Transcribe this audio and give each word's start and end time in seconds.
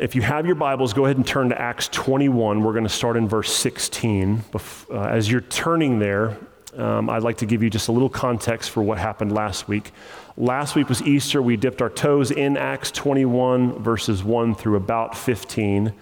If 0.00 0.14
you 0.14 0.20
have 0.22 0.44
your 0.44 0.56
Bibles, 0.56 0.92
go 0.92 1.06
ahead 1.06 1.16
and 1.16 1.26
turn 1.26 1.48
to 1.48 1.60
Acts 1.60 1.88
21. 1.88 2.62
We're 2.62 2.72
going 2.72 2.84
to 2.84 2.88
start 2.90 3.16
in 3.16 3.26
verse 3.28 3.54
16. 3.54 4.44
Uh, 4.52 5.00
as 5.04 5.30
you're 5.30 5.40
turning 5.40 5.98
there, 5.98 6.36
um, 6.76 7.08
I'd 7.08 7.22
like 7.22 7.38
to 7.38 7.46
give 7.46 7.62
you 7.62 7.70
just 7.70 7.88
a 7.88 7.92
little 7.92 8.10
context 8.10 8.70
for 8.70 8.82
what 8.82 8.98
happened 8.98 9.32
last 9.32 9.68
week. 9.68 9.92
Last 10.36 10.74
week 10.74 10.90
was 10.90 11.00
Easter. 11.02 11.40
We 11.40 11.56
dipped 11.56 11.80
our 11.80 11.88
toes 11.88 12.30
in 12.30 12.58
Acts 12.58 12.90
21, 12.90 13.82
verses 13.82 14.22
1 14.22 14.54
through 14.54 14.76
about 14.76 15.16
15. 15.16 15.94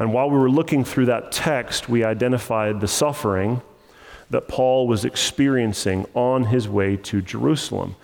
And 0.00 0.12
while 0.12 0.28
we 0.28 0.38
were 0.38 0.50
looking 0.50 0.82
through 0.82 1.06
that 1.06 1.30
text, 1.30 1.88
we 1.88 2.02
identified 2.02 2.80
the 2.80 2.88
suffering 2.88 3.62
that 4.30 4.48
Paul 4.48 4.88
was 4.88 5.04
experiencing 5.04 6.06
on 6.14 6.44
his 6.44 6.68
way 6.68 6.96
to 6.96 7.22
Jerusalem. 7.22 7.94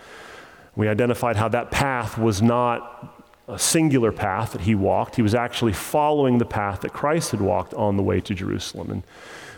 We 0.76 0.86
identified 0.88 1.36
how 1.36 1.48
that 1.48 1.72
path 1.72 2.16
was 2.16 2.40
not 2.40 3.21
a 3.48 3.58
singular 3.58 4.12
path 4.12 4.52
that 4.52 4.62
he 4.62 4.74
walked. 4.74 5.16
He 5.16 5.22
was 5.22 5.34
actually 5.34 5.72
following 5.72 6.38
the 6.38 6.44
path 6.44 6.80
that 6.82 6.92
Christ 6.92 7.32
had 7.32 7.40
walked 7.40 7.74
on 7.74 7.96
the 7.96 8.02
way 8.02 8.20
to 8.20 8.34
Jerusalem. 8.34 8.90
And 8.90 9.02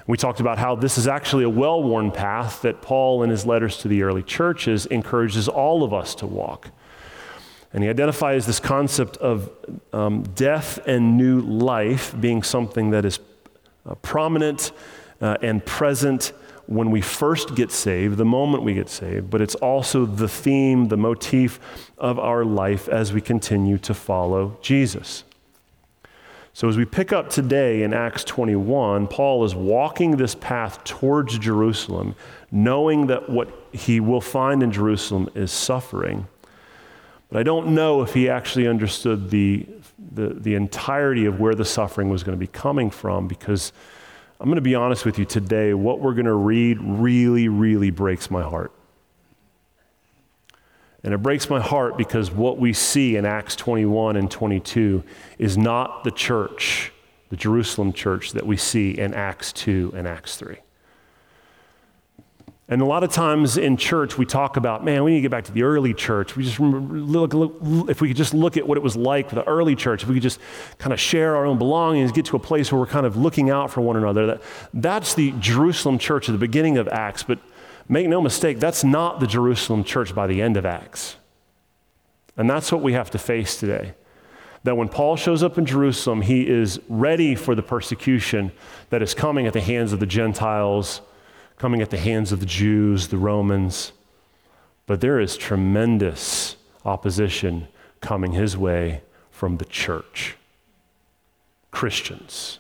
we 0.07 0.17
talked 0.17 0.41
about 0.41 0.59
how 0.59 0.75
this 0.75 0.99
is 0.99 1.07
actually 1.07 1.45
a 1.45 1.49
well 1.49 1.83
worn 1.83 2.11
path 2.11 2.63
that 2.63 2.83
Paul, 2.83 3.23
in 3.23 3.31
his 3.31 3.47
letters 3.47 3.79
to 3.79 3.89
the 3.89 4.03
early 4.03 4.23
churches, 4.23 4.87
encourages 4.87 5.49
all 5.49 5.83
of 5.83 5.95
us 5.95 6.15
to 6.17 6.27
walk. 6.27 6.71
And 7.73 7.83
he 7.83 7.91
identifies 7.91 8.47
this 8.47 8.61
concept 8.61 9.17
of 9.17 9.51
um, 9.93 10.23
death 10.35 10.79
and 10.87 11.17
new 11.17 11.41
life 11.41 12.15
being 12.21 12.43
something 12.43 12.91
that 12.91 13.05
is 13.05 13.19
uh, 13.87 13.97
prominent 13.97 14.73
uh, 15.21 15.39
and 15.43 15.65
present 15.65 16.33
when 16.67 16.91
we 16.91 17.01
first 17.01 17.55
get 17.55 17.71
saved, 17.71 18.17
the 18.17 18.25
moment 18.25 18.63
we 18.63 18.75
get 18.75 18.89
saved, 18.89 19.31
but 19.31 19.41
it's 19.41 19.55
also 19.57 20.07
the 20.07 20.29
theme, 20.29 20.89
the 20.89 20.97
motif 20.97 21.61
of 21.99 22.19
our 22.19 22.45
life 22.45 22.89
as 22.89 23.13
we 23.13 23.21
continue 23.21 23.79
to 23.79 23.95
follow 23.95 24.57
Jesus. 24.63 25.25
So, 26.57 26.69
as 26.69 26.77
we 26.77 26.85
pick 26.85 27.13
up 27.13 27.31
today 27.31 27.83
in 27.83 27.93
Acts 27.93 28.23
21, 28.23 29.09
Paul 29.09 29.45
is 29.45 29.57
walking 29.57 30.17
this 30.17 30.37
path 30.37 30.85
towards 30.85 31.37
Jerusalem, 31.39 32.15
knowing 32.53 33.09
that 33.09 33.29
what 33.29 33.49
he 33.73 33.99
will 33.99 34.21
find 34.21 34.63
in 34.63 34.71
Jerusalem 34.71 35.29
is 35.35 35.51
suffering. 35.51 36.29
But 37.29 37.41
I 37.41 37.43
don't 37.43 37.75
know 37.75 38.03
if 38.03 38.15
he 38.15 38.29
actually 38.29 38.69
understood 38.69 39.31
the, 39.31 39.67
the, 40.13 40.29
the 40.29 40.55
entirety 40.55 41.27
of 41.27 41.41
where 41.41 41.57
the 41.57 41.65
suffering 41.65 42.09
was 42.09 42.23
going 42.23 42.39
to 42.39 42.41
be 42.41 42.47
coming 42.47 42.89
from 42.89 43.27
because 43.27 43.73
I'm 44.41 44.47
going 44.47 44.57
to 44.57 44.63
be 44.63 44.75
honest 44.75 45.05
with 45.05 45.19
you 45.19 45.25
today. 45.25 45.75
What 45.75 46.01
we're 46.01 46.15
going 46.15 46.27
to 46.27 46.35
read 46.35 46.79
really, 46.81 47.49
really 47.49 47.91
breaks 47.91 48.31
my 48.31 48.43
heart. 48.43 48.73
And 51.05 51.13
it 51.13 51.19
breaks 51.19 51.51
my 51.51 51.61
heart 51.61 51.99
because 51.99 52.31
what 52.31 52.59
we 52.59 52.73
see 52.73 53.17
in 53.17 53.27
Acts 53.27 53.55
21 53.57 54.17
and 54.17 54.31
22 54.31 55.05
is 55.39 55.59
not 55.59 56.03
the 56.03 56.11
church, 56.11 56.93
the 57.29 57.37
Jerusalem 57.37 57.93
church 57.93 58.33
that 58.33 58.47
we 58.47 58.57
see 58.57 58.99
in 58.99 59.13
Acts 59.13 59.53
2 59.53 59.93
and 59.95 60.09
Acts 60.09 60.37
3. 60.37 60.57
And 62.67 62.81
a 62.81 62.87
lot 62.87 63.05
of 63.05 63.13
times 63.13 63.59
in 63.59 63.77
church, 63.77 64.17
we 64.17 64.25
talk 64.25 64.57
about, 64.57 64.83
man, 64.83 65.05
we 65.05 65.11
need 65.11 65.19
to 65.19 65.23
get 65.23 65.31
back 65.31 65.45
to 65.45 65.53
the 65.53 65.65
early 65.65 65.93
church. 65.93 66.35
We 66.35 66.45
just 66.45 66.59
look, 66.59 67.35
look, 67.35 67.91
if 67.91 68.01
we 68.01 68.09
could 68.09 68.17
just 68.17 68.33
look 68.33 68.57
at 68.57 68.67
what 68.67 68.79
it 68.79 68.83
was 68.83 68.97
like 68.97 69.29
for 69.29 69.35
the 69.35 69.45
early 69.45 69.77
church, 69.77 70.03
if 70.03 70.09
we 70.09 70.15
could 70.15 70.23
just 70.23 70.41
kind 70.79 70.95
of 70.95 70.99
share 70.99 71.37
our 71.37 71.45
own 71.45 71.59
belongings, 71.59 72.11
get 72.11 72.25
to 72.27 72.37
a 72.37 72.39
place 72.41 72.73
where 72.73 72.81
we're 72.81 72.87
kind 72.87 73.05
of 73.05 73.19
looking 73.19 73.51
out 73.51 73.71
for 73.71 73.83
one 73.83 73.97
another. 73.97 74.27
That, 74.27 74.43
that's 74.73 75.13
the 75.13 75.33
Jerusalem 75.41 75.99
church 75.99 76.27
at 76.31 76.33
the 76.33 76.39
beginning 76.39 76.79
of 76.79 76.89
Acts. 76.89 77.23
But 77.23 77.39
make 77.87 78.09
no 78.09 78.23
mistake, 78.23 78.61
that's 78.61 78.83
not 78.83 79.21
the 79.21 79.27
Jerusalem 79.27 79.85
church 79.85 80.15
by 80.15 80.27
the 80.27 80.41
end 80.41 80.57
of 80.57 80.65
Acts. 80.65 81.17
And 82.35 82.49
that's 82.49 82.73
what 82.73 82.81
we 82.81 82.95
have 82.95 83.11
to 83.11 83.19
face 83.19 83.61
today. 83.61 83.93
That 84.63 84.79
when 84.79 84.89
Paul 84.89 85.17
shows 85.17 85.43
up 85.43 85.59
in 85.59 85.67
Jerusalem, 85.67 86.23
he 86.23 86.49
is 86.49 86.81
ready 86.89 87.35
for 87.35 87.55
the 87.55 87.63
persecution 87.63 88.53
that 88.89 89.03
is 89.03 89.13
coming 89.13 89.47
at 89.47 89.53
the 89.53 89.61
hands 89.61 89.93
of 89.93 90.01
the 90.01 90.07
Gentiles 90.07 91.03
coming 91.59 91.81
at 91.81 91.91
the 91.91 91.99
hands 91.99 92.33
of 92.33 92.41
the 92.41 92.47
Jews, 92.47 93.09
the 93.09 93.19
Romans. 93.19 93.93
But 94.87 95.01
there 95.01 95.21
is 95.21 95.37
tremendous 95.37 96.57
opposition 96.85 97.69
coming 98.01 98.33
his 98.33 98.57
way 98.57 99.03
from 99.31 99.57
the 99.57 99.65
church, 99.65 100.37
Christians. 101.71 102.59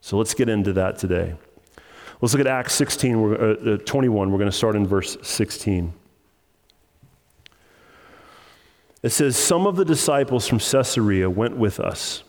So 0.00 0.16
let's 0.18 0.34
get 0.34 0.48
into 0.48 0.72
that 0.74 0.98
today. 0.98 1.34
Let's 2.20 2.32
look 2.32 2.40
at 2.40 2.46
Acts 2.46 2.74
16, 2.74 3.20
we're, 3.20 3.34
uh, 3.34 3.74
uh 3.74 3.76
21. 3.78 4.30
We're 4.30 4.38
going 4.38 4.50
to 4.50 4.56
start 4.56 4.76
in 4.76 4.86
verse 4.86 5.16
16. 5.22 5.92
It 9.02 9.10
says, 9.10 9.36
Some 9.36 9.66
of 9.66 9.76
the 9.76 9.84
disciples 9.84 10.48
from 10.48 10.58
Caesarea 10.58 11.28
went 11.28 11.56
with 11.56 11.78
us, 11.78 12.22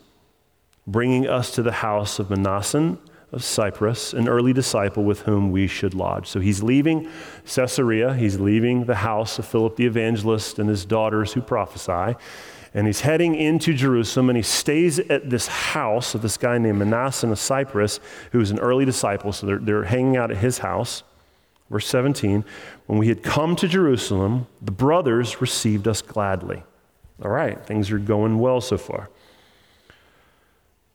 bringing 0.86 1.26
us 1.26 1.50
to 1.52 1.62
the 1.62 1.72
house 1.72 2.18
of 2.18 2.28
Mnason 2.28 2.98
of 3.32 3.44
Cyprus, 3.44 4.14
an 4.14 4.28
early 4.28 4.52
disciple 4.52 5.04
with 5.04 5.22
whom 5.22 5.50
we 5.50 5.66
should 5.66 5.94
lodge. 5.94 6.26
So 6.26 6.40
he's 6.40 6.62
leaving 6.62 7.10
Caesarea, 7.44 8.14
he's 8.14 8.40
leaving 8.40 8.84
the 8.84 8.96
house 8.96 9.38
of 9.38 9.46
Philip 9.46 9.76
the 9.76 9.86
evangelist 9.86 10.58
and 10.58 10.68
his 10.68 10.84
daughters 10.84 11.34
who 11.34 11.42
prophesy, 11.42 12.16
and 12.74 12.86
he's 12.86 13.00
heading 13.00 13.34
into 13.34 13.74
Jerusalem, 13.74 14.30
and 14.30 14.36
he 14.36 14.42
stays 14.42 14.98
at 14.98 15.30
this 15.30 15.46
house 15.46 16.14
of 16.14 16.22
this 16.22 16.36
guy 16.36 16.58
named 16.58 16.78
Manasseh 16.78 17.28
of 17.28 17.38
Cyprus, 17.38 18.00
who's 18.32 18.50
an 18.50 18.58
early 18.58 18.84
disciple. 18.84 19.32
So 19.32 19.46
they're, 19.46 19.58
they're 19.58 19.84
hanging 19.84 20.16
out 20.16 20.30
at 20.30 20.38
his 20.38 20.58
house. 20.58 21.02
Verse 21.70 21.86
17 21.86 22.44
When 22.86 22.98
we 22.98 23.08
had 23.08 23.22
come 23.22 23.56
to 23.56 23.68
Jerusalem, 23.68 24.46
the 24.62 24.72
brothers 24.72 25.40
received 25.40 25.88
us 25.88 26.02
gladly. 26.02 26.62
All 27.22 27.30
right, 27.30 27.60
things 27.66 27.90
are 27.90 27.98
going 27.98 28.38
well 28.38 28.60
so 28.60 28.78
far. 28.78 29.10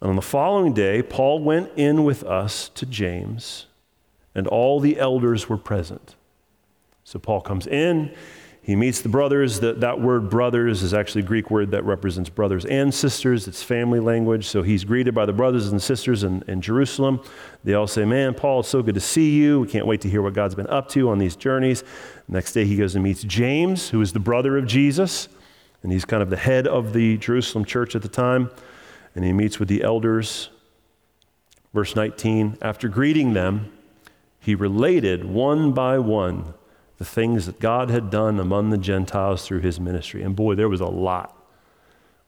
And 0.03 0.09
on 0.09 0.15
the 0.17 0.21
following 0.21 0.73
day, 0.73 1.01
Paul 1.01 1.39
went 1.39 1.71
in 1.77 2.03
with 2.03 2.25
us 2.25 2.67
to 2.75 2.85
James, 2.85 3.67
and 4.35 4.45
all 4.47 4.81
the 4.81 4.99
elders 4.99 5.47
were 5.47 5.57
present. 5.57 6.15
So 7.05 7.19
Paul 7.19 7.39
comes 7.39 7.67
in, 7.67 8.13
he 8.61 8.75
meets 8.75 8.99
the 8.99 9.07
brothers. 9.07 9.61
That, 9.61 9.79
that 9.79 10.01
word 10.01 10.29
brothers 10.29 10.83
is 10.83 10.93
actually 10.93 11.21
a 11.21 11.25
Greek 11.25 11.49
word 11.49 11.71
that 11.71 11.85
represents 11.85 12.29
brothers 12.29 12.65
and 12.65 12.93
sisters. 12.93 13.47
It's 13.47 13.63
family 13.63 14.01
language. 14.01 14.45
So 14.45 14.61
he's 14.61 14.83
greeted 14.83 15.15
by 15.15 15.25
the 15.25 15.31
brothers 15.31 15.69
and 15.69 15.81
sisters 15.81 16.25
in, 16.25 16.43
in 16.49 16.59
Jerusalem. 16.59 17.21
They 17.63 17.73
all 17.73 17.87
say, 17.87 18.03
Man, 18.03 18.33
Paul, 18.33 18.59
it's 18.59 18.69
so 18.69 18.83
good 18.83 18.95
to 18.95 19.01
see 19.01 19.31
you. 19.31 19.61
We 19.61 19.69
can't 19.69 19.87
wait 19.87 20.01
to 20.01 20.09
hear 20.09 20.21
what 20.21 20.33
God's 20.33 20.55
been 20.55 20.67
up 20.67 20.89
to 20.89 21.11
on 21.11 21.17
these 21.17 21.37
journeys. 21.37 21.81
Next 22.27 22.51
day, 22.51 22.65
he 22.65 22.75
goes 22.75 22.93
and 22.95 23.05
meets 23.05 23.23
James, 23.23 23.87
who 23.87 24.01
is 24.01 24.11
the 24.11 24.19
brother 24.19 24.57
of 24.57 24.65
Jesus, 24.67 25.29
and 25.81 25.93
he's 25.93 26.03
kind 26.03 26.21
of 26.21 26.29
the 26.29 26.35
head 26.35 26.67
of 26.67 26.91
the 26.91 27.17
Jerusalem 27.19 27.63
church 27.63 27.95
at 27.95 28.01
the 28.01 28.09
time 28.09 28.49
and 29.15 29.23
he 29.23 29.33
meets 29.33 29.59
with 29.59 29.67
the 29.67 29.83
elders. 29.83 30.49
Verse 31.73 31.95
19 31.95 32.57
After 32.61 32.87
greeting 32.87 33.33
them, 33.33 33.71
he 34.39 34.55
related 34.55 35.25
one 35.25 35.71
by 35.71 35.99
one 35.99 36.53
the 36.97 37.05
things 37.05 37.45
that 37.47 37.59
God 37.59 37.89
had 37.89 38.09
done 38.09 38.39
among 38.39 38.69
the 38.69 38.77
Gentiles 38.77 39.45
through 39.45 39.59
his 39.59 39.79
ministry. 39.79 40.21
And 40.21 40.35
boy, 40.35 40.55
there 40.55 40.69
was 40.69 40.81
a 40.81 40.85
lot. 40.85 41.37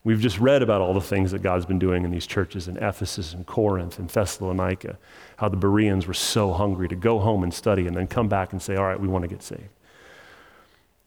We've 0.06 0.20
just 0.20 0.38
read 0.38 0.62
about 0.62 0.80
all 0.80 0.94
the 0.94 1.00
things 1.00 1.32
that 1.32 1.42
God's 1.42 1.66
been 1.66 1.78
doing 1.78 2.04
in 2.04 2.12
these 2.12 2.26
churches 2.26 2.68
in 2.68 2.76
Ephesus 2.76 3.32
and 3.32 3.44
Corinth 3.44 3.98
and 3.98 4.08
Thessalonica, 4.08 4.98
how 5.36 5.48
the 5.48 5.56
Bereans 5.56 6.06
were 6.06 6.14
so 6.14 6.52
hungry 6.52 6.88
to 6.88 6.94
go 6.94 7.18
home 7.18 7.42
and 7.42 7.52
study 7.52 7.86
and 7.86 7.96
then 7.96 8.06
come 8.06 8.28
back 8.28 8.52
and 8.52 8.62
say, 8.62 8.76
All 8.76 8.84
right, 8.84 9.00
we 9.00 9.08
want 9.08 9.22
to 9.22 9.28
get 9.28 9.42
saved. 9.42 9.68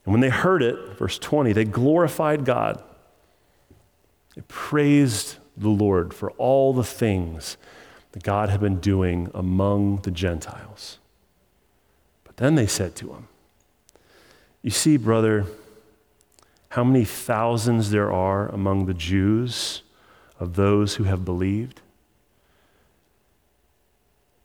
And 0.06 0.14
when 0.14 0.20
they 0.20 0.30
heard 0.30 0.62
it, 0.62 0.98
verse 0.98 1.18
20, 1.18 1.54
they 1.54 1.66
glorified 1.66 2.44
God. 2.44 2.84
They 4.36 4.42
praised 4.48 5.38
the 5.60 5.70
Lord 5.70 6.14
for 6.14 6.32
all 6.32 6.74
the 6.74 6.84
things 6.84 7.58
that 8.14 8.24
God 8.24 8.50
had 8.50 8.60
been 8.60 8.80
doing 8.80 9.30
among 9.34 9.98
the 9.98 10.12
Gentiles. 10.12 10.98
But 12.24 12.38
then 12.38 12.56
they 12.56 12.68
said 12.68 12.96
to 12.98 13.10
him, 13.14 13.28
You 14.62 14.72
see, 14.72 14.98
brother, 14.98 15.46
how 16.70 16.84
many 16.84 17.06
thousands 17.06 17.92
there 17.92 18.12
are 18.12 18.48
among 18.48 18.86
the 18.86 18.94
Jews 18.94 19.82
of 20.40 20.56
those 20.56 20.96
who 20.96 21.04
have 21.04 21.26
believed? 21.26 21.82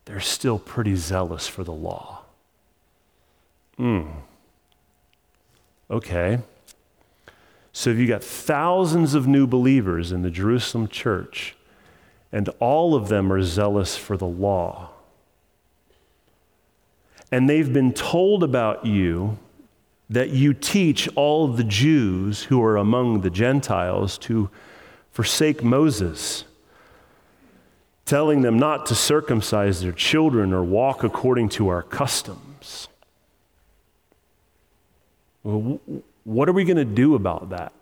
They're 0.06 0.20
still 0.20 0.58
pretty 0.58 0.96
zealous 0.96 1.48
for 1.48 1.64
the 1.64 1.72
law. 1.72 2.22
Hmm. 3.76 4.06
Okay. 5.90 6.40
So 7.76 7.90
if 7.90 7.98
you 7.98 8.06
got 8.06 8.22
thousands 8.22 9.14
of 9.14 9.26
new 9.26 9.48
believers 9.48 10.12
in 10.12 10.22
the 10.22 10.30
Jerusalem 10.30 10.86
church, 10.86 11.56
and 12.30 12.48
all 12.60 12.94
of 12.94 13.08
them 13.08 13.32
are 13.32 13.42
zealous 13.42 13.96
for 13.96 14.16
the 14.16 14.28
law, 14.28 14.90
and 17.32 17.50
they've 17.50 17.72
been 17.72 17.92
told 17.92 18.44
about 18.44 18.86
you 18.86 19.38
that 20.08 20.30
you 20.30 20.54
teach 20.54 21.08
all 21.16 21.48
the 21.48 21.64
Jews 21.64 22.44
who 22.44 22.62
are 22.62 22.76
among 22.76 23.22
the 23.22 23.30
Gentiles 23.30 24.18
to 24.18 24.50
forsake 25.10 25.64
Moses, 25.64 26.44
telling 28.04 28.42
them 28.42 28.56
not 28.56 28.86
to 28.86 28.94
circumcise 28.94 29.80
their 29.80 29.90
children 29.90 30.52
or 30.52 30.62
walk 30.62 31.02
according 31.02 31.48
to 31.50 31.66
our 31.66 31.82
customs. 31.82 32.86
Well, 35.42 35.80
what 36.24 36.48
are 36.48 36.52
we 36.52 36.64
going 36.64 36.76
to 36.76 36.84
do 36.84 37.14
about 37.14 37.50
that? 37.50 37.72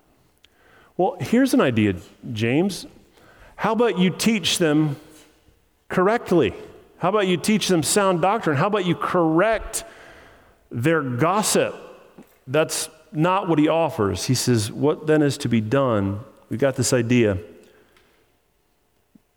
Well, 0.95 1.17
here's 1.19 1.53
an 1.53 1.61
idea, 1.61 1.95
James. 2.33 2.85
How 3.55 3.71
about 3.71 3.97
you 3.97 4.09
teach 4.09 4.57
them 4.57 4.97
correctly? 5.89 6.53
How 6.97 7.09
about 7.09 7.27
you 7.27 7.37
teach 7.37 7.67
them 7.67 7.83
sound 7.83 8.21
doctrine? 8.21 8.57
How 8.57 8.67
about 8.67 8.85
you 8.85 8.95
correct 8.95 9.83
their 10.69 11.01
gossip? 11.01 11.75
That's 12.45 12.89
not 13.11 13.47
what 13.47 13.59
he 13.59 13.67
offers. 13.67 14.25
He 14.25 14.35
says, 14.35 14.71
What 14.71 15.07
then 15.07 15.21
is 15.21 15.37
to 15.39 15.49
be 15.49 15.61
done? 15.61 16.19
We 16.49 16.57
got 16.57 16.75
this 16.75 16.93
idea. 16.93 17.37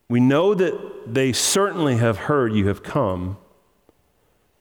We 0.08 0.20
know 0.20 0.54
that 0.54 1.12
they 1.12 1.32
certainly 1.32 1.96
have 1.96 2.16
heard 2.16 2.52
you 2.52 2.68
have 2.68 2.82
come. 2.82 3.36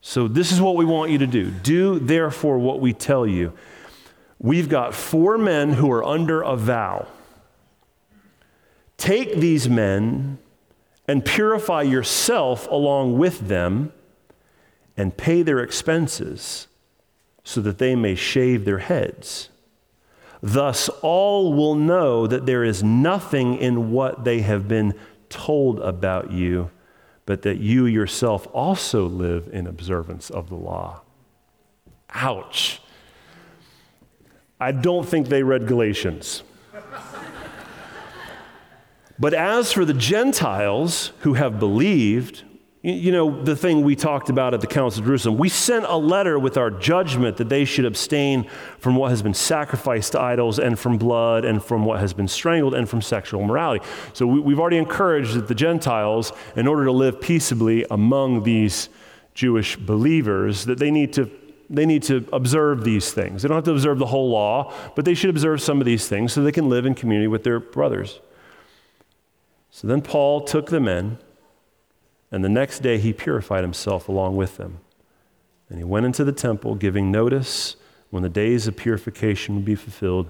So, 0.02 0.28
this 0.28 0.52
is 0.52 0.62
what 0.62 0.76
we 0.76 0.86
want 0.86 1.12
you 1.12 1.18
to 1.20 1.28
do. 1.28 1.50
Do 1.50 2.00
therefore 2.00 2.58
what 2.60 2.80
we 2.80 2.94
tell 2.94 3.26
you. 3.26 3.54
We've 4.40 4.70
got 4.70 4.94
four 4.94 5.38
men 5.38 5.74
who 5.74 5.92
are 5.92 6.04
under 6.04 6.42
a 6.42 6.56
vow. 6.56 7.08
Take 8.98 9.36
these 9.36 9.68
men 9.70 10.38
and 11.08 11.24
purify 11.24 11.84
yourself 11.84 12.68
along 12.70 13.18
with 13.18 13.48
them 13.48 13.94
and 14.98 15.16
pay 15.16 15.42
their 15.42 15.60
expenses 15.60 16.68
so 17.44 17.62
that 17.62 17.78
they 17.78 17.96
may 17.96 18.16
shave 18.16 18.66
their 18.66 18.80
heads. 18.80 19.50
Thus, 20.42 20.90
all 21.02 21.54
will 21.54 21.76
know 21.76 22.28
that 22.28 22.46
there 22.46 22.64
is 22.64 22.84
nothing 22.84 23.58
in 23.58 23.92
what 23.92 24.24
they 24.24 24.42
have 24.42 24.68
been 24.68 24.94
told 25.30 25.80
about 25.80 26.32
you, 26.32 26.72
but 27.26 27.42
that 27.44 27.58
you 27.58 27.86
yourself 27.86 28.48
also 28.54 29.06
live 29.06 29.50
in 29.52 29.68
observance 29.68 30.30
of 30.30 30.50
the 30.50 30.56
law. 30.56 31.02
Ouch. 32.14 32.80
I 34.60 34.72
don't 34.72 35.08
think 35.08 35.28
they 35.28 35.44
read 35.44 35.68
Galatians. 35.68 36.44
but 39.20 39.34
as 39.34 39.74
for 39.74 39.84
the 39.84 39.94
Gentiles 39.94 41.12
who 41.20 41.34
have 41.34 41.60
believed, 41.60 42.44
you 42.82 43.12
know, 43.12 43.44
the 43.44 43.56
thing 43.56 43.84
we 43.84 43.98
talked 43.98 44.30
about 44.30 44.54
at 44.54 44.62
the 44.62 44.68
Council 44.68 45.02
of 45.02 45.08
Jerusalem, 45.08 45.38
we 45.38 45.50
sent 45.50 45.86
a 45.86 45.98
letter 45.98 46.40
with 46.40 46.56
our 46.56 46.72
judgment 46.72 47.36
that 47.38 47.50
they 47.50 47.66
should 47.66 47.84
abstain 47.84 48.48
from 48.78 48.96
what 48.96 49.10
has 49.10 49.22
been 49.22 49.34
sacrificed 49.34 50.14
to 50.14 50.22
idols 50.22 50.58
and 50.58 50.80
from 50.80 50.98
blood 50.98 51.44
and 51.44 51.62
from 51.62 51.84
what 51.84 52.00
has 52.00 52.14
been 52.14 52.28
strangled 52.28 52.76
and 52.76 52.88
from 52.88 53.02
sexual 53.02 53.42
immorality. 53.42 53.84
So 54.14 54.26
we, 54.26 54.54
have 54.54 54.60
already 54.60 54.78
encouraged 54.78 55.34
that 55.34 55.50
the 55.50 55.56
Gentiles, 55.56 56.32
in 56.56 56.66
order 56.66 56.86
to 56.86 56.92
live 56.94 57.20
peaceably 57.20 57.86
among 57.92 58.44
these 58.44 58.88
Jewish 59.34 59.76
believers, 59.76 60.64
that 60.66 60.78
they 60.78 60.92
need 60.92 61.12
to 61.14 61.30
they 61.70 61.86
need 61.86 62.04
to 62.04 62.28
observe 62.32 62.84
these 62.84 63.12
things. 63.12 63.42
They 63.42 63.48
don't 63.48 63.58
have 63.58 63.66
to 63.66 63.72
observe 63.72 64.00
the 64.00 64.06
whole 64.06 64.30
law, 64.30 64.74
but 64.96 65.06
they 65.06 65.14
should 65.14 65.30
observe 65.30 65.62
some 65.62 65.80
of 65.80 65.86
these 65.86 66.08
things 66.08 66.34
so 66.34 66.44
they 66.44 66.52
can 66.52 66.70
live 66.70 66.86
in 66.86 66.96
community 66.96 67.28
with 67.28 67.44
their 67.44 67.60
brothers. 67.60 68.20
So 69.72 69.88
then 69.88 70.02
Paul 70.02 70.42
took 70.42 70.70
the 70.70 70.80
men, 70.80 71.18
and 72.32 72.44
the 72.44 72.50
next 72.50 72.80
day 72.80 72.98
he 72.98 73.14
purified 73.14 73.64
himself 73.64 74.08
along 74.08 74.36
with 74.36 74.58
them. 74.58 74.80
And 75.70 75.78
he 75.78 75.84
went 75.84 76.06
into 76.06 76.24
the 76.24 76.32
temple, 76.32 76.76
giving 76.76 77.12
notice 77.12 77.76
when 78.10 78.24
the 78.24 78.30
days 78.30 78.68
of 78.68 78.78
purification 78.78 79.56
would 79.56 79.66
be 79.66 79.76
fulfilled 79.76 80.30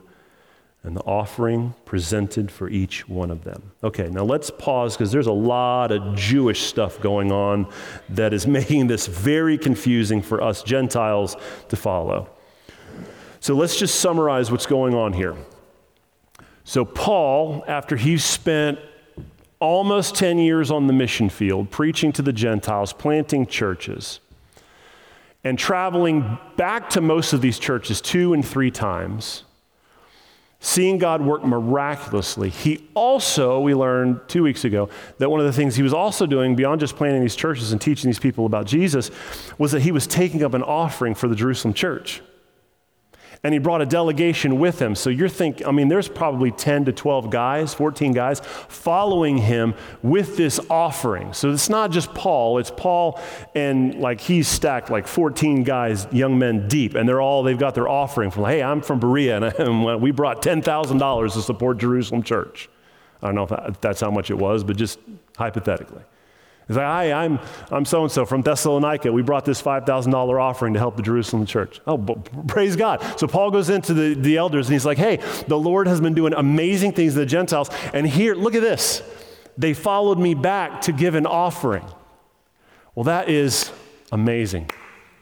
and 0.85 0.95
the 0.95 1.01
offering 1.01 1.73
presented 1.85 2.51
for 2.51 2.69
each 2.69 3.07
one 3.09 3.31
of 3.31 3.43
them. 3.43 3.71
Okay, 3.83 4.07
now 4.09 4.23
let's 4.23 4.51
pause 4.51 4.95
because 4.95 5.11
there's 5.11 5.27
a 5.27 5.33
lot 5.33 5.91
of 5.91 6.15
Jewish 6.15 6.63
stuff 6.63 7.01
going 7.01 7.31
on 7.31 7.67
that 8.09 8.33
is 8.33 8.45
making 8.59 8.87
this 8.87 9.07
very 9.07 9.57
confusing 9.57 10.21
for 10.21 10.41
us 10.41 10.61
Gentiles 10.61 11.35
to 11.69 11.75
follow. 11.75 12.29
So 13.39 13.55
let's 13.55 13.77
just 13.77 13.99
summarize 13.99 14.51
what's 14.51 14.65
going 14.65 14.93
on 14.93 15.13
here. 15.13 15.35
So, 16.63 16.83
Paul, 16.83 17.63
after 17.67 17.95
he 17.95 18.17
spent 18.17 18.79
almost 19.59 20.15
10 20.15 20.39
years 20.39 20.71
on 20.71 20.87
the 20.87 20.93
mission 20.93 21.29
field, 21.29 21.69
preaching 21.69 22.11
to 22.13 22.21
the 22.21 22.33
Gentiles, 22.33 22.91
planting 22.91 23.45
churches, 23.45 24.19
and 25.43 25.57
traveling 25.59 26.39
back 26.57 26.89
to 26.91 27.01
most 27.01 27.33
of 27.33 27.41
these 27.41 27.59
churches 27.59 28.01
two 28.01 28.33
and 28.33 28.45
three 28.45 28.71
times 28.71 29.44
seeing 30.65 30.97
God 30.97 31.21
work 31.21 31.43
miraculously. 31.43 32.49
He 32.49 32.89
also, 32.95 33.59
we 33.59 33.75
learned 33.75 34.19
two 34.27 34.41
weeks 34.41 34.65
ago, 34.65 34.89
that 35.19 35.29
one 35.29 35.39
of 35.39 35.45
the 35.45 35.53
things 35.53 35.75
he 35.75 35.83
was 35.83 35.93
also 35.93 36.25
doing 36.25 36.55
beyond 36.55 36.79
just 36.79 36.95
planting 36.95 37.21
these 37.21 37.35
churches 37.35 37.71
and 37.71 37.79
teaching 37.79 38.09
these 38.09 38.17
people 38.17 38.47
about 38.47 38.65
Jesus 38.65 39.11
was 39.59 39.71
that 39.73 39.83
he 39.83 39.91
was 39.91 40.07
taking 40.07 40.43
up 40.43 40.55
an 40.55 40.63
offering 40.63 41.13
for 41.13 41.27
the 41.27 41.35
Jerusalem 41.35 41.75
church 41.75 42.23
and 43.45 43.53
he 43.53 43.59
brought 43.59 43.79
a 43.79 43.85
delegation 43.85 44.57
with 44.57 44.81
him. 44.81 44.95
So 44.95 45.11
you're 45.11 45.29
thinking, 45.29 45.67
I 45.67 45.71
mean, 45.71 45.87
there's 45.87 46.07
probably 46.07 46.49
10 46.49 46.85
to 46.85 46.91
12 46.91 47.29
guys, 47.29 47.75
14 47.75 48.11
guys 48.11 48.39
following 48.39 49.37
him 49.37 49.75
with 50.01 50.35
this 50.35 50.59
offering. 50.67 51.31
So 51.31 51.51
it's 51.51 51.69
not 51.69 51.91
just 51.91 52.11
Paul, 52.15 52.57
it's 52.57 52.71
Paul 52.71 53.21
and 53.53 53.99
like 54.01 54.19
he's 54.19 54.47
stacked 54.47 54.89
like 54.89 55.05
14 55.05 55.61
guys, 55.61 56.07
young 56.11 56.39
men 56.39 56.67
deep, 56.67 56.95
and 56.95 57.07
they're 57.07 57.21
all, 57.21 57.43
they've 57.43 57.55
got 57.55 57.75
their 57.75 57.87
offering 57.87 58.31
from, 58.31 58.45
hey, 58.45 58.63
I'm 58.63 58.81
from 58.81 58.99
Berea 58.99 59.39
and 59.59 60.01
we 60.01 60.09
brought 60.09 60.41
$10,000 60.41 61.33
to 61.33 61.41
support 61.43 61.77
Jerusalem 61.77 62.23
church. 62.23 62.67
I 63.21 63.27
don't 63.31 63.35
know 63.35 63.67
if 63.67 63.79
that's 63.79 64.01
how 64.01 64.09
much 64.09 64.31
it 64.31 64.39
was, 64.39 64.63
but 64.63 64.75
just 64.75 64.97
hypothetically. 65.37 66.01
He's 66.67 66.77
like, 66.77 66.85
hi, 66.85 67.11
I'm, 67.11 67.39
I'm 67.69 67.85
so-and-so 67.85 68.25
from 68.25 68.41
Thessalonica. 68.41 69.11
We 69.11 69.21
brought 69.21 69.45
this 69.45 69.61
$5,000 69.61 70.41
offering 70.41 70.73
to 70.73 70.79
help 70.79 70.95
the 70.95 71.03
Jerusalem 71.03 71.45
church. 71.45 71.79
Oh, 71.85 71.97
praise 72.47 72.75
God. 72.75 73.03
So 73.19 73.27
Paul 73.27 73.51
goes 73.51 73.69
into 73.69 73.93
the, 73.93 74.15
the 74.15 74.37
elders 74.37 74.67
and 74.67 74.73
he's 74.73 74.85
like, 74.85 74.97
hey, 74.97 75.17
the 75.47 75.59
Lord 75.59 75.87
has 75.87 76.01
been 76.01 76.15
doing 76.15 76.33
amazing 76.33 76.93
things 76.93 77.13
to 77.13 77.19
the 77.19 77.25
Gentiles. 77.25 77.69
And 77.93 78.07
here, 78.07 78.33
look 78.33 78.55
at 78.55 78.61
this. 78.61 79.03
They 79.57 79.73
followed 79.73 80.17
me 80.17 80.33
back 80.33 80.81
to 80.81 80.91
give 80.91 81.13
an 81.13 81.27
offering. 81.27 81.85
Well, 82.95 83.03
that 83.03 83.29
is 83.29 83.71
amazing. 84.11 84.71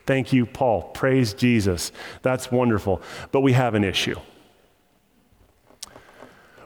Thank 0.06 0.32
you, 0.32 0.46
Paul. 0.46 0.84
Praise 0.84 1.34
Jesus. 1.34 1.92
That's 2.22 2.52
wonderful. 2.52 3.02
But 3.32 3.42
we 3.42 3.52
have 3.54 3.76
an 3.76 3.84
issue. 3.84 4.20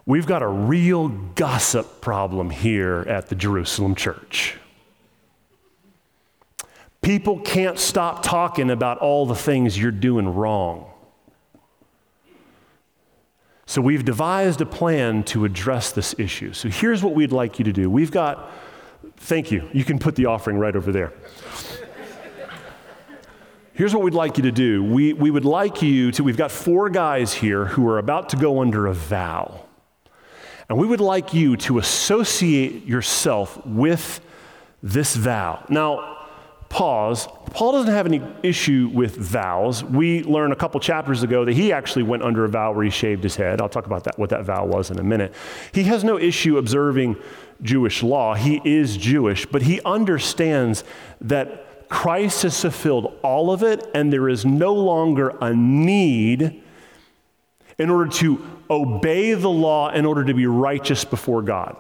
We've 0.06 0.26
got 0.26 0.44
a 0.44 0.48
real 0.48 1.10
gossip 1.10 2.00
problem 2.00 2.52
here 2.52 3.04
at 3.10 3.28
the 3.28 3.36
Jerusalem 3.36 3.96
church. 3.96 4.56
People 7.08 7.40
can't 7.40 7.80
stop 7.80 8.22
talking 8.22 8.70
about 8.70 8.98
all 8.98 9.26
the 9.26 9.34
things 9.34 9.80
you're 9.80 9.92
doing 9.92 10.28
wrong. 10.28 10.92
So 13.66 13.80
we've 13.80 14.04
devised 14.04 14.60
a 14.60 14.66
plan 14.66 15.24
to 15.24 15.46
address 15.46 15.94
this 15.94 16.14
issue. 16.20 16.52
So 16.52 16.68
here's 16.68 17.02
what 17.02 17.16
we'd 17.16 17.32
like 17.32 17.60
you 17.60 17.64
to 17.64 17.72
do. 17.72 17.90
We've 17.90 18.12
got, 18.12 18.52
thank 19.16 19.52
you, 19.52 19.70
you 19.72 19.86
can 19.86 20.00
put 20.00 20.18
the 20.18 20.26
offering 20.26 20.58
right 20.58 20.76
over 20.76 20.92
there. 20.92 21.14
Here's 23.72 23.94
what 23.94 24.04
we'd 24.04 24.14
like 24.14 24.36
you 24.36 24.44
to 24.44 24.52
do. 24.52 24.84
We, 24.84 25.14
we 25.14 25.32
would 25.32 25.46
like 25.46 25.82
you 25.82 26.12
to, 26.12 26.26
we've 26.26 26.36
got 26.36 26.52
four 26.52 26.90
guys 26.90 27.34
here 27.34 27.68
who 27.68 27.88
are 27.88 28.00
about 28.00 28.28
to 28.32 28.36
go 28.36 28.60
under 28.60 28.86
a 28.86 28.94
vow. 28.94 29.64
And 30.68 30.78
we 30.78 30.86
would 30.86 31.00
like 31.00 31.34
you 31.34 31.56
to 31.56 31.78
associate 31.78 32.86
yourself 32.86 33.66
with 33.66 34.20
this 34.84 35.16
vow. 35.16 35.64
Now, 35.70 36.17
pause. 36.70 37.28
Paul 37.52 37.74
doesn't 37.74 37.94
have 37.94 38.06
any 38.06 38.22
issue 38.44 38.90
with 38.94 39.16
vows. 39.16 39.84
We 39.84 40.24
learned 40.24 40.54
a 40.54 40.56
couple 40.56 40.80
chapters 40.80 41.24
ago 41.24 41.46
that 41.46 41.54
he 41.54 41.72
actually 41.72 42.04
went 42.04 42.24
under 42.24 42.46
a 42.46 42.50
vow 42.50 42.74
where 42.74 42.84
he 42.84 42.90
shaved 42.90 43.24
his 43.24 43.36
head. 43.36 43.62
I'll 43.62 43.70
talk 43.70 43.86
about 43.86 44.04
that, 44.04 44.20
what 44.20 44.30
that 44.30 44.44
vow 44.44 44.66
was 44.66 44.92
in 44.92 45.00
a 45.00 45.04
minute. 45.04 45.34
He 45.74 45.84
has 45.84 46.04
no 46.04 46.18
issue 46.18 46.58
observing 46.58 47.18
Jewish 47.62 48.04
law. 48.04 48.36
He 48.36 48.62
is 48.64 48.98
Jewish, 48.98 49.46
but 49.46 49.64
he 49.64 49.82
understands 49.82 50.84
that 51.22 51.90
Christ 51.90 52.44
has 52.44 52.62
fulfilled 52.62 53.18
all 53.24 53.52
of 53.52 53.64
it, 53.64 53.90
and 53.96 54.12
there 54.12 54.28
is 54.28 54.46
no 54.46 54.74
longer 54.74 55.30
a 55.42 55.54
need 55.54 56.62
in 57.78 57.90
order 57.90 58.12
to 58.12 58.46
obey 58.70 59.34
the 59.34 59.50
law 59.50 59.90
in 59.90 60.06
order 60.06 60.26
to 60.26 60.34
be 60.34 60.46
righteous 60.46 61.06
before 61.06 61.42
God. 61.42 61.78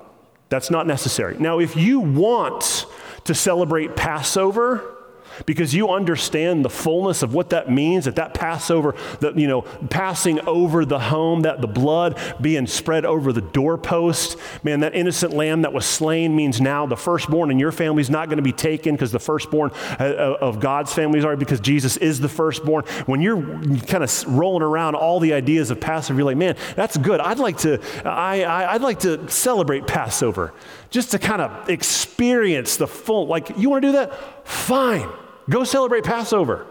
That's 0.50 0.72
not 0.72 0.88
necessary. 0.88 1.38
Now, 1.38 1.60
if 1.60 1.76
you 1.76 2.00
want 2.00 2.86
to 3.28 3.36
celebrate 3.36 3.96
Passover 3.96 4.98
because 5.46 5.74
you 5.74 5.90
understand 5.90 6.66
the 6.66 6.70
fullness 6.70 7.22
of 7.22 7.34
what 7.34 7.52
that 7.52 7.70
means 7.70 8.06
that 8.06 8.16
that 8.16 8.34
Passover, 8.34 8.96
that, 9.20 9.38
you 9.38 9.48
know, 9.48 9.62
passing 9.90 10.40
over 10.48 10.86
the 10.86 11.00
home, 11.00 11.42
that 11.42 11.62
the 11.62 11.68
blood 11.68 12.20
being 12.42 12.68
spread 12.68 13.06
over 13.06 13.32
the 13.32 13.42
doorpost. 13.42 14.38
Man, 14.64 14.80
that 14.82 14.96
innocent 14.96 15.34
lamb 15.34 15.62
that 15.62 15.74
was 15.74 15.86
slain 15.86 16.36
means 16.36 16.60
now 16.60 16.86
the 16.86 16.98
firstborn 16.98 17.52
in 17.52 17.60
your 17.60 17.72
family 17.72 18.02
is 18.02 18.10
not 18.10 18.28
going 18.28 18.38
to 18.38 18.44
be 18.44 18.54
taken 18.54 18.96
because 18.96 19.12
the 19.12 19.20
firstborn 19.20 19.72
uh, 20.00 20.04
uh, 20.04 20.38
of 20.42 20.60
God's 20.60 20.94
family 20.94 21.20
is 21.20 21.26
already 21.26 21.40
because 21.40 21.60
Jesus 21.60 21.98
is 21.98 22.20
the 22.20 22.30
firstborn. 22.30 22.84
When 23.06 23.22
you're 23.22 23.42
kind 23.82 24.04
of 24.04 24.24
rolling 24.28 24.64
around 24.64 24.96
all 24.96 25.20
the 25.20 25.34
ideas 25.34 25.72
of 25.72 25.80
Passover, 25.80 26.20
you're 26.20 26.26
like, 26.26 26.38
man, 26.38 26.56
that's 26.76 26.98
good. 26.98 27.20
I'd 27.20 27.40
like 27.40 27.58
to, 27.60 27.82
I, 28.04 28.44
I, 28.44 28.74
I'd 28.74 28.82
like 28.82 29.00
to 29.02 29.30
celebrate 29.30 29.88
Passover 29.88 30.54
just 30.90 31.12
to 31.12 31.20
kind 31.20 31.42
of 31.42 31.70
experience 31.70 32.78
the 32.78 32.88
full, 32.88 33.28
like, 33.28 33.58
you 33.58 33.70
want 33.70 33.82
to 33.82 33.88
do 33.90 33.92
that? 33.94 34.48
Fine. 34.48 35.10
Go 35.50 35.64
celebrate 35.64 36.04
Passover. 36.04 36.66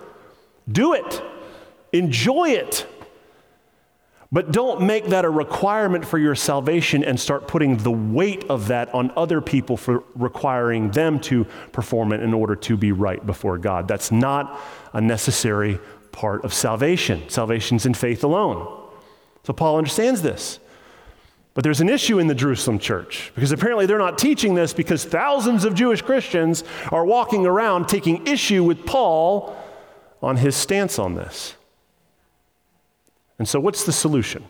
Do 0.71 0.95
it. 0.95 1.23
Enjoy 1.93 2.51
it. 2.51 2.87
But 4.33 4.51
don't 4.51 4.83
make 4.83 5.07
that 5.07 5.25
a 5.25 5.31
requirement 5.31 6.05
for 6.05 6.19
your 6.19 6.35
salvation 6.35 7.05
and 7.05 7.19
start 7.19 7.47
putting 7.47 7.77
the 7.77 7.93
weight 7.93 8.45
of 8.51 8.69
that 8.69 8.93
on 8.93 9.13
other 9.17 9.41
people 9.41 9.77
for 9.77 10.03
requiring 10.15 10.91
them 10.91 11.21
to 11.21 11.45
perform 11.73 12.13
it 12.13 12.21
in 12.21 12.35
order 12.35 12.57
to 12.57 12.77
be 12.77 12.91
right 12.91 13.25
before 13.25 13.57
God. 13.57 13.87
That's 13.87 14.11
not 14.11 14.61
a 14.93 15.01
necessary 15.01 15.79
part 16.11 16.45
of 16.45 16.53
salvation. 16.53 17.29
Salvation's 17.29 17.87
in 17.87 17.95
faith 17.95 18.25
alone. 18.25 18.83
So 19.45 19.53
Paul 19.53 19.79
understands 19.79 20.23
this. 20.23 20.59
But 21.57 21.65
there's 21.65 21.81
an 21.81 21.89
issue 21.89 22.19
in 22.19 22.27
the 22.27 22.35
Jerusalem 22.35 22.79
church 22.79 23.33
because 23.35 23.51
apparently 23.51 23.87
they're 23.87 23.97
not 23.97 24.19
teaching 24.19 24.55
this 24.55 24.75
because 24.75 25.07
thousands 25.07 25.65
of 25.65 25.75
Jewish 25.75 26.03
Christians 26.03 26.63
are 26.93 27.03
walking 27.03 27.47
around 27.47 27.89
taking 27.89 28.27
issue 28.27 28.63
with 28.63 28.85
Paul 28.85 29.57
on 30.23 30.37
his 30.37 30.55
stance 30.55 30.99
on 30.99 31.15
this. 31.15 31.57
And 33.39 33.49
so, 33.49 33.59
what's 33.59 33.85
the 33.85 33.93
solution? 33.93 34.45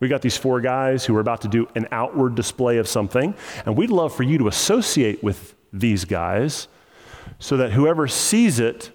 We 0.00 0.08
got 0.08 0.22
these 0.22 0.38
four 0.38 0.62
guys 0.62 1.04
who 1.04 1.14
are 1.14 1.20
about 1.20 1.42
to 1.42 1.48
do 1.48 1.68
an 1.74 1.88
outward 1.92 2.36
display 2.36 2.78
of 2.78 2.88
something, 2.88 3.34
and 3.66 3.76
we'd 3.76 3.90
love 3.90 4.14
for 4.14 4.22
you 4.22 4.38
to 4.38 4.48
associate 4.48 5.22
with 5.22 5.54
these 5.74 6.06
guys 6.06 6.68
so 7.38 7.58
that 7.58 7.72
whoever 7.72 8.08
sees 8.08 8.58
it, 8.60 8.90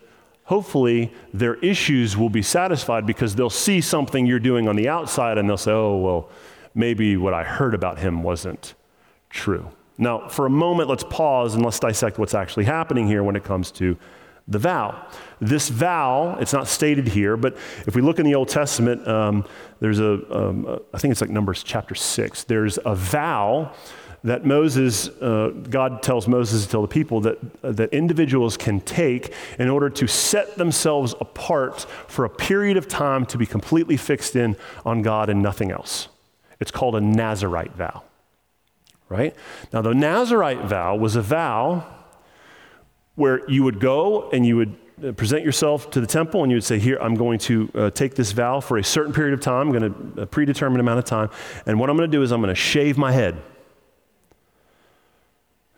hopefully 0.46 1.14
their 1.32 1.56
issues 1.58 2.18
will 2.18 2.30
be 2.30 2.42
satisfied 2.42 3.06
because 3.06 3.36
they'll 3.36 3.52
see 3.52 3.82
something 3.82 4.26
you're 4.26 4.40
doing 4.40 4.68
on 4.68 4.76
the 4.76 4.90
outside 4.90 5.38
and 5.38 5.48
they'll 5.48 5.58
say, 5.58 5.72
oh, 5.72 5.98
well, 5.98 6.30
maybe 6.78 7.18
what 7.18 7.34
I 7.34 7.44
heard 7.44 7.74
about 7.74 8.00
him 8.00 8.24
wasn't 8.24 8.76
true. 9.30 9.72
Now, 9.98 10.28
for 10.30 10.46
a 10.46 10.50
moment, 10.50 10.90
let's 10.90 11.04
pause 11.04 11.56
and 11.56 11.66
let's 11.66 11.80
dissect 11.80 12.20
what's 12.20 12.36
actually 12.36 12.66
happening 12.66 13.08
here 13.08 13.24
when 13.24 13.36
it 13.36 13.44
comes 13.44 13.72
to 13.72 13.98
the 14.48 14.60
vow. 14.60 15.08
This 15.42 15.70
vow, 15.70 16.38
it's 16.40 16.54
not 16.54 16.68
stated 16.68 17.08
here, 17.08 17.36
but 17.36 17.58
if 17.86 17.96
we 17.96 18.02
look 18.02 18.20
in 18.20 18.26
the 18.26 18.36
Old 18.36 18.48
Testament, 18.48 19.06
um, 19.08 19.44
there's 19.80 20.00
a, 20.00 20.14
um, 20.34 20.80
I 20.94 21.00
think 21.00 21.12
it's 21.12 21.20
like 21.20 21.32
Numbers 21.32 21.64
chapter 21.64 21.96
6, 21.96 22.44
there's 22.46 22.80
a 22.86 22.96
vow 22.96 23.74
that 24.24 24.46
Moses, 24.46 25.10
uh, 25.22 25.52
God 25.70 26.02
tells 26.02 26.28
Moses 26.28 26.66
to 26.66 26.72
tell 26.72 26.82
the 26.82 26.88
people 26.88 27.22
that, 27.22 27.38
uh, 27.64 27.72
that 27.72 27.94
individuals 27.94 28.56
can 28.56 28.80
take 28.82 29.34
in 29.60 29.70
order 29.70 29.90
to 29.90 30.08
set 30.08 30.58
themselves 30.58 31.14
apart 31.20 31.86
for 32.08 32.26
a 32.26 32.30
period 32.30 32.78
of 32.78 32.88
time 32.88 33.26
to 33.28 33.38
be 33.38 33.46
completely 33.46 33.98
fixed 33.98 34.36
in 34.36 34.56
on 34.86 35.02
God 35.02 35.30
and 35.30 35.42
nothing 35.42 35.72
else. 35.72 36.08
It's 36.60 36.72
called 36.72 36.96
a 36.96 37.02
Nazarite 37.02 37.76
vow, 37.76 38.04
right? 39.10 39.36
Now, 39.72 39.82
the 39.82 39.94
Nazarite 39.94 40.66
vow 40.66 40.96
was 40.96 41.16
a 41.16 41.22
vow 41.22 41.86
where 43.16 43.50
you 43.50 43.64
would 43.64 43.80
go 43.80 44.30
and 44.32 44.46
you 44.46 44.58
would 44.58 44.76
uh, 45.06 45.12
present 45.12 45.44
yourself 45.44 45.92
to 45.92 46.02
the 46.02 46.08
temple 46.08 46.44
and 46.44 46.52
you 46.52 46.56
would 46.56 46.64
say, 46.64 46.80
Here, 46.80 46.98
I'm 47.00 47.16
going 47.16 47.40
to 47.40 47.72
uh, 47.76 47.90
take 47.92 48.16
this 48.16 48.32
vow 48.32 48.60
for 48.60 48.78
a 48.78 48.84
certain 48.84 49.14
period 49.14 49.34
of 49.34 49.42
time, 49.42 49.68
I'm 49.68 49.80
going 49.80 50.16
to, 50.16 50.22
a 50.22 50.26
predetermined 50.26 50.80
amount 50.80 51.00
of 51.00 51.06
time, 51.06 51.30
and 51.66 51.80
what 51.80 51.90
I'm 51.90 51.98
going 51.98 52.10
to 52.10 52.18
do 52.18 52.24
is 52.24 52.32
I'm 52.32 52.42
going 52.42 52.54
to 52.54 52.56
shave 52.60 52.98
my 52.98 53.12
head. 53.12 53.42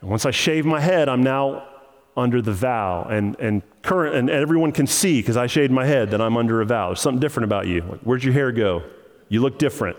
And 0.02 0.10
once 0.10 0.26
I 0.26 0.32
shave 0.32 0.66
my 0.66 0.80
head, 0.80 1.10
I'm 1.10 1.24
now 1.24 1.68
under 2.16 2.42
the 2.42 2.54
vow, 2.54 3.04
and, 3.10 3.38
and, 3.40 3.62
current, 3.82 4.16
and 4.16 4.30
everyone 4.30 4.72
can 4.72 4.88
see 4.88 5.22
because 5.22 5.38
I 5.38 5.48
shaved 5.48 5.72
my 5.72 5.86
head 5.86 6.12
that 6.12 6.22
I'm 6.22 6.38
under 6.38 6.62
a 6.62 6.66
vow. 6.66 6.88
There's 6.88 7.00
something 7.00 7.20
different 7.20 7.46
about 7.46 7.68
you. 7.68 7.82
Like, 7.82 8.00
where'd 8.02 8.24
your 8.24 8.34
hair 8.34 8.52
go? 8.52 8.84
You 9.30 9.42
look 9.42 9.58
different. 9.58 9.98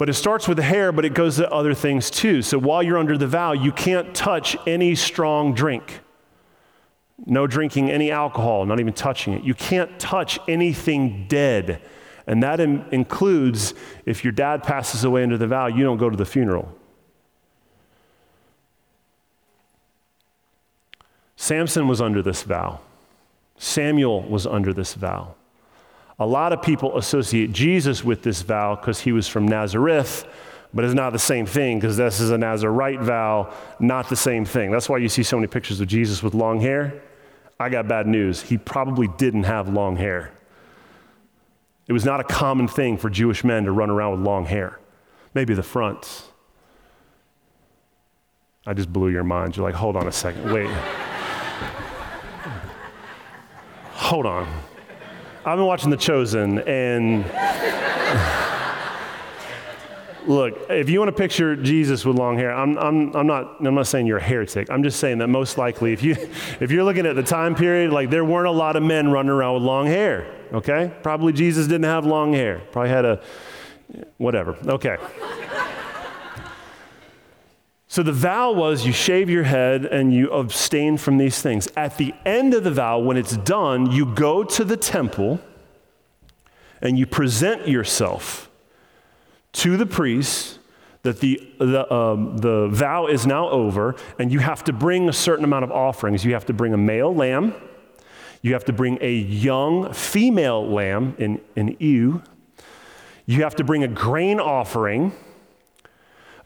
But 0.00 0.08
it 0.08 0.14
starts 0.14 0.48
with 0.48 0.56
the 0.56 0.62
hair, 0.62 0.92
but 0.92 1.04
it 1.04 1.12
goes 1.12 1.36
to 1.36 1.52
other 1.52 1.74
things 1.74 2.08
too. 2.10 2.40
So 2.40 2.58
while 2.58 2.82
you're 2.82 2.96
under 2.96 3.18
the 3.18 3.26
vow, 3.26 3.52
you 3.52 3.70
can't 3.70 4.14
touch 4.14 4.56
any 4.66 4.94
strong 4.94 5.52
drink. 5.52 6.00
No 7.26 7.46
drinking 7.46 7.90
any 7.90 8.10
alcohol, 8.10 8.64
not 8.64 8.80
even 8.80 8.94
touching 8.94 9.34
it. 9.34 9.44
You 9.44 9.52
can't 9.52 10.00
touch 10.00 10.38
anything 10.48 11.26
dead. 11.28 11.82
And 12.26 12.42
that 12.42 12.60
in- 12.60 12.86
includes 12.90 13.74
if 14.06 14.24
your 14.24 14.32
dad 14.32 14.62
passes 14.62 15.04
away 15.04 15.22
under 15.22 15.36
the 15.36 15.46
vow, 15.46 15.66
you 15.66 15.84
don't 15.84 15.98
go 15.98 16.08
to 16.08 16.16
the 16.16 16.24
funeral. 16.24 16.74
Samson 21.36 21.86
was 21.86 22.00
under 22.00 22.22
this 22.22 22.42
vow. 22.42 22.80
Samuel 23.58 24.22
was 24.22 24.46
under 24.46 24.72
this 24.72 24.94
vow. 24.94 25.34
A 26.20 26.26
lot 26.26 26.52
of 26.52 26.60
people 26.60 26.98
associate 26.98 27.50
Jesus 27.50 28.04
with 28.04 28.22
this 28.22 28.42
vow 28.42 28.76
because 28.76 29.00
he 29.00 29.10
was 29.10 29.26
from 29.26 29.48
Nazareth, 29.48 30.26
but 30.74 30.84
it's 30.84 30.92
not 30.92 31.14
the 31.14 31.18
same 31.18 31.46
thing 31.46 31.80
because 31.80 31.96
this 31.96 32.20
is 32.20 32.30
a 32.30 32.36
Nazarite 32.36 33.00
vow, 33.00 33.50
not 33.80 34.10
the 34.10 34.16
same 34.16 34.44
thing. 34.44 34.70
That's 34.70 34.86
why 34.86 34.98
you 34.98 35.08
see 35.08 35.22
so 35.22 35.38
many 35.38 35.46
pictures 35.46 35.80
of 35.80 35.88
Jesus 35.88 36.22
with 36.22 36.34
long 36.34 36.60
hair. 36.60 37.02
I 37.58 37.70
got 37.70 37.88
bad 37.88 38.06
news. 38.06 38.42
He 38.42 38.58
probably 38.58 39.08
didn't 39.16 39.44
have 39.44 39.70
long 39.70 39.96
hair. 39.96 40.30
It 41.88 41.94
was 41.94 42.04
not 42.04 42.20
a 42.20 42.24
common 42.24 42.68
thing 42.68 42.98
for 42.98 43.08
Jewish 43.08 43.42
men 43.42 43.64
to 43.64 43.72
run 43.72 43.88
around 43.88 44.18
with 44.18 44.20
long 44.20 44.44
hair. 44.44 44.78
Maybe 45.32 45.54
the 45.54 45.62
fronts. 45.62 46.28
I 48.66 48.74
just 48.74 48.92
blew 48.92 49.08
your 49.08 49.24
mind. 49.24 49.56
You're 49.56 49.64
like, 49.64 49.74
hold 49.74 49.96
on 49.96 50.06
a 50.06 50.12
second. 50.12 50.52
Wait. 50.52 50.68
hold 53.92 54.26
on. 54.26 54.46
I've 55.42 55.56
been 55.56 55.64
watching 55.64 55.88
The 55.88 55.96
Chosen, 55.96 56.58
and 56.68 57.24
look, 60.26 60.66
if 60.68 60.90
you 60.90 60.98
want 60.98 61.08
to 61.08 61.16
picture 61.16 61.56
Jesus 61.56 62.04
with 62.04 62.16
long 62.16 62.36
hair, 62.36 62.52
I'm, 62.52 62.76
I'm, 62.76 63.16
I'm, 63.16 63.26
not, 63.26 63.56
I'm 63.58 63.74
not 63.74 63.86
saying 63.86 64.06
you're 64.06 64.18
a 64.18 64.22
heretic. 64.22 64.70
I'm 64.70 64.82
just 64.82 65.00
saying 65.00 65.16
that 65.18 65.28
most 65.28 65.56
likely, 65.56 65.94
if, 65.94 66.02
you, 66.02 66.12
if 66.60 66.70
you're 66.70 66.84
looking 66.84 67.06
at 67.06 67.16
the 67.16 67.22
time 67.22 67.54
period, 67.54 67.90
like 67.90 68.10
there 68.10 68.22
weren't 68.22 68.48
a 68.48 68.52
lot 68.52 68.76
of 68.76 68.82
men 68.82 69.10
running 69.10 69.30
around 69.30 69.54
with 69.54 69.62
long 69.62 69.86
hair, 69.86 70.30
okay? 70.52 70.92
Probably 71.02 71.32
Jesus 71.32 71.66
didn't 71.66 71.84
have 71.84 72.04
long 72.04 72.34
hair. 72.34 72.60
Probably 72.70 72.90
had 72.90 73.06
a, 73.06 73.22
whatever, 74.18 74.58
okay. 74.66 74.98
So 77.90 78.04
the 78.04 78.12
vow 78.12 78.52
was 78.52 78.86
you 78.86 78.92
shave 78.92 79.28
your 79.28 79.42
head 79.42 79.84
and 79.84 80.14
you 80.14 80.30
abstain 80.30 80.96
from 80.96 81.18
these 81.18 81.42
things. 81.42 81.66
At 81.76 81.98
the 81.98 82.14
end 82.24 82.54
of 82.54 82.62
the 82.62 82.70
vow, 82.70 83.00
when 83.00 83.16
it's 83.16 83.36
done, 83.36 83.90
you 83.90 84.06
go 84.06 84.44
to 84.44 84.64
the 84.64 84.76
temple 84.76 85.40
and 86.80 86.96
you 86.96 87.04
present 87.04 87.66
yourself 87.66 88.48
to 89.54 89.76
the 89.76 89.86
priest 89.86 90.60
that 91.02 91.18
the, 91.18 91.42
the, 91.58 91.92
um, 91.92 92.36
the 92.38 92.68
vow 92.68 93.08
is 93.08 93.26
now 93.26 93.48
over 93.48 93.96
and 94.20 94.30
you 94.30 94.38
have 94.38 94.62
to 94.64 94.72
bring 94.72 95.08
a 95.08 95.12
certain 95.12 95.44
amount 95.44 95.64
of 95.64 95.72
offerings. 95.72 96.24
You 96.24 96.32
have 96.34 96.46
to 96.46 96.52
bring 96.52 96.72
a 96.72 96.78
male 96.78 97.12
lamb, 97.12 97.56
you 98.40 98.52
have 98.52 98.66
to 98.66 98.72
bring 98.72 98.98
a 99.00 99.12
young 99.12 99.92
female 99.92 100.64
lamb 100.64 101.16
in 101.18 101.40
an 101.56 101.74
ewe, 101.80 102.22
you 103.26 103.42
have 103.42 103.56
to 103.56 103.64
bring 103.64 103.82
a 103.82 103.88
grain 103.88 104.38
offering 104.38 105.12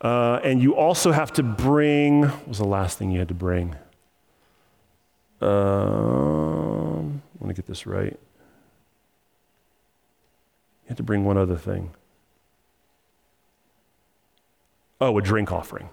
uh, 0.05 0.39
and 0.45 0.63
you 0.63 0.77
also 0.77 1.13
have 1.13 1.33
to 1.33 1.43
bring, 1.43 2.25
what 2.25 2.47
was 2.47 2.59
the 2.59 2.67
last 2.67 2.99
thing 2.99 3.11
you 3.11 3.19
had 3.19 3.29
to 3.29 3.35
bring? 3.35 3.75
Um, 5.41 7.23
I 7.25 7.45
want 7.45 7.49
to 7.49 7.55
get 7.55 7.65
this 7.65 7.87
right. 7.87 8.13
You 8.13 8.19
had 10.89 10.99
to 10.99 11.03
bring 11.03 11.25
one 11.25 11.39
other 11.39 11.57
thing. 11.57 11.93
Oh, 15.01 15.17
a 15.17 15.23
drink 15.23 15.51
offering. 15.51 15.89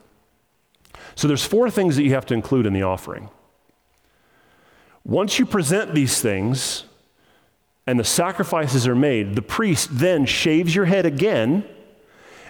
So 1.16 1.30
there's 1.30 1.46
four 1.46 1.70
things 1.70 1.96
that 1.96 2.04
you 2.04 2.14
have 2.14 2.26
to 2.28 2.34
include 2.34 2.66
in 2.66 2.74
the 2.74 2.84
offering. 2.84 3.30
Once 5.06 5.40
you 5.40 5.46
present 5.46 5.96
these 5.96 6.22
things 6.22 6.84
and 7.88 7.98
the 7.98 8.04
sacrifices 8.04 8.86
are 8.88 8.96
made, 8.96 9.36
the 9.36 9.42
priest 9.42 9.88
then 9.90 10.26
shaves 10.26 10.76
your 10.76 10.86
head 10.86 11.06
again 11.06 11.64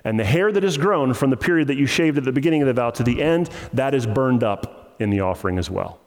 and 0.03 0.19
the 0.19 0.23
hair 0.23 0.51
that 0.51 0.63
is 0.63 0.77
grown 0.77 1.13
from 1.13 1.29
the 1.29 1.37
period 1.37 1.67
that 1.67 1.77
you 1.77 1.85
shaved 1.85 2.17
at 2.17 2.23
the 2.23 2.31
beginning 2.31 2.61
of 2.61 2.67
the 2.67 2.73
vow 2.73 2.89
to 2.91 3.03
the 3.03 3.21
end, 3.21 3.49
that 3.73 3.93
is 3.93 4.05
burned 4.05 4.43
up 4.43 4.95
in 4.99 5.09
the 5.09 5.21
offering 5.21 5.57
as 5.57 5.69
well. 5.69 5.99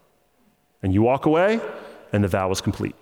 And 0.83 0.93
you 0.93 1.03
walk 1.03 1.27
away, 1.27 1.61
and 2.13 2.23
the 2.23 2.29
vow 2.29 2.51
is 2.51 2.61
complete. 2.61 2.95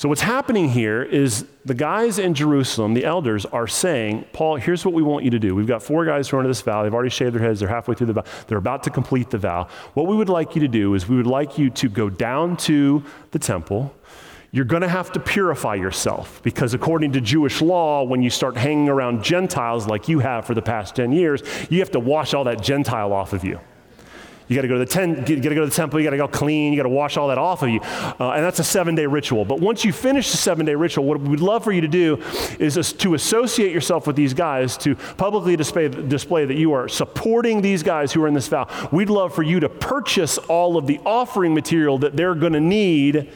So, 0.00 0.08
what's 0.08 0.22
happening 0.22 0.70
here 0.70 1.02
is 1.02 1.44
the 1.66 1.74
guys 1.74 2.18
in 2.18 2.32
Jerusalem, 2.32 2.94
the 2.94 3.04
elders, 3.04 3.44
are 3.44 3.66
saying, 3.66 4.24
Paul, 4.32 4.56
here's 4.56 4.82
what 4.82 4.94
we 4.94 5.02
want 5.02 5.26
you 5.26 5.30
to 5.30 5.38
do. 5.38 5.54
We've 5.54 5.66
got 5.66 5.82
four 5.82 6.06
guys 6.06 6.26
who 6.26 6.36
are 6.36 6.40
under 6.40 6.48
this 6.48 6.62
vow. 6.62 6.82
They've 6.82 6.94
already 6.94 7.10
shaved 7.10 7.34
their 7.34 7.42
heads. 7.42 7.60
They're 7.60 7.68
halfway 7.68 7.94
through 7.94 8.06
the 8.06 8.14
vow. 8.14 8.24
They're 8.46 8.56
about 8.56 8.82
to 8.84 8.90
complete 8.90 9.28
the 9.28 9.36
vow. 9.36 9.68
What 9.92 10.06
we 10.06 10.16
would 10.16 10.30
like 10.30 10.54
you 10.54 10.62
to 10.62 10.68
do 10.68 10.94
is 10.94 11.06
we 11.06 11.16
would 11.16 11.26
like 11.26 11.58
you 11.58 11.68
to 11.68 11.90
go 11.90 12.08
down 12.08 12.56
to 12.58 13.04
the 13.32 13.38
temple. 13.38 13.94
You're 14.52 14.64
going 14.64 14.82
to 14.82 14.88
have 14.88 15.12
to 15.12 15.20
purify 15.20 15.76
yourself 15.76 16.42
because, 16.42 16.74
according 16.74 17.12
to 17.12 17.20
Jewish 17.20 17.62
law, 17.62 18.02
when 18.02 18.20
you 18.20 18.30
start 18.30 18.56
hanging 18.56 18.88
around 18.88 19.22
Gentiles 19.22 19.86
like 19.86 20.08
you 20.08 20.18
have 20.18 20.44
for 20.44 20.54
the 20.54 20.62
past 20.62 20.96
10 20.96 21.12
years, 21.12 21.42
you 21.70 21.78
have 21.78 21.92
to 21.92 22.00
wash 22.00 22.34
all 22.34 22.44
that 22.44 22.60
Gentile 22.60 23.12
off 23.12 23.32
of 23.32 23.44
you. 23.44 23.60
You 24.48 24.56
got 24.56 24.62
to 24.62 24.68
go 24.68 24.74
to 24.74 24.80
the 24.80 24.86
tent, 24.86 25.28
you 25.28 25.36
got 25.36 25.50
to 25.50 25.54
go 25.54 25.60
to 25.60 25.68
the 25.68 25.72
temple, 25.72 26.00
you 26.00 26.04
got 26.04 26.10
to 26.10 26.16
go 26.16 26.26
clean, 26.26 26.72
you 26.72 26.76
got 26.76 26.82
to 26.82 26.88
wash 26.88 27.16
all 27.16 27.28
that 27.28 27.38
off 27.38 27.62
of 27.62 27.68
you. 27.68 27.78
Uh, 27.80 28.32
and 28.32 28.44
that's 28.44 28.58
a 28.58 28.64
seven 28.64 28.96
day 28.96 29.06
ritual. 29.06 29.44
But 29.44 29.60
once 29.60 29.84
you 29.84 29.92
finish 29.92 30.32
the 30.32 30.36
seven 30.36 30.66
day 30.66 30.74
ritual, 30.74 31.04
what 31.04 31.20
we'd 31.20 31.38
love 31.38 31.62
for 31.62 31.70
you 31.70 31.80
to 31.82 31.86
do 31.86 32.20
is 32.58 32.92
to 32.94 33.14
associate 33.14 33.72
yourself 33.72 34.08
with 34.08 34.16
these 34.16 34.34
guys, 34.34 34.76
to 34.78 34.96
publicly 34.96 35.54
display, 35.54 35.86
display 35.86 36.46
that 36.46 36.56
you 36.56 36.72
are 36.72 36.88
supporting 36.88 37.62
these 37.62 37.84
guys 37.84 38.12
who 38.12 38.24
are 38.24 38.26
in 38.26 38.34
this 38.34 38.48
vow. 38.48 38.66
We'd 38.90 39.08
love 39.08 39.32
for 39.32 39.44
you 39.44 39.60
to 39.60 39.68
purchase 39.68 40.36
all 40.36 40.76
of 40.76 40.88
the 40.88 40.98
offering 41.06 41.54
material 41.54 41.98
that 41.98 42.16
they're 42.16 42.34
going 42.34 42.54
to 42.54 42.60
need 42.60 43.30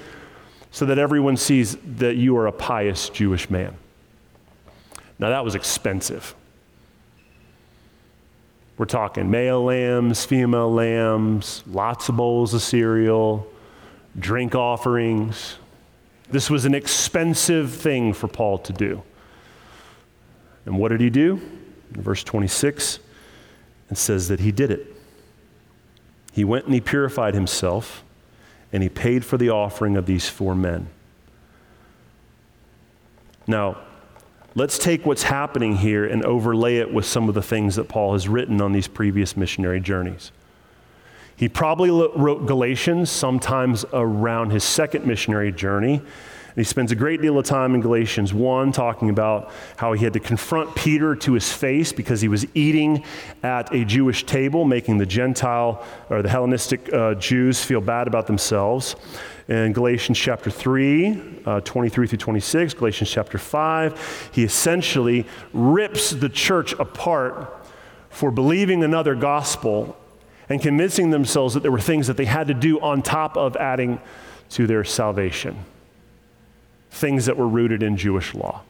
so 0.74 0.84
that 0.86 0.98
everyone 0.98 1.36
sees 1.36 1.76
that 1.98 2.16
you 2.16 2.36
are 2.36 2.48
a 2.48 2.52
pious 2.52 3.08
Jewish 3.08 3.48
man. 3.48 3.76
Now, 5.20 5.28
that 5.28 5.44
was 5.44 5.54
expensive. 5.54 6.34
We're 8.76 8.86
talking 8.86 9.30
male 9.30 9.62
lambs, 9.62 10.24
female 10.24 10.74
lambs, 10.74 11.62
lots 11.68 12.08
of 12.08 12.16
bowls 12.16 12.54
of 12.54 12.60
cereal, 12.60 13.46
drink 14.18 14.56
offerings. 14.56 15.58
This 16.28 16.50
was 16.50 16.64
an 16.64 16.74
expensive 16.74 17.70
thing 17.70 18.12
for 18.12 18.26
Paul 18.26 18.58
to 18.58 18.72
do. 18.72 19.04
And 20.66 20.76
what 20.76 20.88
did 20.88 21.00
he 21.00 21.08
do? 21.08 21.40
In 21.94 22.02
verse 22.02 22.24
26, 22.24 22.98
it 23.92 23.96
says 23.96 24.26
that 24.26 24.40
he 24.40 24.50
did 24.50 24.72
it. 24.72 24.92
He 26.32 26.42
went 26.42 26.64
and 26.64 26.74
he 26.74 26.80
purified 26.80 27.34
himself, 27.34 28.02
and 28.74 28.82
he 28.82 28.90
paid 28.90 29.24
for 29.24 29.38
the 29.38 29.48
offering 29.48 29.96
of 29.96 30.04
these 30.04 30.28
four 30.28 30.54
men. 30.54 30.88
Now, 33.46 33.78
Let's 34.56 34.78
take 34.78 35.04
what's 35.04 35.24
happening 35.24 35.76
here 35.76 36.04
and 36.04 36.24
overlay 36.24 36.76
it 36.76 36.92
with 36.92 37.04
some 37.04 37.28
of 37.28 37.34
the 37.34 37.42
things 37.42 37.74
that 37.74 37.88
Paul 37.88 38.12
has 38.12 38.28
written 38.28 38.60
on 38.60 38.70
these 38.70 38.86
previous 38.86 39.36
missionary 39.36 39.80
journeys. 39.80 40.30
He 41.34 41.48
probably 41.48 41.90
wrote 41.90 42.46
Galatians 42.46 43.10
sometimes 43.10 43.84
around 43.92 44.50
his 44.50 44.62
second 44.62 45.06
missionary 45.06 45.50
journey. 45.50 46.02
And 46.56 46.64
he 46.64 46.68
spends 46.68 46.92
a 46.92 46.94
great 46.94 47.20
deal 47.20 47.36
of 47.36 47.44
time 47.44 47.74
in 47.74 47.80
Galatians 47.80 48.32
1 48.32 48.70
talking 48.70 49.10
about 49.10 49.50
how 49.76 49.92
he 49.92 50.04
had 50.04 50.12
to 50.12 50.20
confront 50.20 50.74
Peter 50.76 51.16
to 51.16 51.32
his 51.32 51.52
face 51.52 51.92
because 51.92 52.20
he 52.20 52.28
was 52.28 52.46
eating 52.54 53.04
at 53.42 53.74
a 53.74 53.84
Jewish 53.84 54.24
table, 54.24 54.64
making 54.64 54.98
the 54.98 55.06
Gentile 55.06 55.84
or 56.10 56.22
the 56.22 56.28
Hellenistic 56.28 56.92
uh, 56.92 57.14
Jews 57.14 57.64
feel 57.64 57.80
bad 57.80 58.06
about 58.06 58.28
themselves 58.28 58.94
in 59.48 59.72
Galatians 59.72 60.18
chapter 60.18 60.50
3, 60.50 61.40
uh, 61.44 61.60
23 61.60 62.06
through 62.06 62.18
26, 62.18 62.74
Galatians 62.74 63.10
chapter 63.10 63.36
5. 63.36 64.30
He 64.32 64.44
essentially 64.44 65.26
rips 65.52 66.10
the 66.10 66.28
church 66.28 66.72
apart 66.74 67.66
for 68.10 68.30
believing 68.30 68.84
another 68.84 69.14
gospel 69.14 69.96
and 70.48 70.62
convincing 70.62 71.10
themselves 71.10 71.54
that 71.54 71.60
there 71.60 71.72
were 71.72 71.80
things 71.80 72.06
that 72.06 72.16
they 72.16 72.24
had 72.24 72.46
to 72.46 72.54
do 72.54 72.80
on 72.80 73.02
top 73.02 73.36
of 73.36 73.56
adding 73.56 74.00
to 74.50 74.66
their 74.66 74.84
salvation, 74.84 75.56
things 76.94 77.26
that 77.26 77.36
were 77.36 77.48
rooted 77.48 77.82
in 77.82 77.96
Jewish 77.96 78.34
law. 78.34 78.62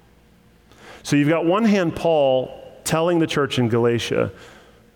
So 1.03 1.17
you've 1.17 1.29
got 1.29 1.45
one 1.45 1.65
hand, 1.65 1.95
Paul 1.95 2.63
telling 2.85 3.19
the 3.19 3.27
church 3.27 3.59
in 3.59 3.69
Galatia, 3.69 4.33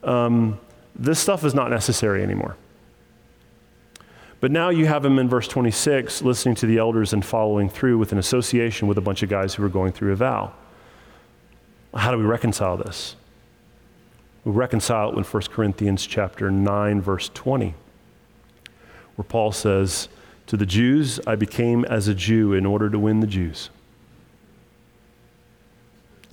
um, 0.02 0.58
this 0.94 1.18
stuff 1.18 1.44
is 1.44 1.54
not 1.54 1.70
necessary 1.70 2.22
anymore. 2.22 2.56
But 4.40 4.50
now 4.50 4.70
you 4.70 4.86
have 4.86 5.04
him 5.04 5.18
in 5.18 5.28
verse 5.28 5.48
26 5.48 6.22
listening 6.22 6.54
to 6.56 6.66
the 6.66 6.78
elders 6.78 7.12
and 7.12 7.24
following 7.24 7.68
through 7.68 7.98
with 7.98 8.12
an 8.12 8.18
association 8.18 8.88
with 8.88 8.96
a 8.96 9.00
bunch 9.00 9.22
of 9.22 9.28
guys 9.28 9.54
who 9.54 9.64
are 9.64 9.68
going 9.68 9.92
through 9.92 10.12
a 10.12 10.16
vow. 10.16 10.52
How 11.94 12.10
do 12.10 12.18
we 12.18 12.24
reconcile 12.24 12.76
this? 12.76 13.16
We 14.44 14.52
reconcile 14.52 15.10
it 15.10 15.18
in 15.18 15.24
1 15.24 15.42
Corinthians 15.50 16.06
chapter 16.06 16.50
9 16.50 17.00
verse 17.00 17.30
20 17.34 17.74
where 19.16 19.24
Paul 19.24 19.50
says, 19.50 20.08
"To 20.48 20.56
the 20.56 20.66
Jews 20.66 21.20
I 21.26 21.36
became 21.36 21.84
as 21.84 22.08
a 22.08 22.14
Jew 22.14 22.52
in 22.52 22.66
order 22.66 22.90
to 22.90 22.98
win 22.98 23.20
the 23.20 23.26
Jews." 23.26 23.70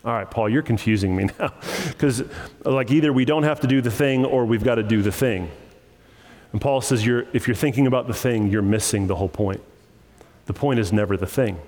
All 0.05 0.13
right, 0.13 0.29
Paul, 0.29 0.49
you're 0.49 0.61
confusing 0.61 1.15
me 1.15 1.29
now. 1.39 1.51
Because, 1.87 2.23
like, 2.63 2.91
either 2.91 3.11
we 3.11 3.25
don't 3.25 3.43
have 3.43 3.59
to 3.61 3.67
do 3.67 3.81
the 3.81 3.89
thing 3.89 4.23
or 4.23 4.45
we've 4.45 4.63
got 4.63 4.75
to 4.75 4.83
do 4.83 5.01
the 5.01 5.11
thing. 5.11 5.49
And 6.51 6.61
Paul 6.61 6.79
says, 6.81 7.05
you're, 7.05 7.25
if 7.33 7.47
you're 7.47 7.55
thinking 7.55 7.87
about 7.87 8.07
the 8.07 8.13
thing, 8.13 8.47
you're 8.49 8.61
missing 8.61 9.07
the 9.07 9.15
whole 9.15 9.27
point. 9.27 9.61
The 10.45 10.53
point 10.53 10.79
is 10.79 10.93
never 10.93 11.17
the 11.17 11.25
thing. 11.25 11.59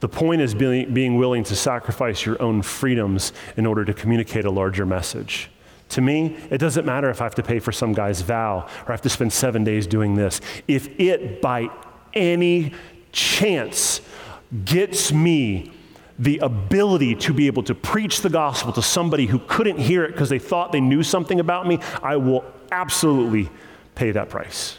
The 0.00 0.08
point 0.08 0.42
is 0.42 0.54
being, 0.54 0.92
being 0.92 1.16
willing 1.16 1.44
to 1.44 1.56
sacrifice 1.56 2.26
your 2.26 2.40
own 2.42 2.60
freedoms 2.60 3.32
in 3.56 3.64
order 3.64 3.84
to 3.86 3.94
communicate 3.94 4.44
a 4.44 4.50
larger 4.50 4.84
message. 4.84 5.50
To 5.90 6.00
me, 6.00 6.36
it 6.50 6.58
doesn't 6.58 6.84
matter 6.84 7.10
if 7.10 7.20
I 7.20 7.24
have 7.24 7.34
to 7.36 7.42
pay 7.42 7.58
for 7.58 7.72
some 7.72 7.92
guy's 7.92 8.20
vow 8.20 8.66
or 8.82 8.88
I 8.88 8.92
have 8.92 9.02
to 9.02 9.08
spend 9.08 9.32
seven 9.32 9.64
days 9.64 9.86
doing 9.86 10.14
this. 10.14 10.40
If 10.66 10.88
it, 10.98 11.40
by 11.40 11.68
any 12.14 12.72
chance, 13.12 14.00
gets 14.64 15.12
me 15.12 15.72
the 16.18 16.38
ability 16.38 17.14
to 17.16 17.32
be 17.32 17.46
able 17.46 17.62
to 17.64 17.74
preach 17.74 18.22
the 18.22 18.30
gospel 18.30 18.72
to 18.72 18.82
somebody 18.82 19.26
who 19.26 19.40
couldn't 19.40 19.78
hear 19.78 20.04
it 20.04 20.12
because 20.12 20.28
they 20.28 20.38
thought 20.38 20.72
they 20.72 20.80
knew 20.80 21.02
something 21.02 21.40
about 21.40 21.66
me, 21.66 21.78
I 22.02 22.16
will 22.16 22.44
absolutely 22.70 23.50
pay 23.94 24.12
that 24.12 24.28
price. 24.28 24.78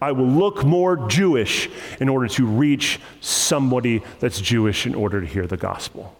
I 0.00 0.12
will 0.12 0.28
look 0.28 0.64
more 0.64 1.08
Jewish 1.08 1.68
in 2.00 2.08
order 2.08 2.28
to 2.28 2.46
reach 2.46 3.00
somebody 3.20 4.02
that's 4.20 4.40
Jewish 4.40 4.86
in 4.86 4.94
order 4.94 5.20
to 5.20 5.26
hear 5.26 5.46
the 5.46 5.56
gospel. 5.56 6.14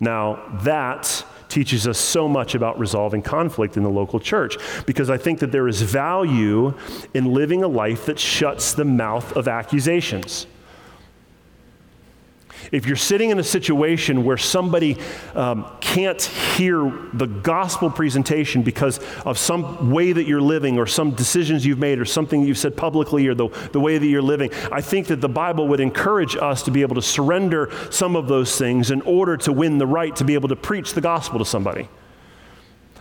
Now, 0.00 0.42
that 0.62 1.24
teaches 1.56 1.88
us 1.88 1.96
so 1.96 2.28
much 2.28 2.54
about 2.54 2.78
resolving 2.78 3.22
conflict 3.22 3.78
in 3.78 3.82
the 3.82 3.88
local 3.88 4.20
church 4.20 4.58
because 4.84 5.08
I 5.08 5.16
think 5.16 5.38
that 5.38 5.52
there 5.52 5.66
is 5.68 5.80
value 5.80 6.74
in 7.14 7.32
living 7.32 7.62
a 7.62 7.66
life 7.66 8.04
that 8.04 8.18
shuts 8.18 8.74
the 8.74 8.84
mouth 8.84 9.34
of 9.34 9.48
accusations. 9.48 10.46
If 12.72 12.86
you're 12.86 12.96
sitting 12.96 13.30
in 13.30 13.38
a 13.38 13.44
situation 13.44 14.24
where 14.24 14.36
somebody 14.36 14.96
um, 15.34 15.70
can't 15.80 16.20
hear 16.20 16.92
the 17.12 17.26
gospel 17.26 17.90
presentation 17.90 18.62
because 18.62 18.98
of 19.24 19.38
some 19.38 19.90
way 19.90 20.12
that 20.12 20.26
you're 20.26 20.40
living 20.40 20.78
or 20.78 20.86
some 20.86 21.12
decisions 21.12 21.64
you've 21.64 21.78
made 21.78 21.98
or 21.98 22.04
something 22.04 22.42
you've 22.42 22.58
said 22.58 22.76
publicly 22.76 23.26
or 23.26 23.34
the, 23.34 23.48
the 23.72 23.80
way 23.80 23.98
that 23.98 24.06
you're 24.06 24.22
living, 24.22 24.50
I 24.72 24.80
think 24.80 25.06
that 25.08 25.20
the 25.20 25.28
Bible 25.28 25.68
would 25.68 25.80
encourage 25.80 26.36
us 26.36 26.62
to 26.64 26.70
be 26.70 26.82
able 26.82 26.96
to 26.96 27.02
surrender 27.02 27.70
some 27.90 28.16
of 28.16 28.28
those 28.28 28.56
things 28.58 28.90
in 28.90 29.02
order 29.02 29.36
to 29.38 29.52
win 29.52 29.78
the 29.78 29.86
right 29.86 30.14
to 30.16 30.24
be 30.24 30.34
able 30.34 30.48
to 30.48 30.56
preach 30.56 30.94
the 30.94 31.00
gospel 31.00 31.38
to 31.38 31.44
somebody. 31.44 31.88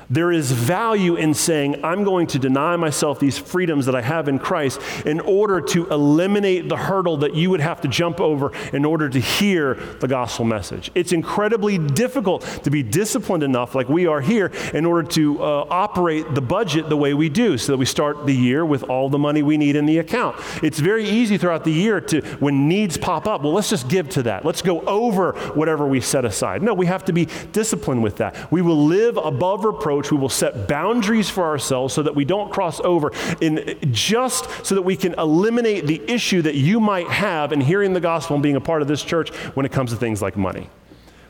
There 0.10 0.32
is 0.32 0.52
value 0.52 1.15
in 1.15 1.34
saying, 1.34 1.84
I'm 1.84 2.04
going 2.04 2.28
to 2.28 2.39
deny 2.39 2.76
myself 2.76 3.20
these 3.20 3.38
freedoms 3.38 3.86
that 3.88 3.96
I 3.96 4.02
have 4.02 4.28
in 4.28 4.39
Christ 4.39 4.80
in 5.06 5.20
order 5.20 5.62
to 5.62 5.88
eliminate 5.88 6.70
the 6.70 6.78
hurdle 6.78 7.18
that 7.18 7.36
you 7.36 7.50
would 7.50 7.60
have 7.60 7.82
to 7.82 7.88
jump 7.88 8.20
over 8.22 8.52
in 8.72 8.86
order 8.86 9.10
to 9.10 9.20
hear 9.20 9.76
the 10.00 10.08
gospel 10.08 10.46
message. 10.46 10.91
It's 10.94 11.12
incredibly 11.12 11.78
difficult 11.78 12.41
to 12.63 12.70
be 12.70 12.84
disciplined 12.84 13.44
enough, 13.44 13.74
like 13.74 13.89
we 13.89 14.06
are 14.06 14.22
here, 14.22 14.52
in 14.74 14.86
order 14.86 15.08
to 15.10 15.41
uh, 15.41 15.65
operate 15.70 16.36
the 16.36 16.41
budget 16.41 16.89
the 16.89 16.98
way 16.98 17.13
we 17.13 17.30
do, 17.30 17.58
so 17.58 17.72
that 17.72 17.78
we 17.78 17.86
start 17.86 18.26
the 18.26 18.36
year 18.36 18.65
with 18.65 18.84
all 18.84 19.10
the 19.10 19.18
money 19.18 19.41
we 19.41 19.58
need 19.58 19.76
in 19.76 19.86
the 19.86 19.98
account. 19.98 20.36
It's 20.62 20.80
very 20.80 21.06
easy 21.06 21.38
throughout 21.38 21.63
the 21.63 21.72
year 21.72 22.00
to, 22.02 22.22
when 22.39 22.68
needs 22.68 22.98
pop 22.98 23.28
up, 23.28 23.41
well, 23.41 23.54
let's 23.54 23.70
just 23.70 23.88
give 23.88 24.10
to 24.10 24.24
that. 24.24 24.46
Let's 24.46 24.62
go 24.62 24.82
over 24.82 25.32
whatever 25.56 25.88
we 25.88 26.02
set 26.02 26.26
aside. 26.26 26.62
No, 26.62 26.74
we 26.74 26.86
have 26.86 27.06
to 27.06 27.13
be 27.13 27.28
disciplined 27.52 28.04
with 28.04 28.18
that. 28.18 28.52
We 28.52 28.62
will 28.62 28.86
live 28.86 29.18
above 29.18 29.65
reproach 29.65 29.94
approach, 29.95 30.12
we 30.12 30.17
will 30.17 30.29
set 30.29 30.67
boundaries 30.67 31.29
for 31.29 31.43
ourselves 31.43 31.93
so 31.93 32.03
that 32.03 32.15
we 32.15 32.25
don't 32.25 32.51
cross 32.51 32.79
over, 32.81 33.12
in 33.41 33.77
just 33.91 34.47
so 34.65 34.75
that 34.75 34.81
we 34.81 34.95
can 34.95 35.13
eliminate 35.13 35.88
the 35.88 36.01
issue 36.12 36.41
that 36.41 36.55
you 36.55 36.79
might 36.79 37.08
have 37.08 37.53
in 37.53 37.62
hearing 37.62 37.93
the 37.93 37.99
gospel 37.99 38.36
and 38.36 38.43
being 38.43 38.55
a 38.55 38.62
part 38.62 38.81
of 38.81 38.88
this 38.88 39.01
church 39.01 39.29
when 39.55 39.65
it 39.65 39.71
comes 39.71 39.91
to 39.91 39.97
things 39.97 40.21
like 40.21 40.36
money. 40.36 40.69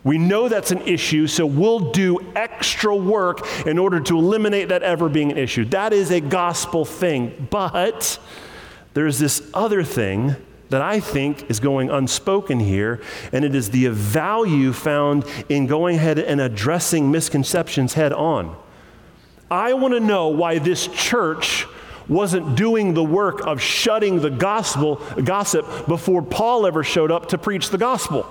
We 0.03 0.17
know 0.17 0.49
that's 0.49 0.71
an 0.71 0.81
issue, 0.81 1.25
so 1.27 1.45
we'll 1.45 1.91
do 1.91 2.19
extra 2.35 2.95
work 2.95 3.65
in 3.65 3.79
order 3.79 3.99
to 4.01 4.17
eliminate 4.17 4.69
that 4.69 4.83
ever 4.83 5.09
being 5.09 5.31
an 5.31 5.37
issue. 5.37 5.65
That 5.65 5.93
is 5.93 6.11
a 6.11 6.21
gospel 6.21 6.85
thing. 6.85 7.47
But 7.49 8.19
there's 8.93 9.17
this 9.17 9.47
other 9.53 9.83
thing 9.83 10.35
that 10.69 10.81
I 10.81 10.99
think 10.99 11.49
is 11.49 11.59
going 11.59 11.89
unspoken 11.89 12.59
here, 12.59 13.01
and 13.31 13.45
it 13.45 13.55
is 13.55 13.69
the 13.69 13.87
value 13.87 14.73
found 14.73 15.25
in 15.49 15.67
going 15.67 15.97
ahead 15.97 16.19
and 16.19 16.41
addressing 16.41 17.11
misconceptions 17.11 17.93
head 17.93 18.13
on. 18.13 18.55
I 19.49 19.73
want 19.73 19.93
to 19.93 19.99
know 19.99 20.29
why 20.29 20.59
this 20.59 20.87
church 20.87 21.67
wasn't 22.07 22.55
doing 22.55 22.93
the 22.93 23.03
work 23.03 23.45
of 23.45 23.61
shutting 23.61 24.21
the 24.21 24.29
gospel 24.29 25.01
gossip 25.23 25.87
before 25.87 26.21
Paul 26.21 26.65
ever 26.65 26.83
showed 26.83 27.11
up 27.11 27.29
to 27.29 27.37
preach 27.37 27.69
the 27.69 27.77
gospel. 27.77 28.25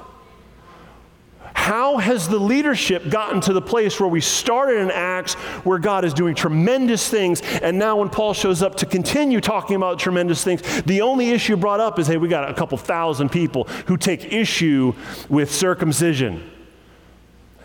How 1.64 1.96
has 1.96 2.29
the 2.29 2.38
leadership 2.38 3.09
gotten 3.09 3.40
to 3.40 3.55
the 3.55 3.62
place 3.62 3.98
where 3.98 4.07
we 4.07 4.20
started 4.20 4.83
in 4.83 4.90
Acts 4.90 5.33
where 5.64 5.79
God 5.79 6.05
is 6.05 6.12
doing 6.12 6.35
tremendous 6.35 7.09
things, 7.09 7.40
and 7.40 7.79
now 7.79 7.96
when 7.96 8.11
Paul 8.11 8.35
shows 8.35 8.62
up 8.62 8.74
to 8.74 8.85
continue 8.85 9.40
talking 9.40 9.74
about 9.74 9.98
tremendous 9.98 10.44
things, 10.44 10.61
the 10.83 11.00
only 11.00 11.31
issue 11.31 11.57
brought 11.57 11.81
up 11.81 11.98
is 11.98 12.07
hey, 12.07 12.18
we 12.18 12.29
got 12.29 12.50
a 12.50 12.53
couple 12.53 12.77
thousand 12.77 13.31
people 13.31 13.64
who 13.87 13.96
take 13.96 14.31
issue 14.31 14.92
with 15.31 15.50
circumcision. 15.50 16.50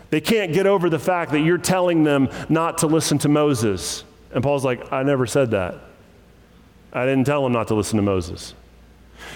They 0.08 0.22
can't 0.22 0.54
get 0.54 0.66
over 0.66 0.88
the 0.88 0.98
fact 0.98 1.32
that 1.32 1.40
you're 1.40 1.58
telling 1.58 2.02
them 2.02 2.30
not 2.48 2.78
to 2.78 2.86
listen 2.86 3.18
to 3.18 3.28
Moses. 3.28 4.04
And 4.32 4.42
Paul's 4.42 4.64
like, 4.64 4.90
I 4.90 5.02
never 5.02 5.26
said 5.26 5.50
that. 5.50 5.74
I 6.90 7.04
didn't 7.04 7.26
tell 7.26 7.42
them 7.42 7.52
not 7.52 7.68
to 7.68 7.74
listen 7.74 7.98
to 7.98 8.02
Moses. 8.02 8.54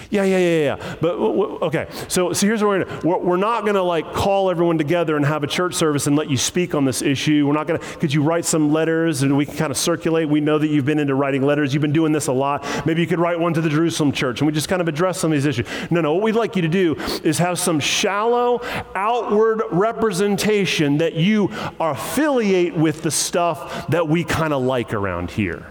Yeah, 0.09 0.23
yeah, 0.23 0.37
yeah, 0.37 0.77
yeah. 0.77 0.95
But 1.01 1.15
okay, 1.15 1.87
so 2.07 2.33
so 2.33 2.47
here's 2.47 2.63
what 2.63 2.69
we're 2.69 2.83
gonna. 2.85 3.01
We're, 3.03 3.17
we're 3.17 3.37
not 3.37 3.65
gonna 3.65 3.83
like 3.83 4.13
call 4.13 4.49
everyone 4.49 4.77
together 4.77 5.15
and 5.15 5.25
have 5.25 5.43
a 5.43 5.47
church 5.47 5.73
service 5.73 6.07
and 6.07 6.15
let 6.15 6.29
you 6.29 6.37
speak 6.37 6.75
on 6.75 6.85
this 6.85 7.01
issue. 7.01 7.45
We're 7.47 7.53
not 7.53 7.67
gonna. 7.67 7.79
Could 7.79 8.13
you 8.13 8.23
write 8.23 8.45
some 8.45 8.71
letters 8.71 9.23
and 9.23 9.35
we 9.37 9.45
can 9.45 9.55
kind 9.55 9.71
of 9.71 9.77
circulate? 9.77 10.29
We 10.29 10.41
know 10.41 10.57
that 10.57 10.67
you've 10.67 10.85
been 10.85 10.99
into 10.99 11.15
writing 11.15 11.41
letters. 11.41 11.73
You've 11.73 11.81
been 11.81 11.93
doing 11.93 12.11
this 12.11 12.27
a 12.27 12.33
lot. 12.33 12.65
Maybe 12.85 13.01
you 13.01 13.07
could 13.07 13.19
write 13.19 13.39
one 13.39 13.53
to 13.53 13.61
the 13.61 13.69
Jerusalem 13.69 14.11
church 14.11 14.41
and 14.41 14.47
we 14.47 14.53
just 14.53 14.69
kind 14.69 14.81
of 14.81 14.87
address 14.87 15.19
some 15.19 15.31
of 15.31 15.35
these 15.35 15.45
issues. 15.45 15.67
No, 15.91 16.01
no. 16.01 16.13
What 16.13 16.23
we'd 16.23 16.35
like 16.35 16.55
you 16.55 16.61
to 16.61 16.67
do 16.67 16.95
is 17.23 17.37
have 17.39 17.59
some 17.59 17.79
shallow 17.79 18.61
outward 18.95 19.61
representation 19.71 20.97
that 20.97 21.13
you 21.13 21.49
affiliate 21.79 22.75
with 22.75 23.01
the 23.01 23.11
stuff 23.11 23.87
that 23.89 24.07
we 24.07 24.23
kind 24.23 24.53
of 24.53 24.61
like 24.61 24.93
around 24.93 25.31
here. 25.31 25.65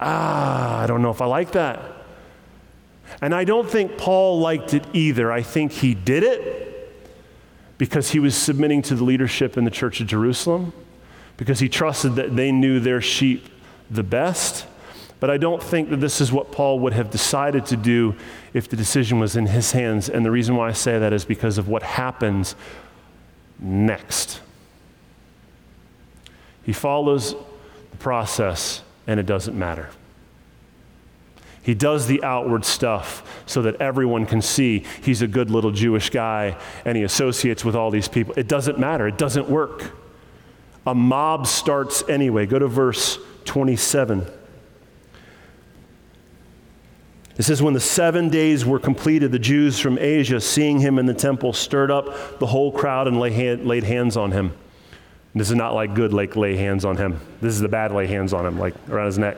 Ah, 0.00 0.80
I 0.80 0.86
don't 0.86 1.02
know 1.02 1.10
if 1.10 1.20
I 1.20 1.26
like 1.26 1.52
that. 1.52 1.89
And 3.22 3.34
I 3.34 3.44
don't 3.44 3.68
think 3.68 3.98
Paul 3.98 4.40
liked 4.40 4.72
it 4.72 4.84
either. 4.92 5.30
I 5.30 5.42
think 5.42 5.72
he 5.72 5.94
did 5.94 6.22
it 6.22 6.68
because 7.76 8.10
he 8.10 8.18
was 8.18 8.34
submitting 8.34 8.82
to 8.82 8.94
the 8.94 9.04
leadership 9.04 9.56
in 9.56 9.64
the 9.64 9.70
church 9.70 10.00
of 10.00 10.06
Jerusalem, 10.06 10.72
because 11.36 11.60
he 11.60 11.68
trusted 11.68 12.16
that 12.16 12.36
they 12.36 12.52
knew 12.52 12.80
their 12.80 13.00
sheep 13.00 13.48
the 13.90 14.02
best. 14.02 14.66
But 15.18 15.30
I 15.30 15.36
don't 15.36 15.62
think 15.62 15.90
that 15.90 15.98
this 15.98 16.20
is 16.20 16.32
what 16.32 16.50
Paul 16.50 16.78
would 16.80 16.94
have 16.94 17.10
decided 17.10 17.66
to 17.66 17.76
do 17.76 18.14
if 18.54 18.68
the 18.68 18.76
decision 18.76 19.18
was 19.18 19.36
in 19.36 19.46
his 19.46 19.72
hands. 19.72 20.08
And 20.08 20.24
the 20.24 20.30
reason 20.30 20.56
why 20.56 20.68
I 20.68 20.72
say 20.72 20.98
that 20.98 21.12
is 21.12 21.26
because 21.26 21.58
of 21.58 21.68
what 21.68 21.82
happens 21.82 22.54
next. 23.58 24.40
He 26.62 26.72
follows 26.72 27.34
the 27.90 27.96
process, 27.98 28.82
and 29.06 29.20
it 29.20 29.26
doesn't 29.26 29.58
matter. 29.58 29.90
He 31.62 31.74
does 31.74 32.06
the 32.06 32.22
outward 32.22 32.64
stuff 32.64 33.42
so 33.46 33.62
that 33.62 33.76
everyone 33.76 34.26
can 34.26 34.40
see 34.40 34.84
he's 35.02 35.22
a 35.22 35.26
good 35.26 35.50
little 35.50 35.70
Jewish 35.70 36.10
guy 36.10 36.56
and 36.84 36.96
he 36.96 37.02
associates 37.02 37.64
with 37.64 37.76
all 37.76 37.90
these 37.90 38.08
people. 38.08 38.34
It 38.36 38.48
doesn't 38.48 38.78
matter, 38.78 39.06
it 39.06 39.18
doesn't 39.18 39.48
work. 39.48 39.92
A 40.86 40.94
mob 40.94 41.46
starts 41.46 42.02
anyway. 42.08 42.46
Go 42.46 42.58
to 42.58 42.66
verse 42.66 43.18
27. 43.44 44.26
It 47.36 47.42
says, 47.42 47.62
When 47.62 47.74
the 47.74 47.80
seven 47.80 48.28
days 48.28 48.64
were 48.64 48.78
completed, 48.78 49.30
the 49.32 49.38
Jews 49.38 49.78
from 49.78 49.98
Asia, 49.98 50.40
seeing 50.40 50.78
him 50.78 50.98
in 50.98 51.06
the 51.06 51.14
temple, 51.14 51.52
stirred 51.52 51.90
up 51.90 52.38
the 52.38 52.46
whole 52.46 52.72
crowd 52.72 53.08
and 53.08 53.16
hand, 53.32 53.66
laid 53.66 53.84
hands 53.84 54.16
on 54.16 54.32
him. 54.32 54.52
This 55.34 55.48
is 55.48 55.56
not 55.56 55.74
like 55.74 55.94
good, 55.94 56.12
like 56.12 56.34
lay 56.34 56.56
hands 56.56 56.84
on 56.84 56.96
him. 56.96 57.20
This 57.40 57.54
is 57.54 57.60
the 57.60 57.68
bad 57.68 57.92
lay 57.92 58.06
hands 58.06 58.32
on 58.32 58.44
him, 58.44 58.58
like 58.58 58.74
around 58.88 59.06
his 59.06 59.18
neck. 59.18 59.36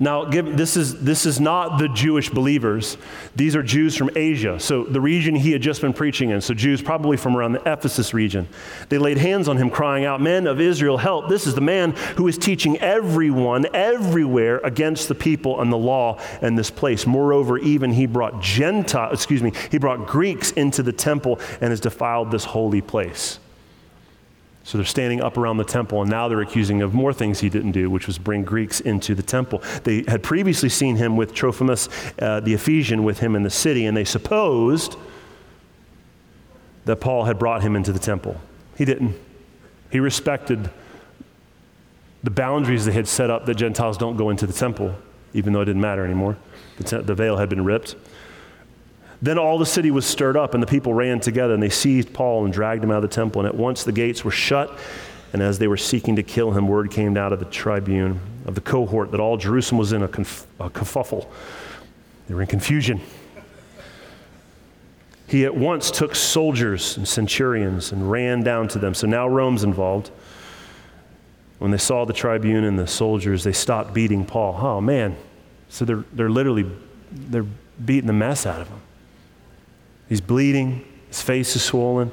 Now, 0.00 0.24
give, 0.24 0.56
this, 0.56 0.76
is, 0.76 1.02
this 1.04 1.24
is 1.24 1.38
not 1.38 1.78
the 1.78 1.88
Jewish 1.88 2.28
believers. 2.28 2.96
These 3.36 3.54
are 3.54 3.62
Jews 3.62 3.96
from 3.96 4.10
Asia, 4.16 4.58
so 4.58 4.82
the 4.82 5.00
region 5.00 5.36
he 5.36 5.52
had 5.52 5.62
just 5.62 5.80
been 5.80 5.92
preaching 5.92 6.30
in. 6.30 6.40
So, 6.40 6.52
Jews 6.52 6.82
probably 6.82 7.16
from 7.16 7.36
around 7.36 7.52
the 7.52 7.60
Ephesus 7.60 8.12
region. 8.12 8.48
They 8.88 8.98
laid 8.98 9.18
hands 9.18 9.46
on 9.46 9.56
him, 9.56 9.70
crying 9.70 10.04
out, 10.04 10.20
Men 10.20 10.48
of 10.48 10.60
Israel, 10.60 10.98
help. 10.98 11.28
This 11.28 11.46
is 11.46 11.54
the 11.54 11.60
man 11.60 11.92
who 12.16 12.26
is 12.26 12.36
teaching 12.36 12.76
everyone, 12.78 13.66
everywhere, 13.72 14.58
against 14.64 15.06
the 15.06 15.14
people 15.14 15.60
and 15.60 15.72
the 15.72 15.78
law 15.78 16.18
and 16.42 16.58
this 16.58 16.70
place. 16.70 17.06
Moreover, 17.06 17.58
even 17.58 17.92
he 17.92 18.06
brought 18.06 18.42
Gentile, 18.42 19.12
excuse 19.12 19.44
me, 19.44 19.52
he 19.70 19.78
brought 19.78 20.08
Greeks 20.08 20.50
into 20.52 20.82
the 20.82 20.92
temple 20.92 21.38
and 21.60 21.70
has 21.70 21.78
defiled 21.78 22.32
this 22.32 22.44
holy 22.44 22.80
place. 22.80 23.38
So 24.64 24.78
they're 24.78 24.86
standing 24.86 25.20
up 25.20 25.36
around 25.36 25.58
the 25.58 25.64
temple, 25.64 26.00
and 26.00 26.10
now 26.10 26.26
they're 26.26 26.40
accusing 26.40 26.80
of 26.80 26.94
more 26.94 27.12
things 27.12 27.40
he 27.40 27.50
didn't 27.50 27.72
do, 27.72 27.90
which 27.90 28.06
was 28.06 28.16
bring 28.16 28.44
Greeks 28.44 28.80
into 28.80 29.14
the 29.14 29.22
temple. 29.22 29.62
They 29.84 30.04
had 30.08 30.22
previously 30.22 30.70
seen 30.70 30.96
him 30.96 31.18
with 31.18 31.34
Trophimus, 31.34 31.90
uh, 32.18 32.40
the 32.40 32.54
Ephesian, 32.54 33.04
with 33.04 33.18
him 33.18 33.36
in 33.36 33.42
the 33.42 33.50
city, 33.50 33.84
and 33.84 33.94
they 33.94 34.04
supposed 34.04 34.96
that 36.86 36.96
Paul 36.96 37.24
had 37.24 37.38
brought 37.38 37.62
him 37.62 37.76
into 37.76 37.92
the 37.92 37.98
temple. 37.98 38.40
He 38.76 38.86
didn't. 38.86 39.14
He 39.90 40.00
respected 40.00 40.70
the 42.22 42.30
boundaries 42.30 42.86
they 42.86 42.92
had 42.92 43.06
set 43.06 43.28
up 43.28 43.44
that 43.44 43.56
Gentiles 43.56 43.98
don't 43.98 44.16
go 44.16 44.30
into 44.30 44.46
the 44.46 44.52
temple, 44.52 44.94
even 45.34 45.52
though 45.52 45.60
it 45.60 45.66
didn't 45.66 45.82
matter 45.82 46.06
anymore. 46.06 46.38
The, 46.78 46.84
te- 46.84 47.02
the 47.02 47.14
veil 47.14 47.36
had 47.36 47.50
been 47.50 47.64
ripped. 47.64 47.96
Then 49.22 49.38
all 49.38 49.58
the 49.58 49.66
city 49.66 49.90
was 49.90 50.04
stirred 50.04 50.36
up, 50.36 50.54
and 50.54 50.62
the 50.62 50.66
people 50.66 50.92
ran 50.92 51.20
together, 51.20 51.54
and 51.54 51.62
they 51.62 51.70
seized 51.70 52.12
Paul 52.12 52.44
and 52.44 52.52
dragged 52.52 52.84
him 52.84 52.90
out 52.90 53.02
of 53.02 53.10
the 53.10 53.14
temple. 53.14 53.40
And 53.40 53.48
at 53.48 53.54
once 53.54 53.84
the 53.84 53.92
gates 53.92 54.24
were 54.24 54.30
shut, 54.30 54.78
and 55.32 55.42
as 55.42 55.58
they 55.58 55.66
were 55.66 55.76
seeking 55.76 56.16
to 56.16 56.22
kill 56.22 56.52
him, 56.52 56.68
word 56.68 56.90
came 56.90 57.16
out 57.16 57.32
of 57.32 57.38
the 57.38 57.46
tribune 57.46 58.20
of 58.46 58.54
the 58.54 58.60
cohort 58.60 59.10
that 59.10 59.20
all 59.20 59.36
Jerusalem 59.36 59.78
was 59.78 59.92
in 59.92 60.02
a, 60.02 60.08
conf- 60.08 60.46
a 60.60 60.70
kerfuffle. 60.70 61.26
They 62.28 62.34
were 62.34 62.42
in 62.42 62.46
confusion. 62.46 63.00
He 65.26 65.44
at 65.44 65.56
once 65.56 65.90
took 65.90 66.14
soldiers 66.14 66.96
and 66.96 67.08
centurions 67.08 67.92
and 67.92 68.10
ran 68.10 68.42
down 68.42 68.68
to 68.68 68.78
them. 68.78 68.94
So 68.94 69.06
now 69.06 69.26
Rome's 69.26 69.64
involved. 69.64 70.10
When 71.58 71.70
they 71.70 71.78
saw 71.78 72.04
the 72.04 72.12
tribune 72.12 72.64
and 72.64 72.78
the 72.78 72.86
soldiers, 72.86 73.42
they 73.42 73.52
stopped 73.52 73.94
beating 73.94 74.26
Paul. 74.26 74.56
Oh, 74.60 74.80
man. 74.80 75.16
So 75.68 75.84
they're, 75.84 76.04
they're 76.12 76.30
literally 76.30 76.70
they're 77.10 77.46
beating 77.84 78.06
the 78.06 78.12
mess 78.12 78.46
out 78.46 78.60
of 78.60 78.68
him. 78.68 78.80
He's 80.08 80.20
bleeding, 80.20 80.84
his 81.08 81.22
face 81.22 81.56
is 81.56 81.62
swollen. 81.62 82.12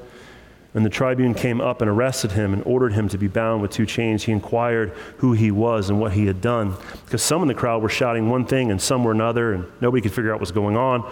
When 0.71 0.86
the 0.86 0.89
tribune 0.89 1.34
came 1.34 1.60
up 1.60 1.82
and 1.82 1.89
arrested 1.89 2.32
him 2.32 2.54
and 2.54 2.63
ordered 2.63 2.93
him 2.93 3.10
to 3.10 3.17
be 3.17 3.27
bound 3.27 3.62
with 3.62 3.71
two 3.71 3.86
chains, 3.86 4.23
he 4.23 4.32
inquired 4.32 4.91
who 5.17 5.34
he 5.34 5.51
was 5.51 5.89
and 5.89 5.99
what 5.99 6.13
he 6.13 6.27
had 6.27 6.39
done. 6.39 6.75
Because 7.06 7.21
some 7.21 7.41
in 7.41 7.49
the 7.49 7.54
crowd 7.54 7.82
were 7.82 7.89
shouting 7.89 8.30
one 8.30 8.45
thing 8.45 8.71
and 8.71 8.82
some 8.82 9.04
were 9.04 9.12
another, 9.12 9.54
and 9.54 9.65
nobody 9.82 10.01
could 10.01 10.13
figure 10.13 10.34
out 10.34 10.39
what's 10.39 10.51
going 10.51 10.77
on. 10.77 11.12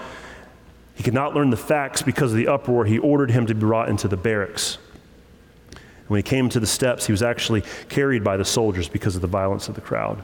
He 0.96 1.04
could 1.04 1.14
not 1.14 1.36
learn 1.36 1.50
the 1.50 1.58
facts 1.58 2.02
because 2.02 2.32
of 2.32 2.38
the 2.38 2.48
uproar. 2.48 2.86
He 2.86 3.00
ordered 3.00 3.32
him 3.32 3.48
to 3.48 3.54
be 3.54 3.60
brought 3.60 3.90
into 3.90 4.08
the 4.08 4.18
barracks. 4.18 4.78
When 6.08 6.18
he 6.18 6.24
came 6.24 6.50
to 6.50 6.60
the 6.60 6.68
steps, 6.68 7.06
he 7.06 7.12
was 7.12 7.22
actually 7.22 7.64
carried 7.90 8.24
by 8.24 8.38
the 8.38 8.46
soldiers 8.46 8.88
because 8.88 9.16
of 9.16 9.22
the 9.22 9.28
violence 9.28 9.68
of 9.68 9.76
the 9.76 9.82
crowd. 9.82 10.24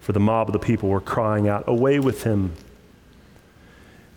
For 0.00 0.12
the 0.12 0.20
mob 0.20 0.48
of 0.48 0.52
the 0.52 0.58
people 0.58 0.88
were 0.88 1.00
crying 1.00 1.48
out, 1.48 1.64
Away 1.66 1.98
with 1.98 2.22
him! 2.22 2.52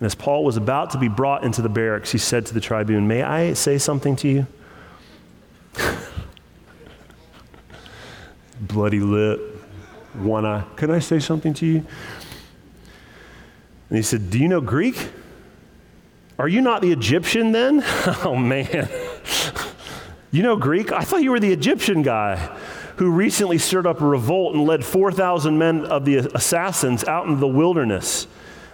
And 0.02 0.08
as 0.08 0.16
Paul 0.16 0.44
was 0.44 0.58
about 0.58 0.90
to 0.90 0.98
be 0.98 1.08
brought 1.10 1.44
into 1.44 1.62
the 1.62 1.70
barracks, 1.70 2.12
he 2.12 2.18
said 2.18 2.48
to 2.48 2.56
the 2.56 2.60
tribune, 2.60 3.08
May 3.08 3.22
I 3.22 3.54
say 3.54 3.78
something 3.78 4.16
to 4.16 4.28
you? 4.28 4.48
Bloody 8.62 9.00
lip, 9.00 9.40
one 10.16 10.44
eye. 10.44 10.64
Can 10.76 10.90
I 10.90 10.98
say 10.98 11.20
something 11.20 11.54
to 11.54 11.68
you? 11.68 11.86
And 13.90 13.98
he 13.98 14.02
said, 14.02 14.32
Do 14.32 14.40
you 14.40 14.48
know 14.48 14.60
Greek? 14.60 15.12
Are 16.40 16.48
you 16.48 16.62
not 16.62 16.82
the 16.82 16.92
Egyptian 16.92 17.52
then? 17.52 17.84
oh, 18.24 18.36
man. 18.36 18.90
you 20.32 20.42
know 20.42 20.56
Greek? 20.56 20.92
I 20.92 21.02
thought 21.02 21.22
you 21.22 21.30
were 21.30 21.40
the 21.40 21.54
Egyptian 21.54 22.02
guy 22.02 22.38
who 22.96 23.12
recently 23.12 23.60
stirred 23.60 23.86
up 23.86 24.02
a 24.02 24.08
revolt 24.08 24.56
and 24.56 24.66
led 24.66 24.84
4,000 24.84 25.60
men 25.60 25.86
of 25.86 26.06
the 26.06 26.18
assassins 26.34 27.04
out 27.04 27.28
into 27.28 27.40
the 27.40 27.48
wilderness. 27.48 28.26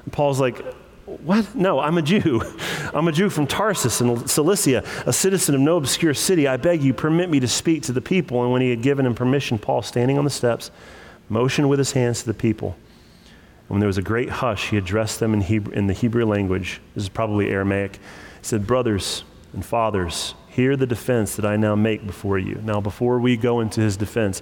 And 0.05 0.13
Paul's 0.13 0.39
like, 0.39 0.63
what? 1.07 1.55
No, 1.55 1.79
I'm 1.79 1.97
a 1.97 2.01
Jew. 2.01 2.41
I'm 2.93 3.07
a 3.07 3.13
Jew 3.13 3.29
from 3.29 3.47
Tarsus 3.47 4.01
in 4.01 4.27
Cilicia, 4.27 4.83
a 5.05 5.13
citizen 5.13 5.55
of 5.55 5.61
no 5.61 5.77
obscure 5.77 6.13
city. 6.13 6.49
I 6.49 6.57
beg 6.57 6.83
you, 6.83 6.93
permit 6.93 7.29
me 7.29 7.39
to 7.39 7.47
speak 7.47 7.83
to 7.83 7.93
the 7.93 8.01
people. 8.01 8.43
And 8.43 8.51
when 8.51 8.61
he 8.61 8.69
had 8.69 8.81
given 8.81 9.05
him 9.05 9.15
permission, 9.15 9.57
Paul, 9.57 9.81
standing 9.81 10.17
on 10.17 10.25
the 10.25 10.29
steps, 10.29 10.69
motioned 11.29 11.69
with 11.69 11.79
his 11.79 11.93
hands 11.93 12.19
to 12.21 12.25
the 12.25 12.33
people. 12.33 12.75
And 13.61 13.69
when 13.69 13.79
there 13.79 13.87
was 13.87 13.97
a 13.97 14.01
great 14.01 14.29
hush, 14.29 14.69
he 14.69 14.77
addressed 14.77 15.21
them 15.21 15.33
in, 15.33 15.39
Hebrew, 15.39 15.73
in 15.73 15.87
the 15.87 15.93
Hebrew 15.93 16.25
language. 16.25 16.81
This 16.93 17.03
is 17.03 17.09
probably 17.09 17.49
Aramaic. 17.51 17.95
He 17.95 17.99
said, 18.41 18.67
Brothers 18.67 19.23
and 19.53 19.65
fathers, 19.65 20.33
hear 20.49 20.75
the 20.75 20.87
defense 20.87 21.37
that 21.37 21.45
I 21.45 21.55
now 21.55 21.75
make 21.75 22.05
before 22.05 22.37
you. 22.37 22.55
Now, 22.65 22.81
before 22.81 23.19
we 23.19 23.37
go 23.37 23.61
into 23.61 23.79
his 23.79 23.95
defense, 23.95 24.41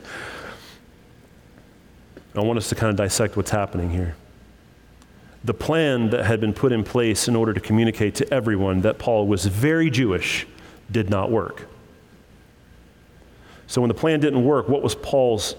I 2.33 2.39
want 2.39 2.57
us 2.57 2.69
to 2.69 2.75
kind 2.75 2.89
of 2.89 2.95
dissect 2.95 3.37
what's 3.37 3.51
happening 3.51 3.91
here 3.91 4.15
the 5.45 5.53
plan 5.53 6.09
that 6.09 6.25
had 6.25 6.41
been 6.41 6.53
put 6.53 6.71
in 6.71 6.83
place 6.83 7.27
in 7.27 7.35
order 7.35 7.53
to 7.53 7.59
communicate 7.59 8.15
to 8.15 8.33
everyone 8.33 8.81
that 8.81 8.97
Paul 8.97 9.27
was 9.27 9.45
very 9.45 9.89
Jewish 9.89 10.45
did 10.91 11.09
not 11.09 11.31
work. 11.31 11.67
So 13.67 13.81
when 13.81 13.87
the 13.87 13.95
plan 13.95 14.19
didn't 14.19 14.43
work, 14.43 14.67
what 14.67 14.81
was 14.81 14.95
Paul's 14.95 15.55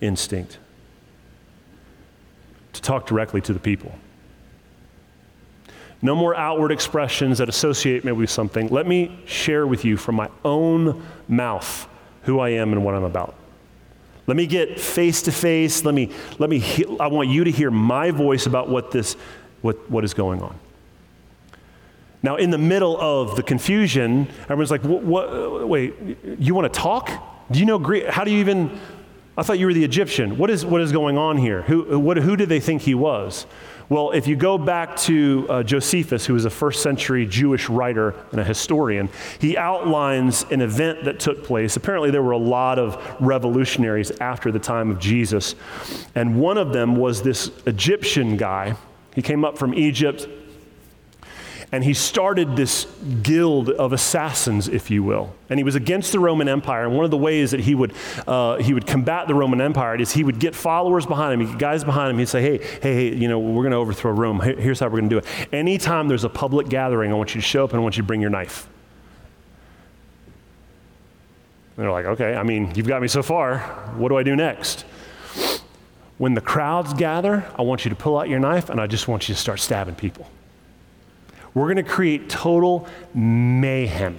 instinct 0.00 0.58
to 2.74 2.82
talk 2.82 3.06
directly 3.06 3.40
to 3.40 3.52
the 3.52 3.58
people. 3.58 3.94
No 6.02 6.14
more 6.14 6.34
outward 6.34 6.70
expressions 6.70 7.38
that 7.38 7.48
associate 7.48 8.04
me 8.04 8.12
with 8.12 8.28
something. 8.28 8.68
Let 8.68 8.86
me 8.86 9.18
share 9.24 9.66
with 9.66 9.84
you 9.84 9.96
from 9.96 10.16
my 10.16 10.28
own 10.44 11.02
mouth 11.28 11.88
who 12.22 12.40
I 12.40 12.50
am 12.50 12.72
and 12.72 12.84
what 12.84 12.94
I'm 12.94 13.04
about. 13.04 13.34
Let 14.26 14.36
me 14.36 14.46
get 14.46 14.80
face 14.80 15.22
to 15.22 15.32
face. 15.32 15.84
Let 15.84 15.94
me, 15.94 16.10
let 16.38 16.48
me, 16.48 16.62
I 16.98 17.08
want 17.08 17.28
you 17.28 17.44
to 17.44 17.50
hear 17.50 17.70
my 17.70 18.10
voice 18.10 18.46
about 18.46 18.68
what 18.68 18.90
this, 18.90 19.16
what, 19.60 19.90
what 19.90 20.04
is 20.04 20.14
going 20.14 20.42
on. 20.42 20.58
Now, 22.22 22.36
in 22.36 22.50
the 22.50 22.58
middle 22.58 22.98
of 22.98 23.36
the 23.36 23.42
confusion, 23.42 24.28
everyone's 24.44 24.70
like, 24.70 24.82
what, 24.82 25.02
what, 25.02 25.68
wait, 25.68 25.94
you 26.38 26.54
want 26.54 26.72
to 26.72 26.80
talk? 26.80 27.10
Do 27.50 27.58
you 27.58 27.66
know 27.66 27.78
Greek? 27.78 28.06
How 28.06 28.24
do 28.24 28.30
you 28.30 28.38
even, 28.38 28.80
I 29.36 29.42
thought 29.42 29.58
you 29.58 29.66
were 29.66 29.74
the 29.74 29.84
Egyptian. 29.84 30.38
What 30.38 30.48
is, 30.48 30.64
what 30.64 30.80
is 30.80 30.90
going 30.90 31.18
on 31.18 31.36
here? 31.36 31.60
Who, 31.62 31.98
what, 31.98 32.16
who 32.16 32.34
did 32.34 32.48
they 32.48 32.60
think 32.60 32.80
he 32.80 32.94
was? 32.94 33.44
Well, 33.94 34.10
if 34.10 34.26
you 34.26 34.34
go 34.34 34.58
back 34.58 34.96
to 35.02 35.46
uh, 35.48 35.62
Josephus, 35.62 36.26
who 36.26 36.34
was 36.34 36.46
a 36.46 36.50
first 36.50 36.82
century 36.82 37.26
Jewish 37.26 37.68
writer 37.68 38.16
and 38.32 38.40
a 38.40 38.44
historian, 38.44 39.08
he 39.38 39.56
outlines 39.56 40.44
an 40.50 40.62
event 40.62 41.04
that 41.04 41.20
took 41.20 41.44
place. 41.44 41.76
Apparently, 41.76 42.10
there 42.10 42.20
were 42.20 42.32
a 42.32 42.36
lot 42.36 42.80
of 42.80 43.00
revolutionaries 43.20 44.10
after 44.20 44.50
the 44.50 44.58
time 44.58 44.90
of 44.90 44.98
Jesus. 44.98 45.54
And 46.16 46.40
one 46.40 46.58
of 46.58 46.72
them 46.72 46.96
was 46.96 47.22
this 47.22 47.52
Egyptian 47.66 48.36
guy. 48.36 48.74
He 49.14 49.22
came 49.22 49.44
up 49.44 49.56
from 49.56 49.72
Egypt 49.74 50.26
and 51.72 51.84
he 51.84 51.94
started 51.94 52.56
this 52.56 52.86
guild 53.22 53.70
of 53.70 53.92
assassins, 53.92 54.68
if 54.68 54.90
you 54.90 55.02
will. 55.02 55.34
And 55.48 55.58
he 55.58 55.64
was 55.64 55.74
against 55.74 56.12
the 56.12 56.20
Roman 56.20 56.48
Empire. 56.48 56.84
And 56.84 56.94
one 56.94 57.04
of 57.04 57.10
the 57.10 57.16
ways 57.16 57.50
that 57.50 57.60
he 57.60 57.74
would, 57.74 57.92
uh, 58.26 58.56
he 58.56 58.74
would 58.74 58.86
combat 58.86 59.28
the 59.28 59.34
Roman 59.34 59.60
Empire 59.60 59.96
is 59.96 60.12
he 60.12 60.24
would 60.24 60.38
get 60.38 60.54
followers 60.54 61.06
behind 61.06 61.40
him, 61.40 61.58
guys 61.58 61.84
behind 61.84 62.10
him. 62.10 62.18
He'd 62.18 62.28
say, 62.28 62.42
hey, 62.42 62.58
hey, 62.82 62.94
hey, 62.94 63.14
you 63.14 63.28
know, 63.28 63.38
we're 63.38 63.62
going 63.62 63.72
to 63.72 63.78
overthrow 63.78 64.12
Rome. 64.12 64.40
Here's 64.40 64.80
how 64.80 64.86
we're 64.86 65.00
going 65.00 65.10
to 65.10 65.14
do 65.14 65.18
it. 65.18 65.52
Anytime 65.52 66.08
there's 66.08 66.24
a 66.24 66.28
public 66.28 66.68
gathering, 66.68 67.12
I 67.12 67.14
want 67.14 67.34
you 67.34 67.40
to 67.40 67.46
show 67.46 67.64
up 67.64 67.70
and 67.70 67.80
I 67.80 67.82
want 67.82 67.96
you 67.96 68.02
to 68.02 68.06
bring 68.06 68.20
your 68.20 68.30
knife. 68.30 68.68
And 71.76 71.84
they're 71.84 71.92
like, 71.92 72.06
okay, 72.06 72.36
I 72.36 72.44
mean, 72.44 72.72
you've 72.76 72.86
got 72.86 73.02
me 73.02 73.08
so 73.08 73.22
far. 73.22 73.58
What 73.96 74.10
do 74.10 74.16
I 74.16 74.22
do 74.22 74.36
next? 74.36 74.84
When 76.18 76.34
the 76.34 76.40
crowds 76.40 76.94
gather, 76.94 77.44
I 77.56 77.62
want 77.62 77.84
you 77.84 77.88
to 77.88 77.96
pull 77.96 78.16
out 78.16 78.28
your 78.28 78.38
knife 78.38 78.70
and 78.70 78.80
I 78.80 78.86
just 78.86 79.08
want 79.08 79.28
you 79.28 79.34
to 79.34 79.40
start 79.40 79.58
stabbing 79.58 79.96
people. 79.96 80.28
We're 81.54 81.72
going 81.72 81.76
to 81.76 81.82
create 81.82 82.28
total 82.28 82.86
mayhem. 83.14 84.18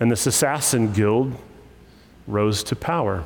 And 0.00 0.10
this 0.10 0.26
assassin 0.26 0.92
guild 0.92 1.32
rose 2.26 2.64
to 2.64 2.76
power. 2.76 3.24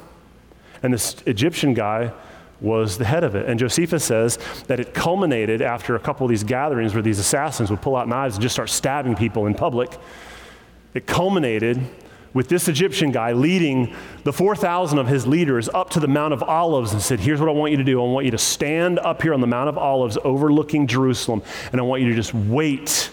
And 0.82 0.92
this 0.92 1.16
Egyptian 1.26 1.72
guy 1.72 2.12
was 2.60 2.98
the 2.98 3.04
head 3.04 3.24
of 3.24 3.34
it. 3.34 3.48
And 3.48 3.58
Josephus 3.58 4.04
says 4.04 4.38
that 4.66 4.80
it 4.80 4.94
culminated 4.94 5.62
after 5.62 5.94
a 5.94 5.98
couple 5.98 6.24
of 6.24 6.30
these 6.30 6.44
gatherings 6.44 6.94
where 6.94 7.02
these 7.02 7.18
assassins 7.18 7.70
would 7.70 7.80
pull 7.80 7.96
out 7.96 8.08
knives 8.08 8.36
and 8.36 8.42
just 8.42 8.54
start 8.54 8.70
stabbing 8.70 9.14
people 9.16 9.46
in 9.46 9.54
public. 9.54 9.96
It 10.94 11.06
culminated 11.06 11.80
with 12.37 12.51
this 12.51 12.68
Egyptian 12.68 13.11
guy 13.11 13.33
leading 13.33 13.96
the 14.25 14.33
4,000 14.33 14.99
of 14.99 15.09
his 15.09 15.27
leaders 15.27 15.70
up 15.70 15.88
to 15.88 15.99
the 15.99 16.07
Mount 16.07 16.35
of 16.35 16.42
Olives 16.42 16.92
and 16.92 17.01
said, 17.01 17.18
Here's 17.18 17.40
what 17.40 17.49
I 17.49 17.53
want 17.53 17.70
you 17.70 17.79
to 17.79 17.85
do. 17.85 17.99
I 17.99 18.07
want 18.07 18.27
you 18.27 18.31
to 18.33 18.38
stand 18.38 18.99
up 18.99 19.22
here 19.22 19.33
on 19.33 19.40
the 19.40 19.46
Mount 19.46 19.70
of 19.70 19.79
Olives 19.79 20.18
overlooking 20.22 20.87
Jerusalem, 20.87 21.42
and 21.72 21.81
I 21.81 21.85
want 21.85 22.03
you 22.03 22.11
to 22.11 22.14
just 22.14 22.35
wait 22.35 23.11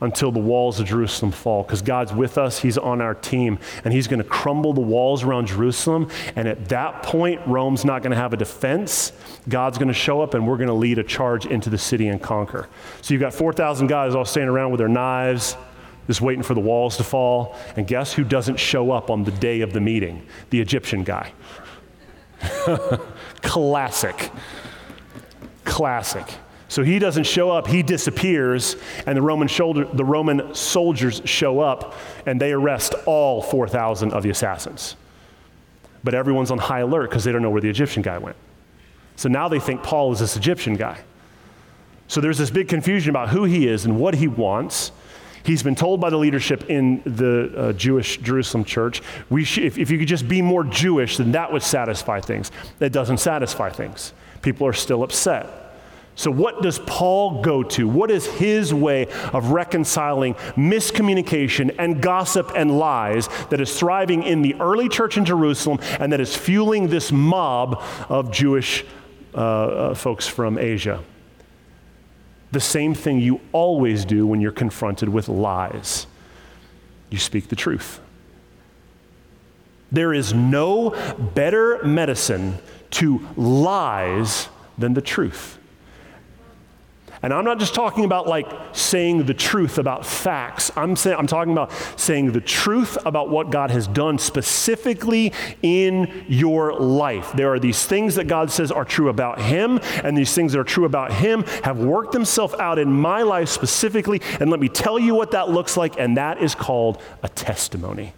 until 0.00 0.32
the 0.32 0.40
walls 0.40 0.80
of 0.80 0.88
Jerusalem 0.88 1.30
fall 1.30 1.62
because 1.62 1.82
God's 1.82 2.12
with 2.12 2.36
us. 2.36 2.58
He's 2.58 2.76
on 2.76 3.00
our 3.00 3.14
team, 3.14 3.60
and 3.84 3.94
He's 3.94 4.08
going 4.08 4.20
to 4.20 4.28
crumble 4.28 4.72
the 4.72 4.80
walls 4.80 5.22
around 5.22 5.46
Jerusalem. 5.46 6.10
And 6.34 6.48
at 6.48 6.68
that 6.70 7.04
point, 7.04 7.40
Rome's 7.46 7.84
not 7.84 8.02
going 8.02 8.10
to 8.10 8.16
have 8.16 8.32
a 8.32 8.36
defense. 8.36 9.12
God's 9.48 9.78
going 9.78 9.86
to 9.86 9.94
show 9.94 10.20
up, 10.20 10.34
and 10.34 10.48
we're 10.48 10.56
going 10.56 10.66
to 10.66 10.74
lead 10.74 10.98
a 10.98 11.04
charge 11.04 11.46
into 11.46 11.70
the 11.70 11.78
city 11.78 12.08
and 12.08 12.20
conquer. 12.20 12.68
So 13.02 13.14
you've 13.14 13.20
got 13.20 13.34
4,000 13.34 13.86
guys 13.86 14.16
all 14.16 14.24
standing 14.24 14.50
around 14.50 14.72
with 14.72 14.80
their 14.80 14.88
knives 14.88 15.56
just 16.06 16.20
waiting 16.20 16.42
for 16.42 16.54
the 16.54 16.60
walls 16.60 16.96
to 16.98 17.04
fall. 17.04 17.56
And 17.76 17.86
guess 17.86 18.12
who 18.12 18.24
doesn't 18.24 18.56
show 18.56 18.90
up 18.90 19.10
on 19.10 19.24
the 19.24 19.30
day 19.32 19.60
of 19.60 19.72
the 19.72 19.80
meeting? 19.80 20.26
The 20.50 20.60
Egyptian 20.60 21.04
guy. 21.04 21.32
Classic. 23.42 24.30
Classic. 25.64 26.26
So 26.68 26.82
he 26.82 26.98
doesn't 26.98 27.24
show 27.24 27.50
up, 27.50 27.68
he 27.68 27.82
disappears, 27.82 28.76
and 29.06 29.16
the 29.16 29.22
Roman, 29.22 29.46
shoulder, 29.46 29.84
the 29.84 30.04
Roman 30.04 30.54
soldiers 30.54 31.22
show 31.24 31.60
up 31.60 31.94
and 32.26 32.40
they 32.40 32.52
arrest 32.52 32.94
all 33.06 33.40
4,000 33.42 34.12
of 34.12 34.22
the 34.22 34.30
assassins. 34.30 34.96
But 36.02 36.14
everyone's 36.14 36.50
on 36.50 36.58
high 36.58 36.80
alert 36.80 37.10
because 37.10 37.22
they 37.22 37.32
don't 37.32 37.42
know 37.42 37.50
where 37.50 37.60
the 37.60 37.70
Egyptian 37.70 38.02
guy 38.02 38.18
went. 38.18 38.36
So 39.16 39.28
now 39.28 39.48
they 39.48 39.60
think 39.60 39.82
Paul 39.82 40.12
is 40.12 40.18
this 40.18 40.36
Egyptian 40.36 40.74
guy. 40.74 40.98
So 42.08 42.20
there's 42.20 42.38
this 42.38 42.50
big 42.50 42.68
confusion 42.68 43.10
about 43.10 43.28
who 43.28 43.44
he 43.44 43.68
is 43.68 43.84
and 43.84 43.98
what 43.98 44.14
he 44.14 44.28
wants. 44.28 44.92
He's 45.44 45.62
been 45.62 45.74
told 45.74 46.00
by 46.00 46.08
the 46.10 46.16
leadership 46.16 46.70
in 46.70 47.02
the 47.04 47.52
uh, 47.54 47.72
Jewish 47.74 48.16
Jerusalem 48.16 48.64
church, 48.64 49.02
we 49.28 49.44
sh- 49.44 49.58
if, 49.58 49.76
if 49.76 49.90
you 49.90 49.98
could 49.98 50.08
just 50.08 50.26
be 50.26 50.40
more 50.40 50.64
Jewish, 50.64 51.18
then 51.18 51.32
that 51.32 51.52
would 51.52 51.62
satisfy 51.62 52.20
things. 52.20 52.50
That 52.78 52.92
doesn't 52.92 53.18
satisfy 53.18 53.68
things. 53.68 54.14
People 54.40 54.66
are 54.66 54.72
still 54.72 55.02
upset. 55.02 55.46
So, 56.16 56.30
what 56.30 56.62
does 56.62 56.78
Paul 56.78 57.42
go 57.42 57.62
to? 57.62 57.88
What 57.88 58.10
is 58.10 58.24
his 58.24 58.72
way 58.72 59.06
of 59.32 59.50
reconciling 59.50 60.34
miscommunication 60.54 61.74
and 61.78 62.00
gossip 62.00 62.52
and 62.54 62.78
lies 62.78 63.28
that 63.50 63.60
is 63.60 63.76
thriving 63.76 64.22
in 64.22 64.40
the 64.40 64.54
early 64.60 64.88
church 64.88 65.18
in 65.18 65.24
Jerusalem 65.24 65.80
and 65.98 66.12
that 66.12 66.20
is 66.20 66.36
fueling 66.36 66.88
this 66.88 67.10
mob 67.10 67.82
of 68.08 68.30
Jewish 68.30 68.84
uh, 69.34 69.38
uh, 69.38 69.94
folks 69.94 70.28
from 70.28 70.56
Asia? 70.56 71.02
The 72.54 72.60
same 72.60 72.94
thing 72.94 73.20
you 73.20 73.40
always 73.52 74.06
do 74.06 74.26
when 74.26 74.40
you're 74.40 74.52
confronted 74.52 75.10
with 75.10 75.28
lies 75.28 76.06
you 77.14 77.20
speak 77.20 77.48
the 77.48 77.56
truth. 77.56 78.00
There 79.92 80.12
is 80.12 80.34
no 80.34 80.90
better 81.34 81.80
medicine 81.84 82.58
to 82.90 83.24
lies 83.36 84.48
than 84.76 84.94
the 84.94 85.00
truth. 85.00 85.58
And 87.24 87.32
I'm 87.32 87.46
not 87.46 87.58
just 87.58 87.74
talking 87.74 88.04
about 88.04 88.26
like 88.26 88.46
saying 88.72 89.24
the 89.24 89.32
truth 89.32 89.78
about 89.78 90.04
facts. 90.04 90.70
I'm 90.76 90.94
saying 90.94 91.16
I'm 91.18 91.26
talking 91.26 91.52
about 91.52 91.72
saying 91.96 92.32
the 92.32 92.40
truth 92.42 92.98
about 93.06 93.30
what 93.30 93.48
God 93.48 93.70
has 93.70 93.86
done 93.86 94.18
specifically 94.18 95.32
in 95.62 96.26
your 96.28 96.74
life. 96.78 97.32
There 97.32 97.50
are 97.54 97.58
these 97.58 97.86
things 97.86 98.16
that 98.16 98.26
God 98.26 98.50
says 98.50 98.70
are 98.70 98.84
true 98.84 99.08
about 99.08 99.40
him 99.40 99.80
and 100.02 100.18
these 100.18 100.34
things 100.34 100.52
that 100.52 100.58
are 100.58 100.64
true 100.64 100.84
about 100.84 101.14
him 101.14 101.44
have 101.62 101.78
worked 101.78 102.12
themselves 102.12 102.52
out 102.56 102.78
in 102.78 102.92
my 102.92 103.22
life 103.22 103.48
specifically 103.48 104.20
and 104.38 104.50
let 104.50 104.60
me 104.60 104.68
tell 104.68 104.98
you 104.98 105.14
what 105.14 105.30
that 105.30 105.48
looks 105.48 105.78
like 105.78 105.98
and 105.98 106.18
that 106.18 106.42
is 106.42 106.54
called 106.54 107.00
a 107.22 107.30
testimony. 107.30 108.12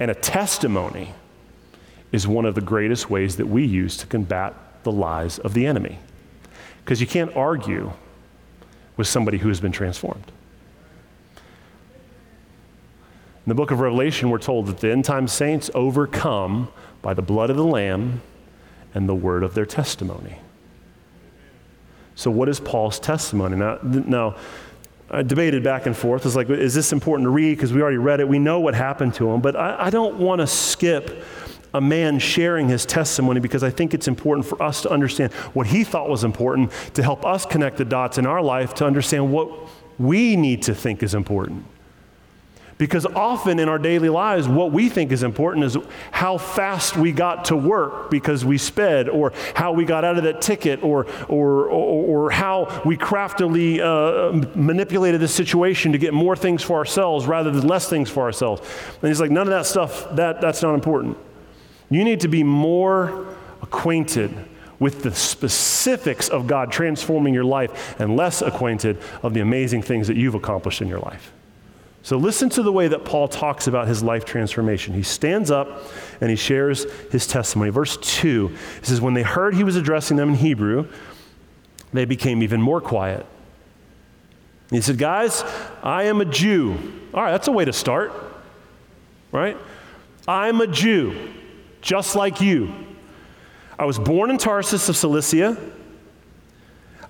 And 0.00 0.10
a 0.10 0.16
testimony 0.16 1.14
is 2.10 2.26
one 2.26 2.44
of 2.44 2.56
the 2.56 2.60
greatest 2.60 3.08
ways 3.08 3.36
that 3.36 3.46
we 3.46 3.64
use 3.64 3.96
to 3.98 4.06
combat 4.06 4.52
the 4.82 4.90
lies 4.90 5.38
of 5.38 5.54
the 5.54 5.64
enemy. 5.64 6.00
Because 6.84 7.00
you 7.00 7.06
can't 7.06 7.34
argue 7.36 7.92
with 8.96 9.06
somebody 9.06 9.38
who 9.38 9.48
has 9.48 9.60
been 9.60 9.72
transformed. 9.72 10.30
In 13.44 13.50
the 13.50 13.54
book 13.54 13.70
of 13.70 13.80
Revelation, 13.80 14.30
we're 14.30 14.38
told 14.38 14.66
that 14.66 14.78
the 14.78 14.92
end 14.92 15.04
time 15.04 15.26
saints 15.26 15.70
overcome 15.74 16.68
by 17.00 17.14
the 17.14 17.22
blood 17.22 17.50
of 17.50 17.56
the 17.56 17.64
Lamb 17.64 18.20
and 18.94 19.08
the 19.08 19.14
word 19.14 19.42
of 19.42 19.54
their 19.54 19.66
testimony. 19.66 20.38
So, 22.14 22.30
what 22.30 22.48
is 22.48 22.60
Paul's 22.60 23.00
testimony? 23.00 23.56
Now, 23.56 23.78
now 23.82 24.36
I 25.10 25.22
debated 25.22 25.64
back 25.64 25.86
and 25.86 25.96
forth. 25.96 26.24
It's 26.24 26.36
like, 26.36 26.48
is 26.50 26.74
this 26.74 26.92
important 26.92 27.26
to 27.26 27.30
read? 27.30 27.56
Because 27.56 27.72
we 27.72 27.82
already 27.82 27.98
read 27.98 28.20
it. 28.20 28.28
We 28.28 28.38
know 28.38 28.60
what 28.60 28.74
happened 28.74 29.14
to 29.14 29.30
him. 29.30 29.40
But 29.40 29.56
I, 29.56 29.86
I 29.86 29.90
don't 29.90 30.18
want 30.18 30.40
to 30.40 30.46
skip 30.46 31.24
a 31.74 31.80
man 31.80 32.18
sharing 32.18 32.68
his 32.68 32.84
testimony 32.84 33.40
because 33.40 33.62
I 33.62 33.70
think 33.70 33.94
it's 33.94 34.08
important 34.08 34.46
for 34.46 34.62
us 34.62 34.82
to 34.82 34.90
understand 34.90 35.32
what 35.54 35.66
he 35.66 35.84
thought 35.84 36.08
was 36.08 36.24
important 36.24 36.70
to 36.94 37.02
help 37.02 37.24
us 37.24 37.46
connect 37.46 37.78
the 37.78 37.84
dots 37.84 38.18
in 38.18 38.26
our 38.26 38.42
life 38.42 38.74
to 38.74 38.86
understand 38.86 39.32
what 39.32 39.50
we 39.98 40.36
need 40.36 40.62
to 40.62 40.74
think 40.74 41.02
is 41.02 41.14
important. 41.14 41.64
Because 42.78 43.06
often 43.06 43.60
in 43.60 43.68
our 43.68 43.78
daily 43.78 44.08
lives, 44.08 44.48
what 44.48 44.72
we 44.72 44.88
think 44.88 45.12
is 45.12 45.22
important 45.22 45.64
is 45.64 45.76
how 46.10 46.36
fast 46.36 46.96
we 46.96 47.12
got 47.12 47.44
to 47.44 47.56
work 47.56 48.10
because 48.10 48.44
we 48.44 48.58
sped, 48.58 49.08
or 49.08 49.32
how 49.54 49.72
we 49.72 49.84
got 49.84 50.04
out 50.04 50.18
of 50.18 50.24
that 50.24 50.42
ticket, 50.42 50.82
or, 50.82 51.06
or, 51.28 51.66
or, 51.66 52.24
or 52.26 52.30
how 52.30 52.82
we 52.84 52.96
craftily 52.96 53.80
uh, 53.80 54.32
manipulated 54.56 55.20
the 55.20 55.28
situation 55.28 55.92
to 55.92 55.98
get 55.98 56.12
more 56.12 56.34
things 56.34 56.60
for 56.60 56.76
ourselves 56.76 57.26
rather 57.26 57.52
than 57.52 57.68
less 57.68 57.88
things 57.88 58.10
for 58.10 58.24
ourselves. 58.24 58.62
And 59.00 59.08
he's 59.08 59.20
like, 59.20 59.30
none 59.30 59.46
of 59.46 59.52
that 59.52 59.66
stuff, 59.66 60.16
that, 60.16 60.40
that's 60.40 60.60
not 60.60 60.74
important. 60.74 61.16
You 61.92 62.04
need 62.04 62.20
to 62.20 62.28
be 62.28 62.42
more 62.42 63.36
acquainted 63.60 64.34
with 64.78 65.02
the 65.02 65.14
specifics 65.14 66.28
of 66.28 66.46
God 66.46 66.72
transforming 66.72 67.34
your 67.34 67.44
life 67.44 68.00
and 68.00 68.16
less 68.16 68.42
acquainted 68.42 68.98
of 69.22 69.32
the 69.34 69.40
amazing 69.40 69.82
things 69.82 70.08
that 70.08 70.16
you've 70.16 70.34
accomplished 70.34 70.82
in 70.82 70.88
your 70.88 70.98
life. 70.98 71.32
So 72.02 72.16
listen 72.16 72.48
to 72.50 72.62
the 72.64 72.72
way 72.72 72.88
that 72.88 73.04
Paul 73.04 73.28
talks 73.28 73.68
about 73.68 73.86
his 73.86 74.02
life 74.02 74.24
transformation. 74.24 74.92
He 74.92 75.04
stands 75.04 75.52
up 75.52 75.84
and 76.20 76.30
he 76.30 76.36
shares 76.36 76.84
his 77.12 77.28
testimony. 77.28 77.70
Verse 77.70 77.96
2 77.96 78.48
he 78.48 78.56
says, 78.82 79.00
When 79.00 79.14
they 79.14 79.22
heard 79.22 79.54
he 79.54 79.62
was 79.62 79.76
addressing 79.76 80.16
them 80.16 80.30
in 80.30 80.34
Hebrew, 80.34 80.88
they 81.92 82.04
became 82.04 82.42
even 82.42 82.60
more 82.60 82.80
quiet. 82.80 83.24
He 84.70 84.80
said, 84.80 84.98
Guys, 84.98 85.44
I 85.82 86.04
am 86.04 86.20
a 86.20 86.24
Jew. 86.24 86.72
All 87.14 87.22
right, 87.22 87.30
that's 87.30 87.46
a 87.46 87.52
way 87.52 87.64
to 87.64 87.72
start, 87.72 88.12
right? 89.30 89.56
I'm 90.26 90.60
a 90.60 90.66
Jew, 90.66 91.32
just 91.82 92.16
like 92.16 92.40
you. 92.40 92.72
I 93.78 93.84
was 93.84 93.98
born 93.98 94.30
in 94.30 94.38
Tarsus 94.38 94.88
of 94.88 94.96
Cilicia. 94.96 95.56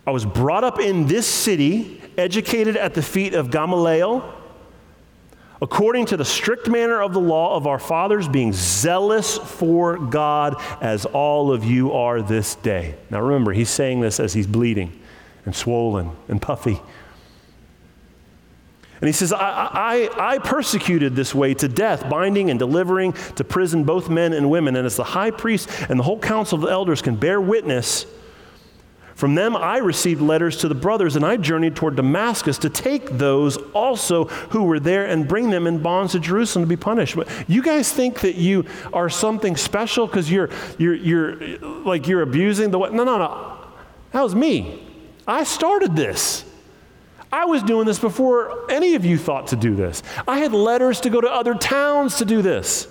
I 0.06 0.10
was 0.10 0.24
brought 0.24 0.64
up 0.64 0.80
in 0.80 1.06
this 1.06 1.26
city, 1.26 2.02
educated 2.18 2.76
at 2.76 2.94
the 2.94 3.02
feet 3.02 3.34
of 3.34 3.50
Gamaliel 3.50 4.40
according 5.62 6.04
to 6.06 6.16
the 6.16 6.24
strict 6.24 6.68
manner 6.68 7.00
of 7.00 7.12
the 7.12 7.20
law 7.20 7.54
of 7.56 7.68
our 7.68 7.78
fathers, 7.78 8.26
being 8.26 8.52
zealous 8.52 9.38
for 9.38 9.96
God 9.96 10.56
as 10.80 11.06
all 11.06 11.52
of 11.52 11.64
you 11.64 11.92
are 11.92 12.20
this 12.20 12.56
day. 12.56 12.96
Now 13.10 13.22
remember, 13.22 13.52
he's 13.52 13.70
saying 13.70 14.00
this 14.00 14.18
as 14.18 14.32
he's 14.34 14.48
bleeding 14.48 15.00
and 15.46 15.54
swollen 15.54 16.10
and 16.26 16.42
puffy. 16.42 16.80
And 19.02 19.08
he 19.08 19.12
says, 19.12 19.32
I, 19.32 19.68
I, 19.72 20.34
I, 20.34 20.38
persecuted 20.38 21.16
this 21.16 21.34
way 21.34 21.54
to 21.54 21.66
death, 21.66 22.08
binding 22.08 22.50
and 22.50 22.58
delivering 22.60 23.14
to 23.34 23.42
prison 23.42 23.82
both 23.82 24.08
men 24.08 24.32
and 24.32 24.48
women. 24.48 24.76
And 24.76 24.86
as 24.86 24.94
the 24.94 25.02
high 25.02 25.32
priest 25.32 25.68
and 25.88 25.98
the 25.98 26.04
whole 26.04 26.20
council 26.20 26.54
of 26.54 26.62
the 26.62 26.68
elders 26.68 27.02
can 27.02 27.16
bear 27.16 27.40
witness, 27.40 28.06
from 29.16 29.34
them 29.34 29.56
I 29.56 29.78
received 29.78 30.20
letters 30.20 30.58
to 30.58 30.68
the 30.68 30.76
brothers, 30.76 31.16
and 31.16 31.26
I 31.26 31.36
journeyed 31.36 31.74
toward 31.74 31.96
Damascus 31.96 32.58
to 32.58 32.70
take 32.70 33.10
those 33.18 33.56
also 33.72 34.26
who 34.26 34.62
were 34.62 34.78
there 34.78 35.06
and 35.06 35.26
bring 35.26 35.50
them 35.50 35.66
in 35.66 35.82
bonds 35.82 36.12
to 36.12 36.20
Jerusalem 36.20 36.64
to 36.64 36.68
be 36.68 36.76
punished. 36.76 37.16
You 37.48 37.60
guys 37.60 37.92
think 37.92 38.20
that 38.20 38.36
you 38.36 38.66
are 38.92 39.10
something 39.10 39.56
special 39.56 40.06
because 40.06 40.30
you're, 40.30 40.48
you're, 40.78 40.94
you're 40.94 41.58
like 41.58 42.06
you're 42.06 42.22
abusing 42.22 42.70
the 42.70 42.78
way? 42.78 42.90
No, 42.90 43.02
no, 43.02 43.18
no. 43.18 43.58
That 44.12 44.22
was 44.22 44.36
me. 44.36 44.88
I 45.26 45.42
started 45.42 45.96
this. 45.96 46.44
I 47.32 47.46
was 47.46 47.62
doing 47.62 47.86
this 47.86 47.98
before 47.98 48.70
any 48.70 48.94
of 48.94 49.06
you 49.06 49.16
thought 49.16 49.48
to 49.48 49.56
do 49.56 49.74
this. 49.74 50.02
I 50.28 50.38
had 50.38 50.52
letters 50.52 51.00
to 51.00 51.10
go 51.10 51.20
to 51.20 51.28
other 51.28 51.54
towns 51.54 52.18
to 52.18 52.26
do 52.26 52.42
this. 52.42 52.86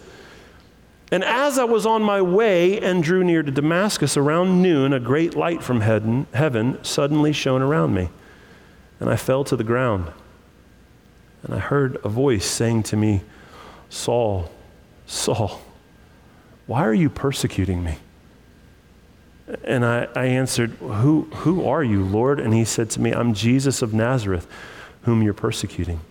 And 1.12 1.24
as 1.24 1.60
I 1.60 1.66
was 1.66 1.86
on 1.86 2.02
my 2.02 2.22
way 2.22 2.80
and 2.80 3.04
drew 3.04 3.24
near 3.24 3.44
to 3.44 3.52
Damascus 3.52 4.18
around 4.18 4.62
noon, 4.62 4.94
a 4.94 5.00
great 5.00 5.36
light 5.36 5.62
from 5.62 5.82
heaven, 5.82 6.84
suddenly 6.84 7.34
shone 7.34 7.62
around 7.62 7.94
me. 7.94 8.10
And 9.00 9.10
I 9.10 9.16
fell 9.18 9.44
to 9.44 9.56
the 9.56 9.64
ground. 9.64 10.12
And 11.44 11.54
I 11.54 11.60
heard 11.60 11.98
a 12.04 12.10
voice 12.10 12.46
saying 12.46 12.84
to 12.84 12.96
me, 12.96 13.22
Saul, 13.90 14.50
Saul, 15.06 15.62
why 16.66 16.86
are 16.86 16.94
you 16.94 17.10
persecuting 17.10 17.84
me? 17.84 17.98
And 19.64 19.86
I, 19.86 20.08
I 20.16 20.26
answered, 20.26 20.72
who, 20.80 21.24
who 21.34 21.66
are 21.66 21.84
you, 21.84 22.04
Lord? 22.04 22.40
And 22.40 22.54
he 22.54 22.66
said 22.66 22.90
to 22.92 23.02
me, 23.02 23.12
I'm 23.12 23.34
Jesus 23.34 23.82
of 23.82 23.94
Nazareth, 23.94 24.48
whom 25.04 25.22
you're 25.22 25.34
persecuting. 25.34 26.02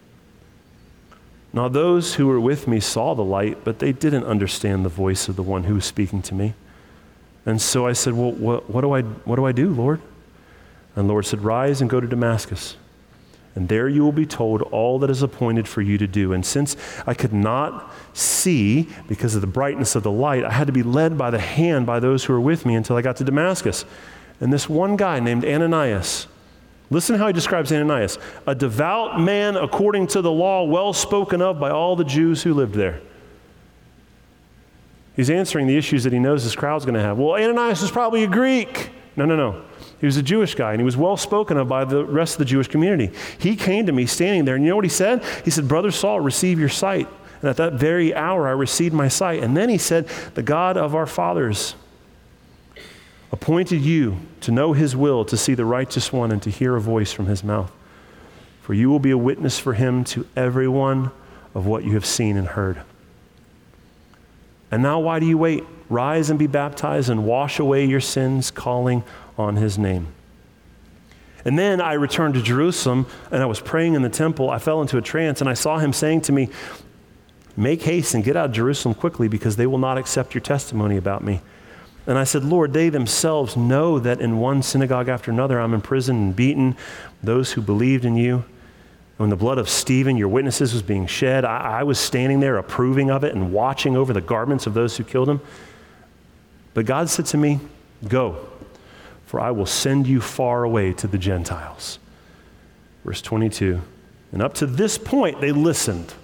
Now, 1.53 1.69
those 1.69 2.15
who 2.15 2.29
were 2.29 2.41
with 2.41 2.69
me 2.69 2.79
saw 2.81 3.15
the 3.15 3.25
light, 3.25 3.65
but 3.65 3.81
they 3.81 3.93
didn't 3.93 4.25
understand 4.25 4.85
the 4.85 4.91
voice 4.91 5.29
of 5.29 5.37
the 5.37 5.43
one 5.43 5.65
who 5.65 5.75
was 5.75 5.85
speaking 5.85 6.23
to 6.23 6.35
me. 6.35 6.55
And 7.45 7.61
so 7.61 7.87
I 7.87 7.93
said, 7.93 8.15
Well, 8.15 8.33
what, 8.33 8.71
what, 8.71 8.83
do, 8.83 8.93
I, 8.95 9.03
what 9.03 9.37
do 9.37 9.45
I 9.45 9.53
do, 9.53 9.71
Lord? 9.71 10.01
And 10.95 11.09
the 11.09 11.13
Lord 11.13 11.27
said, 11.27 11.43
Rise 11.43 11.81
and 11.81 11.91
go 11.91 12.01
to 12.01 12.07
Damascus. 12.07 12.77
And 13.55 13.69
there 13.69 13.89
you 13.89 14.05
will 14.05 14.13
be 14.13 14.27
told 14.27 14.63
all 14.63 14.99
that 15.01 15.11
is 15.11 15.23
appointed 15.23 15.67
for 15.67 15.83
you 15.83 15.99
to 15.99 16.07
do. 16.07 16.33
And 16.33 16.47
since 16.47 16.77
I 17.07 17.15
could 17.15 17.33
not 17.33 17.93
see 18.13 18.89
because 19.09 19.35
of 19.35 19.41
the 19.41 19.47
brightness 19.47 19.97
of 19.97 20.05
the 20.05 20.11
light, 20.11 20.45
I 20.45 20.51
had 20.51 20.69
to 20.69 20.73
be 20.73 20.85
led 20.85 21.19
by 21.19 21.31
the 21.31 21.39
hand 21.39 21.85
by 21.85 21.99
those 21.99 22.25
who 22.25 22.33
were 22.33 22.41
with 22.41 22.65
me 22.65 22.77
until 22.77 22.97
I 22.97 23.03
got 23.03 23.17
to 23.17 23.25
Damascus. 23.25 23.85
And 24.41 24.53
this 24.53 24.69
one 24.69 24.97
guy 24.97 25.19
named 25.21 25.45
Ananias, 25.45 26.27
Listen 26.93 27.17
how 27.17 27.29
he 27.29 27.33
describes 27.33 27.71
Ananias 27.71 28.19
a 28.47 28.55
devout 28.55 29.21
man 29.21 29.57
according 29.57 30.09
to 30.09 30.23
the 30.23 30.31
law, 30.31 30.65
well 30.65 30.93
spoken 30.93 31.41
of 31.41 31.61
by 31.61 31.71
all 31.71 31.95
the 31.95 32.05
Jews 32.05 32.43
who 32.43 32.53
lived 32.53 32.75
there. 32.75 33.01
He's 35.15 35.31
answering 35.31 35.67
the 35.67 35.77
issues 35.77 36.05
that 36.05 36.13
he 36.13 36.19
knows 36.19 36.45
this 36.45 36.57
crowd's 36.57 36.85
going 36.85 36.95
to 36.95 37.01
have. 37.01 37.19
Well, 37.19 37.35
Ananias 37.35 37.83
is 37.83 37.91
probably 37.91 38.25
a 38.25 38.27
Greek. 38.27 38.91
No, 39.17 39.25
no, 39.25 39.37
no. 39.37 39.63
He 40.01 40.07
was 40.07 40.17
a 40.17 40.23
Jewish 40.23 40.55
guy, 40.55 40.73
and 40.73 40.81
he 40.81 40.85
was 40.85 40.97
well 40.97 41.17
spoken 41.17 41.59
of 41.59 41.69
by 41.69 41.85
the 41.85 42.05
rest 42.05 42.35
of 42.35 42.39
the 42.39 42.45
Jewish 42.47 42.69
community. 42.69 43.15
He 43.39 43.55
came 43.55 43.87
to 43.87 43.93
me 43.93 44.07
standing 44.07 44.47
there, 44.47 44.55
and 44.55 44.65
you 44.65 44.71
know 44.71 44.77
what 44.77 44.85
he 44.85 44.91
said? 44.91 45.23
He 45.45 45.51
said, 45.51 45.69
Brother 45.69 45.91
Saul, 45.91 46.21
receive 46.21 46.59
your 46.59 46.71
sight. 46.71 47.07
And 47.43 47.51
at 47.51 47.57
that 47.59 47.75
very 47.75 48.15
hour, 48.15 48.49
I 48.49 48.53
received 48.53 48.95
my 48.95 49.09
sight. 49.09 49.43
And 49.43 49.57
then 49.57 49.69
he 49.69 49.79
said, 49.79 50.09
The 50.35 50.43
God 50.43 50.77
of 50.77 50.95
our 50.95 51.07
fathers 51.07 51.75
appointed 53.33 53.83
you 53.83 54.17
to 54.41 54.51
know 54.51 54.73
his 54.73 54.97
will, 54.97 55.25
to 55.27 55.37
see 55.37 55.55
the 55.55 55.65
righteous 55.65 56.13
one, 56.13 56.33
and 56.33 56.43
to 56.43 56.51
hear 56.51 56.77
a 56.77 56.81
voice 56.81 57.13
from 57.13 57.27
his 57.27 57.45
mouth. 57.45 57.71
For 58.63 58.73
you 58.73 58.89
will 58.89 58.99
be 58.99 59.11
a 59.11 59.19
witness 59.19 59.59
for 59.59 59.75
him 59.75 60.05
to 60.05 60.27
everyone 60.35 61.11
of 61.55 61.67
what 61.67 61.85
you 61.85 61.93
have 61.93 62.07
seen 62.07 62.37
and 62.37 62.49
heard. 62.49 62.81
And 64.71 64.83
now, 64.83 65.01
why 65.01 65.19
do 65.19 65.27
you 65.27 65.37
wait? 65.37 65.65
Rise 65.89 66.31
and 66.31 66.39
be 66.39 66.47
baptized 66.47 67.11
and 67.11 67.27
wash 67.27 67.59
away 67.59 67.85
your 67.85 68.01
sins, 68.01 68.51
calling 68.51 69.03
on 69.41 69.57
his 69.57 69.79
name. 69.79 70.09
And 71.45 71.59
then 71.59 71.81
I 71.81 71.95
returned 71.95 72.35
to 72.35 72.43
Jerusalem 72.43 73.07
and 73.31 73.43
I 73.43 73.47
was 73.47 73.61
praying 73.61 73.95
in 73.95 74.03
the 74.03 74.09
temple. 74.11 74.51
I 74.51 74.59
fell 74.59 74.81
into 74.83 74.99
a 74.99 75.03
trance 75.03 75.41
and 75.41 75.49
I 75.49 75.55
saw 75.55 75.79
him 75.79 75.93
saying 75.93 76.23
to 76.23 76.33
me, 76.33 76.51
Make 77.57 77.83
haste 77.83 78.15
and 78.15 78.23
get 78.23 78.37
out 78.37 78.47
of 78.47 78.53
Jerusalem 78.53 78.95
quickly 78.95 79.29
because 79.29 79.57
they 79.57 79.67
will 79.67 79.79
not 79.79 79.99
accept 79.99 80.35
your 80.35 80.41
testimony 80.41 80.97
about 80.97 81.25
me. 81.25 81.41
And 82.07 82.17
I 82.17 82.25
said, 82.25 82.45
Lord, 82.45 82.73
they 82.73 82.89
themselves 82.89 83.57
know 83.57 83.99
that 83.99 84.21
in 84.21 84.39
one 84.39 84.63
synagogue 84.63 85.09
after 85.09 85.31
another 85.31 85.61
I'm 85.61 85.75
imprisoned 85.75 86.19
and 86.19 86.37
beaten. 86.37 86.77
Those 87.23 87.53
who 87.53 87.61
believed 87.61 88.05
in 88.05 88.17
you, 88.17 88.45
when 89.19 89.29
the 89.29 89.37
blood 89.37 89.59
of 89.59 89.69
Stephen, 89.69 90.17
your 90.17 90.29
witnesses, 90.29 90.73
was 90.73 90.83
being 90.83 91.07
shed, 91.07 91.45
I, 91.45 91.81
I, 91.81 91.83
was 91.83 91.99
standing 91.99 92.41
there 92.41 92.57
approving 92.57 93.11
of 93.11 93.23
it 93.23 93.35
and 93.35 93.53
watching 93.53 93.97
over 93.97 94.15
the 94.15 94.23
garments 94.23 94.67
of 94.67 94.73
those 94.73 94.97
who 94.97 95.05
killed 95.05 95.29
him. 95.29 95.43
But 96.73 96.87
God 96.87 97.11
said 97.11 97.27
to 97.27 97.37
me, 97.37 97.61
Go, 98.09 98.49
for 99.31 99.39
I 99.39 99.53
will 99.53 99.65
send 99.65 100.09
you 100.09 100.21
far 100.21 100.65
away 100.65 100.93
to 100.95 101.07
the 101.07 101.17
Gentiles. 101.17 102.01
Verse 103.05 103.23
22. 103.23 103.81
And 104.33 104.43
up 104.43 104.55
to 104.55 104.67
this 104.67 104.99
point, 104.99 105.41
they 105.41 105.53
listened. 105.53 106.15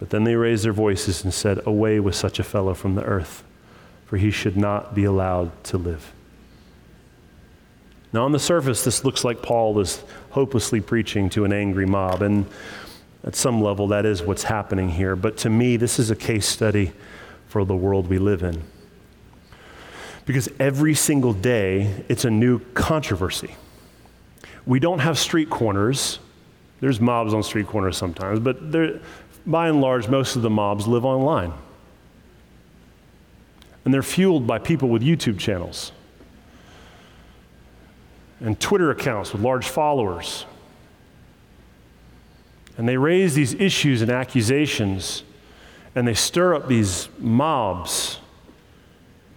But 0.00 0.10
then 0.10 0.24
they 0.24 0.34
raised 0.34 0.64
their 0.64 0.72
voices 0.72 1.22
and 1.22 1.32
said, 1.32 1.64
Away 1.64 2.00
with 2.00 2.16
such 2.16 2.40
a 2.40 2.42
fellow 2.42 2.74
from 2.74 2.96
the 2.96 3.04
earth, 3.04 3.44
for 4.04 4.16
he 4.16 4.32
should 4.32 4.56
not 4.56 4.96
be 4.96 5.04
allowed 5.04 5.52
to 5.66 5.78
live. 5.78 6.12
Now, 8.12 8.24
on 8.24 8.32
the 8.32 8.40
surface, 8.40 8.82
this 8.82 9.04
looks 9.04 9.22
like 9.22 9.42
Paul 9.42 9.78
is 9.78 10.02
hopelessly 10.30 10.80
preaching 10.80 11.30
to 11.30 11.44
an 11.44 11.52
angry 11.52 11.86
mob, 11.86 12.20
and 12.20 12.46
at 13.22 13.36
some 13.36 13.62
level, 13.62 13.86
that 13.86 14.04
is 14.04 14.22
what's 14.22 14.42
happening 14.42 14.88
here. 14.88 15.14
But 15.14 15.36
to 15.36 15.50
me, 15.50 15.76
this 15.76 16.00
is 16.00 16.10
a 16.10 16.16
case 16.16 16.48
study 16.48 16.90
for 17.46 17.64
the 17.64 17.76
world 17.76 18.08
we 18.08 18.18
live 18.18 18.42
in. 18.42 18.64
Because 20.30 20.48
every 20.60 20.94
single 20.94 21.32
day, 21.32 22.04
it's 22.08 22.24
a 22.24 22.30
new 22.30 22.60
controversy. 22.72 23.56
We 24.64 24.78
don't 24.78 25.00
have 25.00 25.18
street 25.18 25.50
corners. 25.50 26.20
There's 26.78 27.00
mobs 27.00 27.34
on 27.34 27.42
street 27.42 27.66
corners 27.66 27.96
sometimes, 27.96 28.38
but 28.38 28.70
by 29.44 29.66
and 29.66 29.80
large, 29.80 30.06
most 30.06 30.36
of 30.36 30.42
the 30.42 30.48
mobs 30.48 30.86
live 30.86 31.04
online. 31.04 31.52
And 33.84 33.92
they're 33.92 34.04
fueled 34.04 34.46
by 34.46 34.60
people 34.60 34.88
with 34.88 35.02
YouTube 35.02 35.36
channels 35.36 35.90
and 38.38 38.60
Twitter 38.60 38.92
accounts 38.92 39.32
with 39.32 39.42
large 39.42 39.66
followers. 39.66 40.46
And 42.78 42.88
they 42.88 42.96
raise 42.96 43.34
these 43.34 43.54
issues 43.54 44.00
and 44.00 44.12
accusations, 44.12 45.24
and 45.96 46.06
they 46.06 46.14
stir 46.14 46.54
up 46.54 46.68
these 46.68 47.08
mobs. 47.18 48.20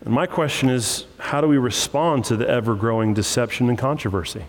And 0.05 0.13
my 0.13 0.25
question 0.25 0.69
is 0.69 1.05
how 1.17 1.41
do 1.41 1.47
we 1.47 1.57
respond 1.57 2.25
to 2.25 2.35
the 2.35 2.47
ever 2.47 2.75
growing 2.75 3.13
deception 3.13 3.69
and 3.69 3.77
controversy? 3.77 4.45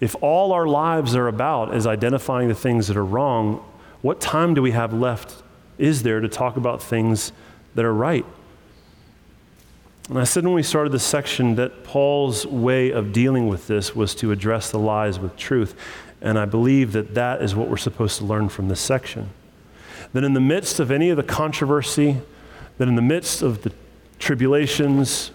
If 0.00 0.16
all 0.20 0.52
our 0.52 0.66
lives 0.66 1.14
are 1.14 1.28
about 1.28 1.74
is 1.74 1.86
identifying 1.86 2.48
the 2.48 2.54
things 2.54 2.88
that 2.88 2.96
are 2.96 3.04
wrong, 3.04 3.64
what 4.00 4.20
time 4.20 4.54
do 4.54 4.62
we 4.62 4.72
have 4.72 4.92
left, 4.92 5.42
is 5.78 6.02
there, 6.02 6.20
to 6.20 6.28
talk 6.28 6.56
about 6.56 6.82
things 6.82 7.32
that 7.74 7.84
are 7.84 7.94
right? 7.94 8.26
And 10.08 10.18
I 10.18 10.24
said 10.24 10.44
when 10.44 10.54
we 10.54 10.62
started 10.62 10.92
this 10.92 11.04
section 11.04 11.54
that 11.54 11.84
Paul's 11.84 12.44
way 12.44 12.90
of 12.90 13.12
dealing 13.12 13.48
with 13.48 13.68
this 13.68 13.94
was 13.94 14.14
to 14.16 14.32
address 14.32 14.70
the 14.70 14.78
lies 14.78 15.20
with 15.20 15.36
truth. 15.36 15.76
And 16.20 16.38
I 16.38 16.44
believe 16.44 16.92
that 16.92 17.14
that 17.14 17.40
is 17.40 17.54
what 17.54 17.68
we're 17.68 17.76
supposed 17.76 18.18
to 18.18 18.24
learn 18.24 18.48
from 18.48 18.68
this 18.68 18.80
section. 18.80 19.30
That 20.12 20.24
in 20.24 20.34
the 20.34 20.40
midst 20.40 20.80
of 20.80 20.90
any 20.90 21.10
of 21.10 21.16
the 21.16 21.22
controversy, 21.22 22.20
that 22.78 22.88
in 22.88 22.96
the 22.96 23.02
midst 23.02 23.42
of 23.42 23.62
the 23.62 23.72
tribulations, 24.22 25.32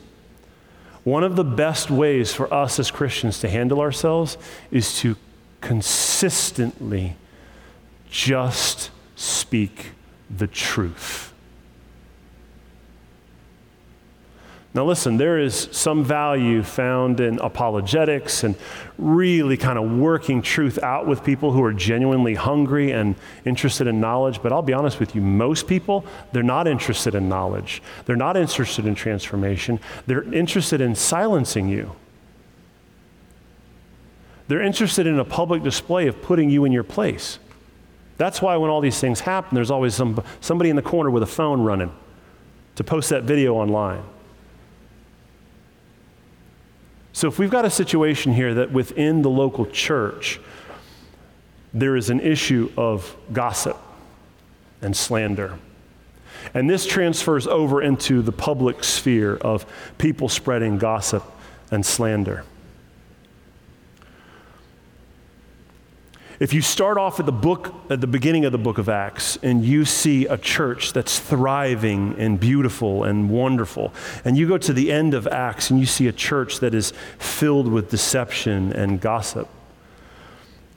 one 1.04 1.22
of 1.22 1.36
the 1.36 1.44
best 1.44 1.92
ways 1.92 2.34
for 2.34 2.52
us 2.54 2.80
as 2.80 2.90
Christians 2.90 3.42
to 3.42 3.50
handle 3.50 3.82
ourselves 3.82 4.38
is 4.72 4.98
to 5.00 5.18
consistently 5.60 7.18
just 8.10 8.90
speak 9.18 9.92
the 10.30 10.48
truth. 10.48 11.34
Now, 14.78 14.86
listen, 14.86 15.18
there 15.18 15.40
is 15.40 15.70
some 15.72 16.04
value 16.04 16.62
found 16.62 17.20
in 17.20 17.40
apologetics 17.40 18.44
and 18.44 18.54
really 19.00 19.58
kind 19.58 19.80
of 19.80 19.98
working 19.98 20.44
truth 20.44 20.78
out 20.84 21.08
with 21.08 21.24
people 21.24 21.52
who 21.52 21.64
are 21.64 21.74
genuinely 21.74 22.36
hungry 22.36 22.92
and 22.92 23.16
interested 23.44 23.88
in 23.88 24.00
knowledge. 24.00 24.40
But 24.44 24.54
I'll 24.54 24.62
be 24.62 24.74
honest 24.74 25.00
with 25.00 25.16
you, 25.16 25.22
most 25.24 25.66
people, 25.66 26.06
they're 26.32 26.44
not 26.44 26.68
interested 26.68 27.16
in 27.16 27.28
knowledge. 27.28 27.82
They're 28.06 28.16
not 28.16 28.38
interested 28.38 28.86
in 28.86 28.94
transformation. 28.94 29.80
They're 30.06 30.32
interested 30.32 30.80
in 30.80 30.94
silencing 30.94 31.70
you. 31.70 31.96
They're 34.48 34.62
interested 34.62 35.08
in 35.08 35.18
a 35.18 35.26
public 35.26 35.64
display 35.64 36.06
of 36.06 36.22
putting 36.22 36.52
you 36.52 36.66
in 36.66 36.72
your 36.72 36.84
place. 36.84 37.40
That's 38.18 38.44
why 38.44 38.56
when 38.58 38.70
all 38.70 38.82
these 38.82 39.00
things 39.00 39.22
happen, 39.22 39.56
there's 39.56 39.72
always 39.72 39.96
some, 39.96 40.24
somebody 40.40 40.70
in 40.70 40.76
the 40.76 40.84
corner 40.84 41.10
with 41.10 41.24
a 41.24 41.26
phone 41.26 41.62
running 41.62 41.92
to 42.76 42.84
post 42.84 43.10
that 43.10 43.24
video 43.24 43.56
online. 43.56 44.04
So, 47.18 47.28
if 47.28 47.40
we've 47.40 47.50
got 47.50 47.66
a 47.66 47.72
situation 47.72 48.32
here 48.32 48.54
that 48.54 48.72
within 48.72 49.24
the 49.24 49.30
local 49.32 49.66
church, 49.66 50.40
there 51.74 51.96
is 51.96 52.12
an 52.12 52.20
issue 52.20 52.72
of 52.78 53.18
gossip 53.34 53.76
and 54.84 54.96
slander, 54.96 55.58
and 56.54 56.70
this 56.70 56.86
transfers 56.86 57.48
over 57.48 57.82
into 57.82 58.22
the 58.22 58.32
public 58.32 58.84
sphere 58.84 59.36
of 59.38 59.66
people 59.98 60.30
spreading 60.30 60.78
gossip 60.78 61.24
and 61.72 61.84
slander. 61.84 62.44
If 66.40 66.54
you 66.54 66.62
start 66.62 67.00
off 67.00 67.20
at 67.20 67.26
the 67.26 67.32
book, 67.32 67.74
at 67.90 68.00
the 68.00 68.06
beginning 68.06 68.46
of 68.46 68.52
the 68.52 68.60
book 68.60 68.78
of 68.78 68.90
Acts, 68.90 69.40
and 69.42 69.66
you 69.66 69.86
see 69.86 70.28
a 70.28 70.38
church 70.38 70.94
that's 70.94 71.20
thriving 71.20 72.14
and 72.20 72.40
beautiful 72.40 73.04
and 73.04 73.28
wonderful, 73.28 73.92
and 74.24 74.38
you 74.38 74.48
go 74.48 74.60
to 74.60 74.72
the 74.72 74.92
end 74.92 75.16
of 75.16 75.26
Acts 75.26 75.72
and 75.72 75.80
you 75.80 75.88
see 75.88 76.08
a 76.08 76.12
church 76.12 76.60
that 76.60 76.76
is 76.76 76.94
filled 77.18 77.68
with 77.68 77.90
deception 77.90 78.72
and 78.72 79.02
gossip, 79.02 79.50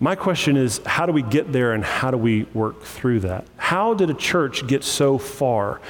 my 0.02 0.14
question 0.14 0.56
is 0.56 0.80
how 0.86 1.04
do 1.04 1.12
we 1.12 1.20
get 1.20 1.52
there 1.52 1.72
and 1.72 1.84
how 1.84 2.10
do 2.10 2.16
we 2.16 2.44
work 2.54 2.82
through 2.82 3.20
that? 3.20 3.44
How 3.58 3.92
did 3.92 4.08
a 4.08 4.14
church 4.14 4.66
get 4.66 4.82
so 4.82 5.18
far? 5.18 5.82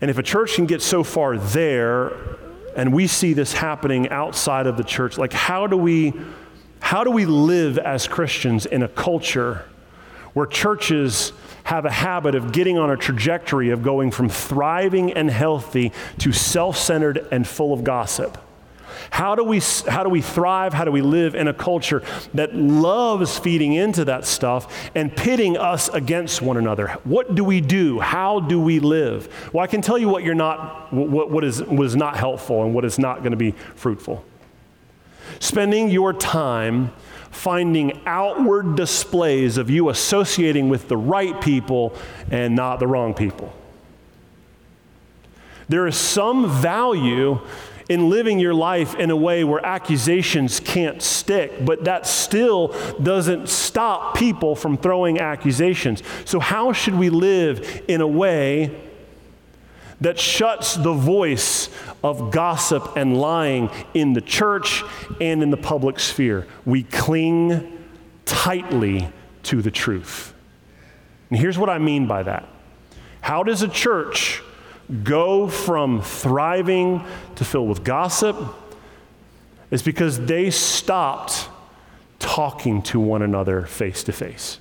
And 0.00 0.10
if 0.10 0.18
a 0.18 0.24
church 0.24 0.56
can 0.56 0.66
get 0.66 0.82
so 0.82 1.04
far 1.04 1.38
there, 1.38 2.12
and 2.74 2.92
we 2.92 3.06
see 3.06 3.32
this 3.32 3.52
happening 3.52 4.08
outside 4.08 4.66
of 4.66 4.76
the 4.76 4.82
church, 4.82 5.18
like 5.18 5.32
how 5.32 5.68
do 5.68 5.76
we 5.76 6.14
how 6.82 7.04
do 7.04 7.10
we 7.10 7.24
live 7.24 7.78
as 7.78 8.06
Christians 8.06 8.66
in 8.66 8.82
a 8.82 8.88
culture 8.88 9.64
where 10.34 10.46
churches 10.46 11.32
have 11.64 11.84
a 11.84 11.90
habit 11.90 12.34
of 12.34 12.52
getting 12.52 12.76
on 12.76 12.90
a 12.90 12.96
trajectory 12.96 13.70
of 13.70 13.82
going 13.82 14.10
from 14.10 14.28
thriving 14.28 15.12
and 15.12 15.30
healthy 15.30 15.92
to 16.18 16.32
self 16.32 16.76
centered 16.76 17.26
and 17.30 17.46
full 17.46 17.72
of 17.72 17.84
gossip? 17.84 18.36
How 19.10 19.34
do, 19.34 19.44
we, 19.44 19.60
how 19.88 20.02
do 20.02 20.08
we 20.08 20.20
thrive? 20.20 20.74
How 20.74 20.84
do 20.84 20.90
we 20.90 21.02
live 21.02 21.34
in 21.34 21.48
a 21.48 21.54
culture 21.54 22.02
that 22.34 22.54
loves 22.54 23.38
feeding 23.38 23.74
into 23.74 24.04
that 24.06 24.24
stuff 24.24 24.90
and 24.94 25.14
pitting 25.14 25.56
us 25.56 25.88
against 25.88 26.42
one 26.42 26.56
another? 26.56 26.88
What 27.04 27.34
do 27.34 27.44
we 27.44 27.60
do? 27.60 28.00
How 28.00 28.40
do 28.40 28.60
we 28.60 28.80
live? 28.80 29.50
Well, 29.52 29.62
I 29.62 29.66
can 29.66 29.82
tell 29.82 29.98
you 29.98 30.08
what 30.08 30.24
you're 30.24 30.34
not, 30.34 30.92
what, 30.92 31.30
what 31.30 31.44
is, 31.44 31.62
was 31.62 31.94
not 31.94 32.16
helpful 32.16 32.64
and 32.64 32.74
what 32.74 32.84
is 32.84 32.98
not 32.98 33.20
going 33.20 33.30
to 33.30 33.36
be 33.36 33.52
fruitful 33.76 34.24
spending 35.42 35.90
your 35.90 36.12
time 36.12 36.92
finding 37.32 38.00
outward 38.06 38.76
displays 38.76 39.56
of 39.56 39.68
you 39.68 39.88
associating 39.88 40.68
with 40.68 40.86
the 40.86 40.96
right 40.96 41.40
people 41.40 41.92
and 42.30 42.54
not 42.54 42.78
the 42.78 42.86
wrong 42.86 43.12
people. 43.12 43.52
There 45.68 45.88
is 45.88 45.96
some 45.96 46.48
value 46.48 47.40
in 47.88 48.08
living 48.08 48.38
your 48.38 48.54
life 48.54 48.94
in 48.94 49.10
a 49.10 49.16
way 49.16 49.42
where 49.42 49.64
accusations 49.66 50.60
can't 50.60 51.02
stick, 51.02 51.64
but 51.64 51.84
that 51.84 52.06
still 52.06 52.68
doesn't 53.02 53.48
stop 53.48 54.16
people 54.16 54.54
from 54.54 54.76
throwing 54.76 55.18
accusations. 55.18 56.04
So, 56.24 56.38
how 56.38 56.72
should 56.72 56.94
we 56.94 57.10
live 57.10 57.82
in 57.88 58.00
a 58.00 58.06
way 58.06 58.91
that 60.02 60.18
shuts 60.18 60.74
the 60.74 60.92
voice 60.92 61.68
of 62.02 62.30
gossip 62.30 62.96
and 62.96 63.16
lying 63.20 63.70
in 63.94 64.12
the 64.12 64.20
church 64.20 64.82
and 65.20 65.42
in 65.42 65.50
the 65.50 65.56
public 65.56 66.00
sphere. 66.00 66.46
We 66.64 66.82
cling 66.82 67.86
tightly 68.24 69.08
to 69.44 69.62
the 69.62 69.70
truth. 69.70 70.34
And 71.30 71.38
here's 71.38 71.58
what 71.58 71.70
I 71.70 71.78
mean 71.78 72.06
by 72.06 72.24
that 72.24 72.48
How 73.20 73.42
does 73.42 73.62
a 73.62 73.68
church 73.68 74.42
go 75.04 75.48
from 75.48 76.02
thriving 76.02 77.04
to 77.36 77.44
filled 77.44 77.68
with 77.68 77.84
gossip? 77.84 78.36
It's 79.70 79.82
because 79.82 80.26
they 80.26 80.50
stopped 80.50 81.48
talking 82.18 82.82
to 82.82 83.00
one 83.00 83.22
another 83.22 83.62
face 83.62 84.04
to 84.04 84.12
face. 84.12 84.58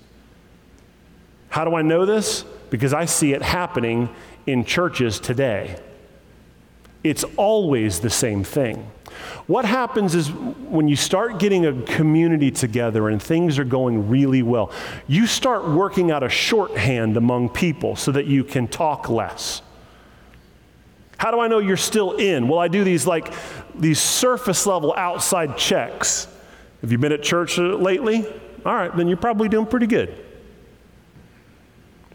How 1.49 1.65
do 1.65 1.75
I 1.75 1.81
know 1.81 2.05
this? 2.05 2.45
Because 2.69 2.93
I 2.93 3.03
see 3.05 3.33
it 3.33 3.41
happening 3.41 4.09
in 4.47 4.65
churches 4.65 5.19
today. 5.19 5.77
It's 7.03 7.23
always 7.35 7.99
the 7.99 8.09
same 8.09 8.43
thing. 8.43 8.89
What 9.47 9.65
happens 9.65 10.15
is 10.15 10.31
when 10.31 10.87
you 10.87 10.95
start 10.95 11.39
getting 11.39 11.65
a 11.65 11.81
community 11.83 12.51
together 12.51 13.09
and 13.09 13.21
things 13.21 13.59
are 13.59 13.65
going 13.65 14.07
really 14.09 14.43
well, 14.43 14.71
you 15.07 15.27
start 15.27 15.67
working 15.67 16.11
out 16.11 16.23
a 16.23 16.29
shorthand 16.29 17.17
among 17.17 17.49
people 17.49 17.95
so 17.95 18.11
that 18.11 18.27
you 18.27 18.43
can 18.43 18.67
talk 18.67 19.09
less. 19.09 19.61
How 21.17 21.31
do 21.31 21.39
I 21.39 21.47
know 21.47 21.59
you're 21.59 21.77
still 21.77 22.13
in? 22.13 22.47
Well, 22.47 22.59
I 22.59 22.67
do 22.67 22.83
these 22.83 23.05
like 23.05 23.33
these 23.75 23.99
surface 23.99 24.65
level 24.65 24.93
outside 24.95 25.57
checks. 25.57 26.27
Have 26.81 26.91
you 26.91 26.97
been 26.97 27.11
at 27.11 27.21
church 27.21 27.57
lately? 27.57 28.25
All 28.65 28.75
right, 28.75 28.95
then 28.95 29.07
you're 29.07 29.17
probably 29.17 29.49
doing 29.49 29.65
pretty 29.65 29.87
good. 29.87 30.25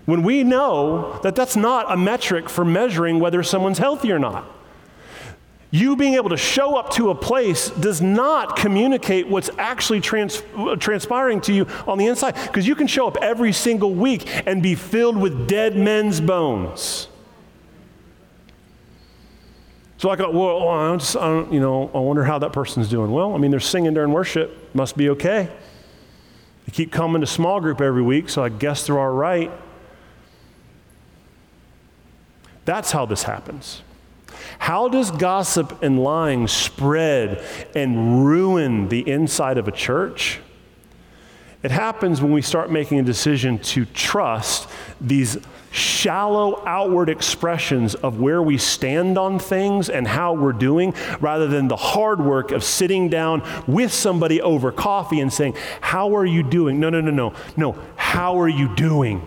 When 0.06 0.22
we 0.22 0.44
know 0.44 1.20
that 1.22 1.34
that's 1.34 1.56
not 1.56 1.92
a 1.92 1.96
metric 1.96 2.48
for 2.48 2.64
measuring 2.64 3.20
whether 3.20 3.42
someone's 3.42 3.78
healthy 3.78 4.12
or 4.12 4.18
not. 4.18 4.46
You 5.72 5.96
being 5.96 6.14
able 6.14 6.30
to 6.30 6.36
show 6.36 6.76
up 6.76 6.92
to 6.92 7.10
a 7.10 7.14
place 7.14 7.70
does 7.70 8.00
not 8.00 8.56
communicate 8.56 9.28
what's 9.28 9.50
actually 9.58 10.00
trans- 10.00 10.42
uh, 10.56 10.76
transpiring 10.76 11.40
to 11.42 11.52
you 11.52 11.66
on 11.88 11.98
the 11.98 12.06
inside. 12.06 12.34
Because 12.46 12.66
you 12.68 12.76
can 12.76 12.86
show 12.86 13.08
up 13.08 13.18
every 13.20 13.52
single 13.52 13.92
week 13.92 14.28
and 14.46 14.62
be 14.62 14.76
filled 14.76 15.16
with 15.16 15.48
dead 15.48 15.76
men's 15.76 16.20
bones. 16.20 17.08
So 19.98 20.08
I 20.08 20.16
go, 20.16 20.30
well, 20.30 20.68
I 20.68 20.96
just, 20.96 21.16
I 21.16 21.42
you 21.50 21.58
know, 21.58 21.90
I 21.92 21.98
wonder 21.98 22.22
how 22.22 22.38
that 22.38 22.52
person's 22.52 22.88
doing. 22.88 23.10
Well, 23.10 23.34
I 23.34 23.38
mean, 23.38 23.50
they're 23.50 23.60
singing 23.60 23.92
during 23.92 24.12
worship, 24.12 24.72
must 24.72 24.96
be 24.96 25.10
okay. 25.10 25.48
They 26.66 26.72
keep 26.72 26.92
coming 26.92 27.22
to 27.22 27.26
small 27.26 27.60
group 27.60 27.80
every 27.80 28.02
week, 28.02 28.28
so 28.28 28.44
I 28.44 28.50
guess 28.50 28.86
they're 28.86 28.98
all 28.98 29.12
right. 29.12 29.50
That's 32.66 32.92
how 32.92 33.06
this 33.06 33.22
happens. 33.22 33.82
How 34.58 34.88
does 34.88 35.10
gossip 35.10 35.82
and 35.82 36.02
lying 36.02 36.48
spread 36.48 37.42
and 37.74 38.26
ruin 38.26 38.88
the 38.88 39.08
inside 39.08 39.56
of 39.56 39.68
a 39.68 39.72
church? 39.72 40.40
It 41.62 41.70
happens 41.70 42.20
when 42.20 42.32
we 42.32 42.42
start 42.42 42.70
making 42.70 42.98
a 42.98 43.02
decision 43.02 43.58
to 43.60 43.84
trust 43.86 44.68
these 45.00 45.38
shallow 45.70 46.62
outward 46.66 47.08
expressions 47.08 47.94
of 47.94 48.20
where 48.20 48.42
we 48.42 48.58
stand 48.58 49.16
on 49.16 49.38
things 49.38 49.88
and 49.88 50.06
how 50.06 50.32
we're 50.32 50.52
doing, 50.52 50.94
rather 51.20 51.46
than 51.46 51.68
the 51.68 51.76
hard 51.76 52.20
work 52.20 52.50
of 52.50 52.64
sitting 52.64 53.08
down 53.08 53.42
with 53.66 53.92
somebody 53.92 54.40
over 54.40 54.72
coffee 54.72 55.20
and 55.20 55.32
saying, 55.32 55.54
How 55.80 56.16
are 56.16 56.26
you 56.26 56.42
doing? 56.42 56.80
No, 56.80 56.90
no, 56.90 57.00
no, 57.00 57.10
no. 57.10 57.32
No, 57.56 57.76
how 57.96 58.40
are 58.40 58.48
you 58.48 58.74
doing? 58.74 59.22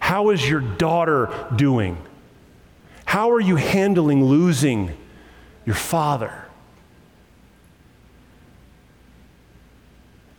How 0.00 0.30
is 0.30 0.48
your 0.48 0.60
daughter 0.60 1.48
doing? 1.56 1.96
How 3.12 3.30
are 3.32 3.40
you 3.40 3.56
handling 3.56 4.24
losing 4.24 4.96
your 5.66 5.74
father? 5.74 6.32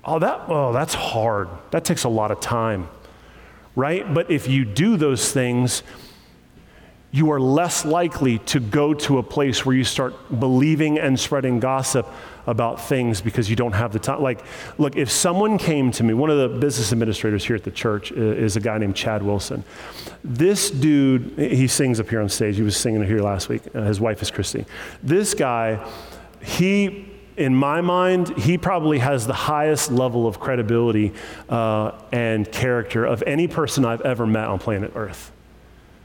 Oh, 0.03 0.17
that, 0.17 0.45
oh, 0.47 0.73
that's 0.73 0.95
hard. 0.95 1.49
That 1.69 1.85
takes 1.85 2.03
a 2.03 2.09
lot 2.09 2.31
of 2.31 2.39
time, 2.39 2.89
right? 3.75 4.11
But 4.11 4.31
if 4.31 4.47
you 4.47 4.65
do 4.65 4.97
those 4.97 5.31
things, 5.31 5.83
you 7.13 7.31
are 7.31 7.39
less 7.39 7.85
likely 7.85 8.39
to 8.39 8.59
go 8.59 8.91
to 8.91 9.19
a 9.19 9.23
place 9.23 9.63
where 9.63 9.75
you 9.75 9.83
start 9.83 10.15
believing 10.39 10.97
and 10.97 11.17
spreading 11.17 11.59
gossip 11.59 12.07
about 12.47 12.81
things 12.81 13.21
because 13.21 13.51
you 13.51 13.55
don't 13.55 13.73
have 13.73 13.93
the 13.93 13.99
time. 13.99 14.19
Like, 14.19 14.43
look, 14.79 14.95
if 14.95 15.11
someone 15.11 15.59
came 15.59 15.91
to 15.91 16.03
me, 16.03 16.15
one 16.15 16.31
of 16.31 16.39
the 16.39 16.57
business 16.57 16.91
administrators 16.91 17.45
here 17.45 17.55
at 17.55 17.63
the 17.63 17.71
church 17.71 18.11
is 18.11 18.55
a 18.55 18.59
guy 18.59 18.79
named 18.79 18.95
Chad 18.95 19.21
Wilson. 19.21 19.63
This 20.23 20.71
dude, 20.71 21.37
he 21.37 21.67
sings 21.67 21.99
up 21.99 22.09
here 22.09 22.19
on 22.19 22.29
stage. 22.29 22.55
He 22.55 22.63
was 22.63 22.75
singing 22.75 23.05
here 23.05 23.19
last 23.19 23.47
week. 23.47 23.61
Uh, 23.75 23.83
his 23.83 24.01
wife 24.01 24.23
is 24.23 24.31
Christy. 24.31 24.65
This 25.03 25.35
guy, 25.35 25.87
he 26.41 27.09
in 27.37 27.55
my 27.55 27.81
mind, 27.81 28.37
he 28.37 28.57
probably 28.57 28.99
has 28.99 29.25
the 29.25 29.33
highest 29.33 29.91
level 29.91 30.27
of 30.27 30.39
credibility 30.39 31.13
uh, 31.49 31.91
and 32.11 32.51
character 32.51 33.05
of 33.05 33.23
any 33.23 33.47
person 33.47 33.85
I've 33.85 34.01
ever 34.01 34.25
met 34.27 34.45
on 34.45 34.59
planet 34.59 34.93
Earth. 34.95 35.32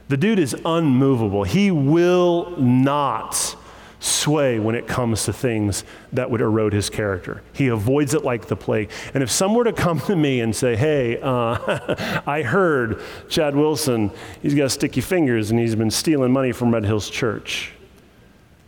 The 0.09 0.17
dude 0.17 0.39
is 0.39 0.57
unmovable. 0.65 1.45
He 1.45 1.71
will 1.71 2.57
not 2.59 3.57
sway 4.01 4.59
when 4.59 4.75
it 4.75 4.87
comes 4.87 5.25
to 5.25 5.33
things 5.33 5.85
that 6.13 6.31
would 6.31 6.41
erode 6.41 6.73
his 6.73 6.89
character. 6.89 7.43
He 7.53 7.67
avoids 7.67 8.15
it 8.15 8.25
like 8.25 8.47
the 8.47 8.57
plague. 8.57 8.91
And 9.13 9.23
if 9.23 9.31
someone 9.31 9.59
were 9.59 9.65
to 9.65 9.73
come 9.73 10.01
to 10.01 10.17
me 10.17 10.41
and 10.41 10.55
say, 10.55 10.77
hey, 10.77 11.21
uh, 11.21 12.23
I 12.27 12.43
heard 12.43 13.03
Chad 13.29 13.57
Wilson, 13.57 14.11
he's 14.41 14.55
got 14.55 14.71
sticky 14.71 15.01
fingers 15.01 15.51
and 15.51 15.59
he's 15.59 15.75
been 15.75 15.91
stealing 15.91 16.33
money 16.33 16.53
from 16.53 16.73
Red 16.73 16.85
Hills 16.85 17.11
Church, 17.11 17.73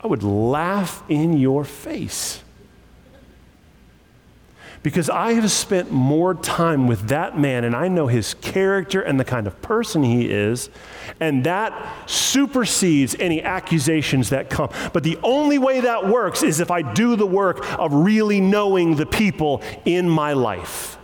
I 0.01 0.09
would 0.09 0.23
laugh 0.23 1.03
in 1.09 1.39
your 1.39 1.65
face 1.65 2.43
because 4.83 5.11
I 5.11 5.35
have 5.35 5.51
spent 5.51 5.91
more 5.91 6.35
time 6.35 6.87
with 6.87 7.09
that 7.09 7.39
man 7.39 7.65
and 7.65 7.77
I 7.77 7.89
know 7.89 8.07
his 8.07 8.35
character 8.35 9.01
and 9.03 9.21
the 9.21 9.25
kind 9.25 9.47
of 9.47 9.61
person 9.61 10.03
he 10.03 10.31
is, 10.31 10.71
and 11.19 11.45
that 11.45 12.09
supersedes 12.09 13.15
any 13.19 13.43
accusations 13.43 14.31
that 14.31 14.49
come. 14.49 14.71
But 14.93 15.03
the 15.03 15.19
only 15.23 15.59
way 15.59 15.81
that 15.81 16.09
works 16.09 16.43
is 16.43 16.61
if 16.61 16.71
I 16.71 16.83
do 16.83 17.17
the 17.17 17.27
work 17.27 17.79
of 17.79 17.93
really 17.93 18.41
knowing 18.41 18.97
the 18.97 19.07
people 19.07 19.63
in 19.85 20.09
my 20.09 20.33
life. 20.33 20.97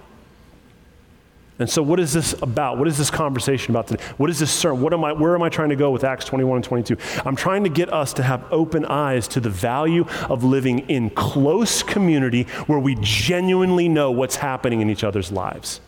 And 1.59 1.70
so, 1.70 1.82
what 1.82 1.98
is 1.98 2.12
this 2.12 2.34
about? 2.42 2.76
What 2.76 2.86
is 2.86 2.98
this 2.98 3.11
conversation 3.11 3.70
about 3.70 3.86
today? 3.86 4.02
What 4.18 4.28
is 4.28 4.38
this 4.38 4.50
sermon? 4.50 4.82
What 4.82 4.92
am 4.92 5.04
I, 5.04 5.12
where 5.12 5.34
am 5.34 5.42
I 5.42 5.48
trying 5.48 5.70
to 5.70 5.76
go 5.76 5.90
with 5.90 6.04
Acts 6.04 6.26
21 6.26 6.57
and 6.57 6.64
22? 6.64 6.96
I'm 7.24 7.36
trying 7.36 7.64
to 7.64 7.70
get 7.70 7.90
us 7.90 8.12
to 8.14 8.22
have 8.22 8.44
open 8.52 8.84
eyes 8.84 9.26
to 9.28 9.40
the 9.40 9.48
value 9.48 10.04
of 10.28 10.44
living 10.44 10.80
in 10.80 11.09
close 11.11 11.82
community 11.82 12.42
where 12.66 12.78
we 12.78 12.96
genuinely 13.00 13.88
know 13.88 14.11
what's 14.11 14.36
happening 14.36 14.82
in 14.82 14.90
each 14.90 15.02
other's 15.02 15.32
lives. 15.32 15.80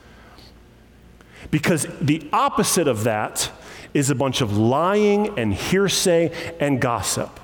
Because 1.51 1.87
the 2.01 2.29
opposite 2.33 2.89
of 2.89 3.05
that 3.05 3.51
is 3.93 4.09
a 4.09 4.15
bunch 4.15 4.41
of 4.41 4.57
lying 4.57 5.39
and 5.39 5.53
hearsay 5.53 6.33
and 6.61 6.81
gossip. 6.81 7.41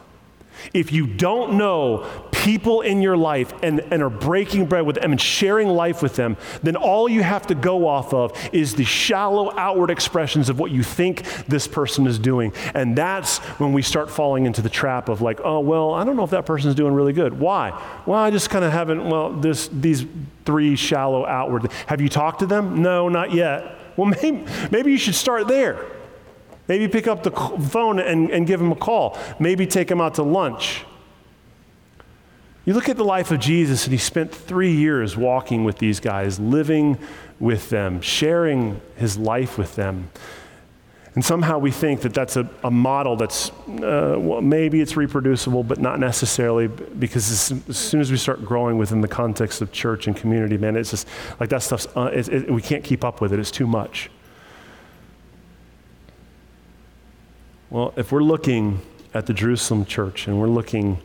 If 0.73 0.93
you 0.93 1.07
don't 1.07 1.59
know 1.59 2.07
people 2.45 2.83
in 2.83 3.01
your 3.01 3.17
life 3.17 3.55
and, 3.63 3.81
and 3.91 4.03
are 4.03 4.11
breaking 4.11 4.67
bread 4.67 4.85
with 4.85 4.97
them 4.97 5.13
and 5.13 5.21
sharing 5.21 5.67
life 5.67 6.03
with 6.03 6.15
them, 6.15 6.37
then 6.63 6.77
all 6.77 7.09
you 7.09 7.23
have 7.23 7.47
to 7.47 7.55
go 7.55 7.89
off 7.89 8.13
of 8.13 8.33
is 8.53 8.75
the 8.75 8.85
shallow 8.85 9.51
outward 9.57 9.89
expressions 9.89 10.51
of 10.51 10.59
what 10.59 10.71
you 10.71 10.83
think 10.83 11.23
this 11.47 11.67
person 11.67 12.07
is 12.07 12.19
doing. 12.19 12.53
And 12.75 12.95
that's 12.95 13.39
when 13.59 13.73
we 13.73 13.81
start 13.81 14.11
falling 14.11 14.45
into 14.45 14.61
the 14.61 14.69
trap 14.69 15.09
of 15.09 15.23
like, 15.23 15.41
oh, 15.43 15.61
well, 15.61 15.95
I 15.95 16.05
don't 16.05 16.17
know 16.17 16.25
if 16.25 16.31
that 16.31 16.45
person's 16.45 16.75
doing 16.75 16.93
really 16.93 17.15
good. 17.15 17.41
Why? 17.41 17.71
Well, 18.05 18.19
I 18.19 18.31
just 18.31 18.51
kind 18.51 18.65
of 18.65 18.73
haven't, 18.73 19.09
well, 19.09 19.33
this, 19.33 19.69
these 19.69 20.05
three 20.45 20.77
shallow 20.77 21.25
outward. 21.25 21.73
Have 21.87 22.03
you 22.03 22.11
talked 22.11 22.41
to 22.41 22.47
them? 22.47 22.83
No, 22.83 23.09
not 23.09 23.33
yet. 23.33 23.79
Well, 23.97 24.07
maybe, 24.23 24.45
maybe 24.71 24.93
you 24.93 24.99
should 24.99 25.15
start 25.15 25.49
there. 25.49 25.83
Maybe 26.69 26.89
pick 26.89 27.07
up 27.07 27.23
the 27.23 27.31
phone 27.31 27.99
and, 28.01 28.31
and 28.31 28.47
give 28.47 28.61
him 28.61 28.71
a 28.71 28.77
call. 28.77 29.19
Maybe 29.39 29.67
take 29.67 29.91
him 29.91 30.03
out 30.03 30.17
to 30.17 30.23
lunch. 30.23 30.85
You 32.65 32.73
look 32.73 32.89
at 32.89 32.97
the 32.97 33.05
life 33.05 33.31
of 33.31 33.41
Jesus, 33.41 33.85
and 33.85 33.93
he 33.93 33.99
spent 33.99 34.35
three 34.35 34.73
years 34.73 35.17
walking 35.17 35.65
with 35.65 35.79
these 35.79 36.01
guys, 36.01 36.41
living 36.41 36.99
with 37.39 37.69
them, 37.69 38.01
sharing 38.01 38.81
his 38.97 39.19
life 39.19 39.59
with 39.59 39.75
them. 39.77 40.11
And 41.15 41.25
somehow 41.25 41.59
we 41.59 41.71
think 41.71 42.01
that 42.01 42.13
that's 42.13 42.37
a, 42.37 42.49
a 42.65 42.71
model 42.71 43.17
that's, 43.17 43.51
uh, 43.51 44.17
well, 44.19 44.41
maybe 44.41 44.81
it's 44.81 44.97
reproducible, 44.97 45.63
but 45.63 45.79
not 45.79 46.01
necessarily, 46.01 46.67
because 46.67 47.31
as, 47.31 47.69
as, 47.69 47.79
soon 47.79 48.01
as 48.01 48.11
we 48.11 48.17
start 48.17 48.45
growing 48.45 48.79
within 48.79 49.01
the 49.01 49.09
context 49.09 49.61
of 49.61 49.71
church 49.71 50.09
and 50.09 50.17
community, 50.17 50.59
man, 50.59 50.75
it's 50.75 50.91
just 50.91 51.07
like 51.39 51.51
that 51.51 51.63
stuff's, 51.63 51.87
uh, 51.95 52.11
it, 52.13 52.29
it, 52.29 52.51
we 52.51 52.61
can't 52.61 52.83
keep 52.83 53.05
up 53.05 53.21
with 53.21 53.33
it. 53.33 53.39
It's 53.39 53.53
too 53.53 53.67
much. 53.67 54.11
Well, 57.71 57.93
if 57.97 58.11
we're 58.11 58.23
looking 58.23 58.81
at 59.13 59.27
the 59.27 59.35
Jerusalem 59.35 59.85
church 59.85 60.27
and 60.27 60.41
we're 60.41 60.49
looking 60.49 60.99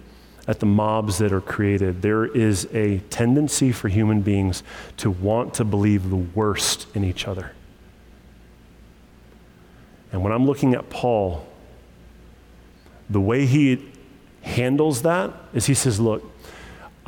at 0.49 0.59
the 0.59 0.65
mobs 0.65 1.19
that 1.19 1.31
are 1.31 1.41
created, 1.41 2.01
there 2.01 2.25
is 2.25 2.67
a 2.73 2.97
tendency 3.11 3.71
for 3.71 3.87
human 3.87 4.21
beings 4.21 4.63
to 4.97 5.11
want 5.11 5.53
to 5.53 5.63
believe 5.63 6.09
the 6.09 6.15
worst 6.15 6.87
in 6.95 7.03
each 7.03 7.27
other. 7.27 7.51
And 10.11 10.23
when 10.23 10.33
I'm 10.33 10.47
looking 10.47 10.73
at 10.73 10.89
Paul, 10.89 11.45
the 13.11 13.21
way 13.21 13.45
he 13.45 13.91
handles 14.41 15.03
that 15.03 15.31
is 15.53 15.67
he 15.67 15.75
says, 15.75 15.99
Look, 15.99 16.23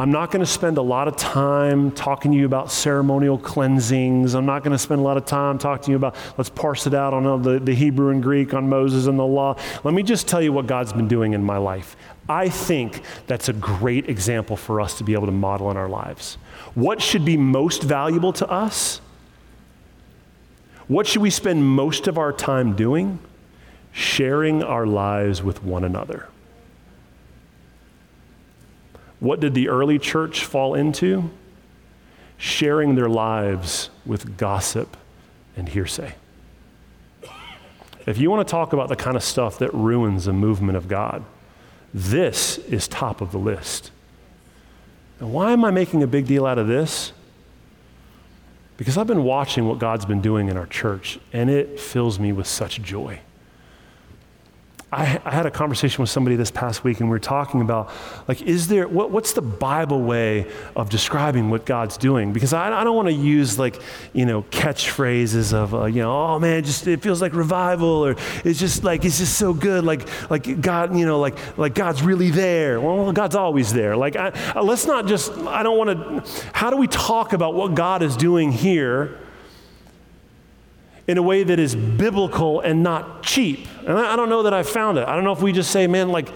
I'm 0.02 0.10
not 0.10 0.32
going 0.32 0.40
to 0.40 0.52
spend 0.52 0.80
a 0.80 0.82
lot 0.82 1.08
of 1.08 1.16
time 1.16 1.92
talking 1.92 2.32
to 2.32 2.38
you 2.40 2.48
about 2.48 2.72
ceremonial 2.72 3.38
cleansings. 3.38 4.34
I'm 4.34 4.48
not 4.48 4.64
going 4.64 4.72
to 4.72 4.80
spend 4.80 5.00
a 5.00 5.04
lot 5.04 5.16
of 5.16 5.26
time 5.26 5.60
talking 5.60 5.84
to 5.84 5.92
you 5.92 5.96
about, 5.96 6.16
let's 6.40 6.50
parse 6.50 6.88
it 6.88 6.96
out 6.96 7.14
on 7.14 7.44
the, 7.44 7.60
the 7.60 7.76
Hebrew 7.76 8.10
and 8.10 8.24
Greek, 8.24 8.56
on 8.56 8.68
Moses 8.68 9.06
and 9.06 9.20
the 9.20 9.24
law. 9.24 9.56
Let 9.84 9.94
me 9.94 10.02
just 10.02 10.28
tell 10.28 10.42
you 10.42 10.52
what 10.54 10.66
God's 10.66 10.92
been 10.92 11.08
doing 11.08 11.34
in 11.34 11.44
my 11.44 11.58
life. 11.58 11.96
I 12.28 12.50
think 12.50 13.04
that's 13.28 13.48
a 13.48 13.54
great 13.54 14.10
example 14.10 14.58
for 14.58 14.82
us 14.82 14.98
to 14.98 15.04
be 15.04 15.14
able 15.14 15.28
to 15.28 15.32
model 15.32 15.70
in 15.70 15.78
our 15.78 15.88
lives. 15.88 16.40
What 16.74 17.00
should 17.00 17.24
be 17.24 17.38
most 17.38 17.84
valuable 17.84 18.34
to 18.34 18.50
us? 18.50 19.02
What 20.88 21.06
should 21.06 21.22
we 21.22 21.30
spend 21.30 21.64
most 21.64 22.08
of 22.08 22.18
our 22.18 22.34
time 22.34 22.76
doing? 22.76 23.20
Sharing 23.92 24.64
our 24.64 24.88
lives 24.88 25.44
with 25.44 25.64
one 25.64 25.84
another. 25.84 26.28
What 29.22 29.40
did 29.40 29.54
the 29.54 29.70
early 29.70 30.00
church 30.00 30.44
fall 30.44 30.74
into? 30.74 31.30
Sharing 32.38 32.96
their 32.96 33.08
lives 33.08 33.92
with 34.04 34.36
gossip 34.36 34.98
and 35.56 35.70
hearsay. 35.70 36.16
If 38.08 38.18
you 38.18 38.32
want 38.32 38.48
to 38.48 38.52
talk 38.52 38.74
about 38.74 38.90
the 38.90 38.96
kind 38.96 39.16
of 39.16 39.24
stuff 39.24 39.60
that 39.60 39.72
ruins 39.76 40.26
the 40.26 40.34
movement 40.34 40.76
of 40.76 40.88
God, 40.88 41.24
this 41.94 42.58
is 42.58 42.88
top 42.88 43.22
of 43.22 43.32
the 43.32 43.38
list. 43.38 43.92
And 45.20 45.32
why 45.32 45.52
am 45.52 45.64
I 45.64 45.70
making 45.70 46.02
a 46.02 46.08
big 46.08 46.26
deal 46.26 46.48
out 46.48 46.58
of 46.58 46.66
this? 46.66 47.14
Because 48.76 48.98
I've 48.98 49.06
been 49.06 49.24
watching 49.24 49.68
what 49.68 49.78
God's 49.78 50.06
been 50.06 50.22
doing 50.22 50.48
in 50.48 50.58
our 50.58 50.66
church, 50.66 51.20
and 51.32 51.48
it 51.48 51.80
fills 51.80 52.20
me 52.20 52.32
with 52.32 52.48
such 52.48 52.82
joy. 52.82 53.20
I, 54.94 55.22
I, 55.24 55.32
had 55.32 55.46
a 55.46 55.52
conversation 55.52 56.02
with 56.02 56.10
somebody 56.10 56.36
this 56.36 56.52
past 56.52 56.84
week, 56.84 57.00
and 57.00 57.08
we 57.08 57.14
were 57.14 57.20
talking 57.20 57.62
about, 57.62 57.90
like, 58.28 58.42
is 58.42 58.68
there, 58.68 58.90
what, 58.90 59.10
what's 59.10 59.32
the 59.32 59.42
Bible 59.42 60.02
way 60.02 60.52
of 60.76 60.90
describing 60.90 61.50
what 61.50 61.66
God's 61.66 61.96
doing? 61.96 62.34
Because 62.34 62.52
I, 62.52 62.74
I 62.74 62.84
don't 62.84 62.98
want 62.98 63.08
to 63.08 63.14
use, 63.14 63.58
like, 63.58 63.82
you 64.12 64.26
know, 64.26 64.42
catchphrases 64.44 65.54
of, 65.54 65.74
uh, 65.74 65.86
you 65.86 66.02
know, 66.02 66.12
oh 66.12 66.40
man, 66.40 66.66
just, 66.66 66.88
it 66.88 67.02
feels 67.02 67.22
like 67.22 67.34
revival, 67.34 68.06
or 68.06 68.18
it's 68.44 68.60
just 68.60 68.84
like, 68.84 69.06
it's 69.06 69.20
just 69.20 69.38
so 69.38 69.54
good, 69.54 69.86
like, 69.86 70.10
like 70.30 70.60
God, 70.60 70.94
you 70.98 71.06
know, 71.06 71.22
like, 71.22 71.58
like 71.58 71.74
God's 71.74 72.04
really 72.04 72.30
there. 72.30 72.82
Well, 72.82 73.14
God's 73.14 73.36
always 73.36 73.72
there. 73.72 73.96
Like, 73.96 74.18
I, 74.18 74.60
let's 74.60 74.86
not 74.86 75.08
just, 75.08 75.32
I 75.32 75.64
don't 75.64 75.78
want 75.78 76.26
to, 76.26 76.44
how 76.52 76.70
do 76.70 76.76
we 76.76 76.88
talk 76.88 77.32
about 77.32 77.54
what 77.54 77.76
God 77.76 78.04
is 78.04 78.18
doing 78.18 78.52
here? 78.52 79.21
In 81.12 81.18
a 81.18 81.22
way 81.22 81.44
that 81.44 81.60
is 81.60 81.76
biblical 81.76 82.62
and 82.62 82.82
not 82.82 83.22
cheap. 83.22 83.68
And 83.80 84.00
I, 84.00 84.14
I 84.14 84.16
don't 84.16 84.30
know 84.30 84.44
that 84.44 84.54
I've 84.54 84.70
found 84.70 84.98
it. 84.98 85.06
I 85.06 85.14
don't 85.14 85.26
know 85.26 85.34
if 85.34 85.42
we 85.42 85.52
just 85.52 85.70
say, 85.70 85.86
man, 85.86 86.08
like 86.08 86.30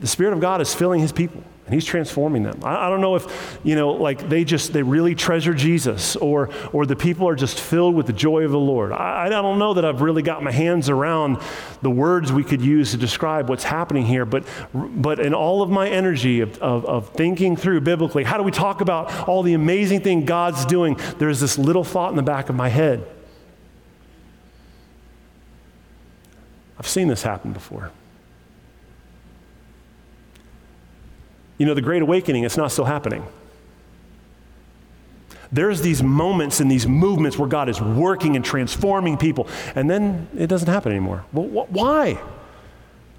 the 0.00 0.08
Spirit 0.08 0.32
of 0.32 0.40
God 0.40 0.60
is 0.60 0.74
filling 0.74 1.00
his 1.00 1.12
people 1.12 1.44
and 1.66 1.74
he's 1.74 1.84
transforming 1.84 2.42
them. 2.42 2.60
I, 2.64 2.86
I, 2.86 2.90
don't 2.90 3.00
know 3.00 3.14
if, 3.14 3.60
you 3.62 3.76
know, 3.76 3.92
like 3.92 4.28
they 4.28 4.42
just, 4.42 4.72
they 4.72 4.82
really 4.82 5.14
treasure 5.14 5.54
Jesus 5.54 6.16
or, 6.16 6.50
or 6.72 6.84
the 6.84 6.96
people 6.96 7.28
are 7.28 7.36
just 7.36 7.60
filled 7.60 7.94
with 7.94 8.06
the 8.06 8.12
joy 8.12 8.42
of 8.42 8.50
the 8.50 8.58
Lord. 8.58 8.90
I, 8.90 9.26
I 9.26 9.28
don't 9.28 9.60
know 9.60 9.74
that 9.74 9.84
I've 9.84 10.00
really 10.00 10.22
got 10.22 10.42
my 10.42 10.50
hands 10.50 10.88
around 10.88 11.38
the 11.80 11.90
words 11.90 12.32
we 12.32 12.42
could 12.42 12.60
use 12.60 12.90
to 12.90 12.96
describe 12.96 13.48
what's 13.48 13.64
happening 13.64 14.04
here, 14.04 14.24
but, 14.24 14.44
but 14.74 15.20
in 15.20 15.32
all 15.32 15.62
of 15.62 15.70
my 15.70 15.88
energy 15.88 16.40
of, 16.40 16.58
of, 16.58 16.84
of 16.86 17.08
thinking 17.10 17.56
through 17.56 17.82
biblically, 17.82 18.24
how 18.24 18.36
do 18.36 18.42
we 18.42 18.50
talk 18.50 18.80
about 18.80 19.28
all 19.28 19.44
the 19.44 19.54
amazing 19.54 20.00
thing 20.00 20.24
God's 20.24 20.66
doing? 20.66 20.98
There's 21.18 21.38
this 21.38 21.56
little 21.56 21.84
thought 21.84 22.10
in 22.10 22.16
the 22.16 22.22
back 22.22 22.48
of 22.48 22.56
my 22.56 22.68
head. 22.68 23.06
I've 26.86 26.90
seen 26.90 27.08
this 27.08 27.24
happen 27.24 27.52
before. 27.52 27.90
You 31.58 31.66
know, 31.66 31.74
the 31.74 31.82
Great 31.82 32.00
Awakening, 32.00 32.44
it's 32.44 32.56
not 32.56 32.70
still 32.70 32.84
happening. 32.84 33.26
There's 35.50 35.80
these 35.80 36.00
moments 36.00 36.60
and 36.60 36.70
these 36.70 36.86
movements 36.86 37.36
where 37.36 37.48
God 37.48 37.68
is 37.68 37.80
working 37.80 38.36
and 38.36 38.44
transforming 38.44 39.16
people, 39.16 39.48
and 39.74 39.90
then 39.90 40.28
it 40.38 40.46
doesn't 40.46 40.68
happen 40.68 40.92
anymore. 40.92 41.24
Well, 41.32 41.64
wh- 41.64 41.72
why? 41.72 42.20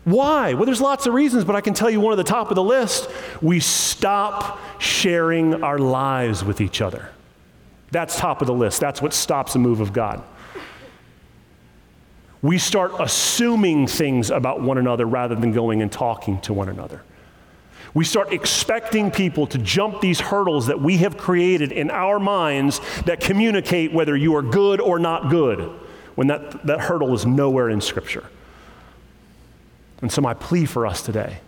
Why? 0.05 0.53
Well, 0.53 0.65
there's 0.65 0.79
lots 0.79 1.05
of 1.05 1.13
reasons, 1.13 1.43
but 1.43 1.57
I 1.57 1.61
can 1.61 1.73
tell 1.73 1.89
you 1.89 1.99
one 1.99 2.13
at 2.13 2.15
the 2.15 2.23
top 2.23 2.49
of 2.49 2.55
the 2.55 2.63
list. 2.63 3.09
We 3.41 3.59
stop 3.59 4.61
sharing 4.79 5.61
our 5.61 5.77
lives 5.77 6.41
with 6.41 6.61
each 6.61 6.79
other. 6.79 7.09
That's 7.91 8.15
top 8.15 8.39
of 8.39 8.47
the 8.47 8.53
list. 8.53 8.79
That's 8.79 9.01
what 9.01 9.13
stops 9.13 9.51
the 9.51 9.59
move 9.59 9.81
of 9.81 9.91
God 9.91 10.23
we 12.47 12.57
start 12.57 12.93
assuming 12.99 13.87
things 13.87 14.31
about 14.31 14.61
one 14.61 14.77
another 14.77 15.05
rather 15.05 15.35
than 15.35 15.51
going 15.51 15.81
and 15.81 15.91
talking 15.91 16.39
to 16.39 16.53
one 16.53 16.69
another. 16.69 17.01
We 17.93 18.05
start 18.05 18.31
expecting 18.31 19.11
people 19.11 19.47
to 19.47 19.57
jump 19.57 19.99
these 19.99 20.21
hurdles 20.21 20.67
that 20.67 20.79
we 20.79 20.95
have 20.99 21.17
created 21.17 21.73
in 21.73 21.91
our 21.91 22.21
minds 22.21 22.79
that 23.03 23.19
communicate 23.19 23.91
whether 23.91 24.15
you 24.15 24.33
are 24.37 24.41
good 24.41 24.79
or 24.79 24.97
not 24.97 25.29
good, 25.29 25.59
when 26.15 26.27
that, 26.27 26.65
that 26.65 26.79
hurdle 26.79 27.13
is 27.13 27.25
nowhere 27.25 27.69
in 27.69 27.81
Scripture. 27.81 28.23
And 30.01 30.09
so, 30.09 30.21
my 30.21 30.33
plea 30.33 30.65
for 30.65 30.87
us 30.87 31.01
today 31.01 31.39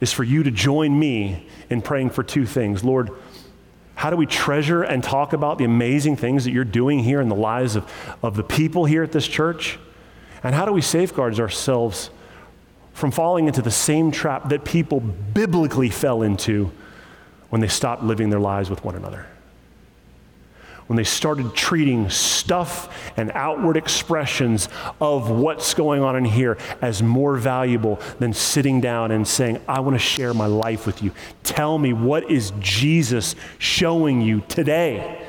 is 0.00 0.12
for 0.12 0.24
you 0.24 0.42
to 0.42 0.50
join 0.50 0.98
me 0.98 1.46
in 1.68 1.82
praying 1.82 2.10
for 2.10 2.24
two 2.24 2.46
things. 2.46 2.82
Lord, 2.82 3.10
how 3.94 4.10
do 4.10 4.16
we 4.16 4.26
treasure 4.26 4.82
and 4.82 5.04
talk 5.04 5.34
about 5.34 5.58
the 5.58 5.64
amazing 5.64 6.16
things 6.16 6.46
that 6.46 6.50
you're 6.50 6.64
doing 6.64 6.98
here 6.98 7.20
in 7.20 7.28
the 7.28 7.36
lives 7.36 7.76
of, 7.76 7.88
of 8.24 8.34
the 8.34 8.42
people 8.42 8.86
here 8.86 9.04
at 9.04 9.12
this 9.12 9.28
church? 9.28 9.78
And 10.42 10.54
how 10.54 10.64
do 10.64 10.72
we 10.72 10.80
safeguard 10.80 11.38
ourselves 11.38 12.10
from 12.92 13.10
falling 13.10 13.46
into 13.46 13.62
the 13.62 13.70
same 13.70 14.10
trap 14.10 14.48
that 14.48 14.64
people 14.64 15.00
biblically 15.00 15.90
fell 15.90 16.22
into 16.22 16.70
when 17.50 17.60
they 17.60 17.68
stopped 17.68 18.02
living 18.02 18.30
their 18.30 18.40
lives 18.40 18.70
with 18.70 18.84
one 18.84 18.94
another? 18.94 19.26
when 20.90 20.96
they 20.96 21.04
started 21.04 21.54
treating 21.54 22.10
stuff 22.10 23.12
and 23.16 23.30
outward 23.36 23.76
expressions 23.76 24.68
of 25.00 25.30
what's 25.30 25.72
going 25.72 26.02
on 26.02 26.16
in 26.16 26.24
here 26.24 26.58
as 26.82 27.00
more 27.00 27.36
valuable 27.36 28.00
than 28.18 28.32
sitting 28.32 28.80
down 28.80 29.12
and 29.12 29.28
saying, 29.28 29.60
I 29.68 29.78
want 29.78 29.94
to 29.94 30.00
share 30.00 30.34
my 30.34 30.46
life 30.46 30.86
with 30.86 31.00
you. 31.00 31.12
Tell 31.44 31.78
me, 31.78 31.92
what 31.92 32.28
is 32.28 32.52
Jesus 32.58 33.36
showing 33.58 34.20
you 34.20 34.42
today? 34.48 35.24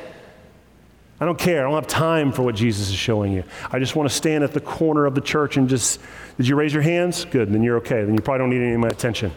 I 1.22 1.26
don't 1.26 1.38
care. 1.38 1.60
I 1.60 1.70
don't 1.70 1.76
have 1.76 1.88
time 1.88 2.32
for 2.32 2.42
what 2.42 2.56
Jesus 2.56 2.90
is 2.90 2.96
showing 2.96 3.32
you. 3.32 3.44
I 3.72 3.78
just 3.78 3.96
want 3.96 4.10
to 4.10 4.16
stand 4.16 4.44
at 4.44 4.54
the 4.54 4.60
corner 4.60 5.06
of 5.06 5.14
the 5.14 5.22
church 5.22 5.56
and 5.56 5.70
just, 5.70 6.00
did 6.36 6.48
you 6.48 6.56
raise 6.56 6.74
your 6.74 6.82
hands? 6.82 7.26
Good, 7.26 7.54
then 7.54 7.62
you're 7.62 7.78
okay. 7.78 8.04
Then 8.04 8.16
you 8.16 8.22
probably 8.22 8.40
don't 8.40 8.50
need 8.50 8.64
any 8.64 8.74
of 8.74 8.80
my 8.80 8.88
attention. 8.88 9.32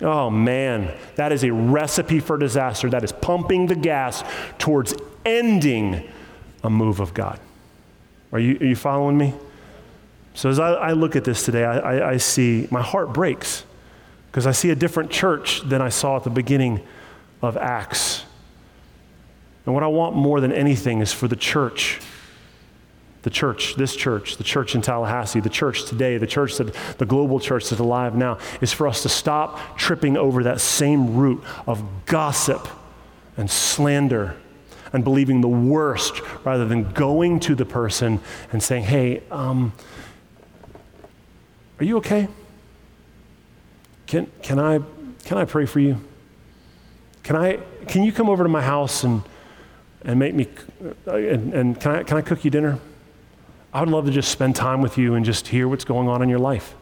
Oh 0.00 0.30
man, 0.30 0.96
that 1.16 1.32
is 1.32 1.42
a 1.42 1.52
recipe 1.52 2.20
for 2.20 2.38
disaster. 2.38 2.88
That 2.88 3.02
is 3.02 3.10
pumping 3.10 3.66
the 3.66 3.74
gas 3.74 4.22
towards 4.58 4.94
ending 5.24 6.08
a 6.62 6.70
move 6.70 7.00
of 7.00 7.12
God. 7.12 7.40
Are 8.30 8.38
you, 8.38 8.56
are 8.60 8.66
you 8.66 8.76
following 8.76 9.18
me? 9.18 9.34
So 10.34 10.48
as 10.48 10.60
I, 10.60 10.74
I 10.74 10.92
look 10.92 11.16
at 11.16 11.24
this 11.24 11.44
today, 11.44 11.64
I, 11.64 11.78
I, 11.78 12.10
I 12.12 12.16
see 12.18 12.68
my 12.70 12.82
heart 12.82 13.12
breaks 13.12 13.64
because 14.30 14.46
I 14.46 14.52
see 14.52 14.70
a 14.70 14.76
different 14.76 15.10
church 15.10 15.60
than 15.62 15.82
I 15.82 15.88
saw 15.88 16.16
at 16.16 16.24
the 16.24 16.30
beginning 16.30 16.86
of 17.42 17.56
Acts. 17.56 18.23
And 19.66 19.74
what 19.74 19.82
I 19.82 19.86
want 19.86 20.14
more 20.14 20.40
than 20.40 20.52
anything 20.52 21.00
is 21.00 21.12
for 21.12 21.26
the 21.26 21.36
church, 21.36 22.00
the 23.22 23.30
church, 23.30 23.76
this 23.76 23.96
church, 23.96 24.36
the 24.36 24.44
church 24.44 24.74
in 24.74 24.82
Tallahassee, 24.82 25.40
the 25.40 25.48
church 25.48 25.86
today, 25.86 26.18
the 26.18 26.26
church 26.26 26.58
that 26.58 26.74
the 26.98 27.06
global 27.06 27.40
church 27.40 27.70
that's 27.70 27.80
alive 27.80 28.14
now, 28.14 28.38
is 28.60 28.72
for 28.72 28.86
us 28.86 29.02
to 29.02 29.08
stop 29.08 29.78
tripping 29.78 30.16
over 30.16 30.42
that 30.42 30.60
same 30.60 31.14
root 31.14 31.42
of 31.66 31.82
gossip 32.04 32.68
and 33.36 33.50
slander 33.50 34.36
and 34.92 35.02
believing 35.02 35.40
the 35.40 35.48
worst 35.48 36.20
rather 36.44 36.66
than 36.66 36.92
going 36.92 37.40
to 37.40 37.54
the 37.54 37.64
person 37.64 38.20
and 38.52 38.62
saying, 38.62 38.84
hey, 38.84 39.22
um, 39.30 39.72
are 41.80 41.84
you 41.84 41.96
okay? 41.96 42.28
Can, 44.06 44.30
can, 44.42 44.58
I, 44.58 44.80
can 45.24 45.38
I 45.38 45.46
pray 45.46 45.64
for 45.64 45.80
you? 45.80 45.98
Can, 47.22 47.36
I, 47.36 47.58
can 47.88 48.02
you 48.02 48.12
come 48.12 48.28
over 48.28 48.42
to 48.42 48.48
my 48.50 48.62
house 48.62 49.02
and, 49.02 49.22
and 50.04 50.18
make 50.18 50.34
me, 50.34 50.48
uh, 51.06 51.14
and, 51.16 51.54
and 51.54 51.80
can, 51.80 51.92
I, 51.92 52.02
can 52.02 52.16
I 52.16 52.20
cook 52.20 52.44
you 52.44 52.50
dinner? 52.50 52.78
I 53.72 53.80
would 53.80 53.88
love 53.88 54.06
to 54.06 54.12
just 54.12 54.30
spend 54.30 54.54
time 54.54 54.82
with 54.82 54.98
you 54.98 55.14
and 55.14 55.24
just 55.24 55.48
hear 55.48 55.66
what's 55.66 55.84
going 55.84 56.08
on 56.08 56.22
in 56.22 56.28
your 56.28 56.38
life. 56.38 56.74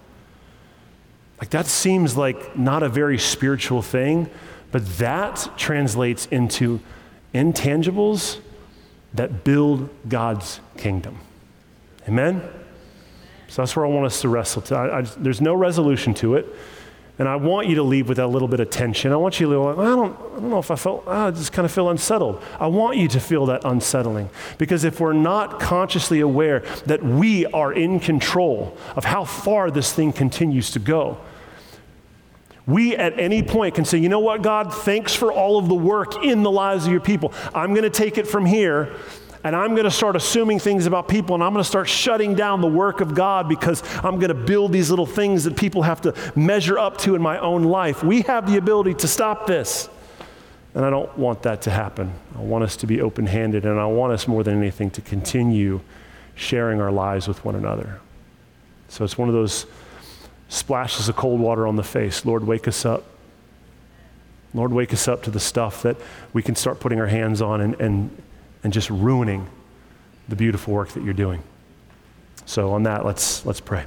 Like 1.41 1.51
that 1.51 1.67
seems 1.67 2.17
like 2.17 2.57
not 2.57 2.83
a 2.83 2.89
very 2.89 3.19
spiritual 3.19 3.83
thing, 3.83 4.29
but 4.71 4.87
that 4.99 5.49
translates 5.57 6.27
into 6.27 6.81
intangibles 7.35 8.39
that 9.15 9.45
build 9.45 9.89
God's 10.09 10.61
kingdom. 10.77 11.19
Amen? 12.09 12.43
So 13.49 13.63
that's 13.63 13.77
where 13.77 13.85
I 13.85 13.89
want 13.89 14.07
us 14.07 14.21
to 14.23 14.29
wrestle. 14.29 14.63
To. 14.63 14.77
I, 14.77 14.99
I, 14.99 15.03
there's 15.03 15.41
no 15.41 15.55
resolution 15.55 16.15
to 16.15 16.37
it. 16.37 16.47
And 17.19 17.29
I 17.29 17.37
want 17.37 17.69
you 17.69 17.75
to 17.77 17.83
leave 17.83 18.09
with 18.09 18.19
a 18.19 18.27
little 18.27 18.49
bit 18.49 18.59
of 18.61 18.71
tension. 18.71 19.13
I 19.13 19.17
want 19.17 19.39
you 19.39 19.47
to 19.47 19.59
leave, 19.59 19.79
I 19.79 19.85
don't, 19.85 20.17
I 20.17 20.41
don't 20.41 20.51
know 20.51 20.59
if 20.59 20.71
I 20.71 20.77
felt, 20.77 21.05
ah, 21.07 21.27
I 21.27 21.31
just 21.31 21.53
kind 21.53 21.67
of 21.67 21.71
feel 21.71 21.91
unsettled. 21.91 22.43
I 22.59 22.67
want 22.69 22.97
you 22.97 23.07
to 23.09 23.21
feel 23.21 23.47
that 23.47 23.65
unsettling. 23.65 24.31
Because 24.57 24.85
if 24.85 24.99
we're 24.99 25.13
not 25.13 25.61
consciously 25.61 26.21
aware 26.21 26.61
that 26.87 27.03
we 27.03 27.47
are 27.47 27.73
in 27.73 28.01
control 28.01 28.77
of 28.97 29.05
how 29.05 29.25
far 29.25 29.71
this 29.71 29.93
thing 29.93 30.13
continues 30.13 30.71
to 30.71 30.79
go, 30.79 31.19
we 32.67 32.97
at 32.97 33.19
any 33.19 33.43
point 33.43 33.75
can 33.75 33.85
say, 33.85 33.99
you 33.99 34.09
know 34.09 34.21
what, 34.21 34.43
God, 34.43 34.73
thanks 34.73 35.15
for 35.15 35.33
all 35.33 35.59
of 35.59 35.69
the 35.69 35.75
work 35.75 36.25
in 36.25 36.43
the 36.43 36.51
lives 36.51 36.87
of 36.87 36.93
your 36.93 37.01
people. 37.01 37.33
I'm 37.55 37.75
going 37.75 37.83
to 37.83 37.91
take 37.91 38.19
it 38.19 38.27
from 38.27 38.47
here 38.47 38.95
and 39.45 39.57
I'm 39.57 39.73
going 39.73 39.85
to 39.85 39.91
start 39.91 40.15
assuming 40.15 40.61
things 40.61 40.87
about 40.87 41.09
people 41.09 41.35
and 41.35 41.43
I'm 41.43 41.53
going 41.53 41.65
to 41.65 41.69
start 41.69 41.89
shutting 41.89 42.35
down 42.35 42.61
the 42.61 42.69
work 42.69 43.01
of 43.01 43.15
God 43.15 43.49
because 43.49 43.83
I'm 44.05 44.17
going 44.17 44.29
to 44.29 44.35
build 44.35 44.73
these 44.73 44.89
little 44.89 45.07
things 45.07 45.45
that 45.45 45.57
people 45.57 45.83
have 45.83 46.01
to 46.03 46.15
measure 46.37 46.79
up 46.79 46.99
to 46.99 47.17
in 47.17 47.23
my 47.23 47.39
own 47.39 47.65
life. 47.65 48.05
We 48.05 48.23
have 48.23 48.49
the 48.49 48.57
ability 48.57 48.95
to 48.95 49.09
stop 49.09 49.47
this. 49.47 49.89
And 50.75 50.85
I 50.85 50.91
don't 50.91 51.17
want 51.19 51.43
that 51.43 51.63
to 51.63 51.71
happen. 51.71 52.13
I 52.37 52.41
want 52.41 52.65
us 52.65 52.77
to 52.77 52.87
be 52.87 53.01
open 53.01 53.27
handed 53.27 53.67
and 53.67 53.79
I 53.79 53.87
want 53.87 54.13
us 54.13 54.29
more 54.29 54.43
than 54.43 54.57
anything 54.57 54.91
to 54.93 55.01
continue 55.01 55.81
sharing 56.35 56.81
our 56.81 56.93
lives 56.93 57.27
with 57.27 57.45
one 57.45 57.57
another. 57.57 58.01
So 58.89 59.05
it's 59.05 59.19
one 59.19 59.29
of 59.29 59.35
those 59.35 59.67
splashes 60.49 61.09
of 61.09 61.17
cold 61.17 61.41
water 61.41 61.67
on 61.67 61.77
the 61.77 61.83
face. 61.83 62.25
Lord, 62.25 62.45
wake 62.47 62.69
us 62.69 62.85
up. 62.85 63.05
Lord, 64.55 64.73
wake 64.73 64.93
us 64.93 65.09
up 65.09 65.23
to 65.25 65.31
the 65.31 65.41
stuff 65.41 65.83
that 65.83 65.97
we 66.33 66.43
can 66.43 66.55
start 66.55 66.79
putting 66.79 67.01
our 67.01 67.07
hands 67.07 67.43
on 67.43 67.61
and, 67.61 67.75
and, 67.81 68.23
and 68.63 68.73
just 68.73 68.91
ruining 68.91 69.49
the 70.29 70.37
beautiful 70.37 70.75
work 70.75 70.91
that 70.91 71.03
you're 71.03 71.15
doing. 71.15 71.43
So, 72.47 72.73
on 72.73 72.83
that, 72.85 73.05
let's, 73.05 73.45
let's 73.47 73.61
pray. 73.61 73.85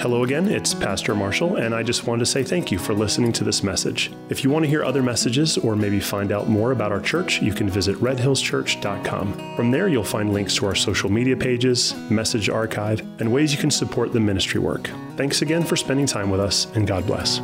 Hello 0.00 0.22
again, 0.22 0.48
it's 0.48 0.74
Pastor 0.74 1.12
Marshall, 1.12 1.56
and 1.56 1.74
I 1.74 1.82
just 1.82 2.06
wanted 2.06 2.20
to 2.20 2.26
say 2.26 2.44
thank 2.44 2.70
you 2.70 2.78
for 2.78 2.94
listening 2.94 3.32
to 3.32 3.42
this 3.42 3.64
message. 3.64 4.12
If 4.28 4.44
you 4.44 4.50
want 4.50 4.64
to 4.64 4.68
hear 4.68 4.84
other 4.84 5.02
messages 5.02 5.58
or 5.58 5.74
maybe 5.74 5.98
find 5.98 6.30
out 6.30 6.48
more 6.48 6.70
about 6.70 6.92
our 6.92 7.00
church, 7.00 7.42
you 7.42 7.52
can 7.52 7.68
visit 7.68 7.96
redhillschurch.com. 7.96 9.56
From 9.56 9.72
there, 9.72 9.88
you'll 9.88 10.04
find 10.04 10.32
links 10.32 10.54
to 10.56 10.66
our 10.66 10.76
social 10.76 11.10
media 11.10 11.36
pages, 11.36 11.96
message 12.10 12.48
archive, 12.48 13.00
and 13.20 13.32
ways 13.32 13.52
you 13.52 13.58
can 13.58 13.72
support 13.72 14.12
the 14.12 14.20
ministry 14.20 14.60
work. 14.60 14.88
Thanks 15.16 15.42
again 15.42 15.64
for 15.64 15.74
spending 15.74 16.06
time 16.06 16.30
with 16.30 16.40
us, 16.40 16.66
and 16.76 16.86
God 16.86 17.04
bless. 17.04 17.40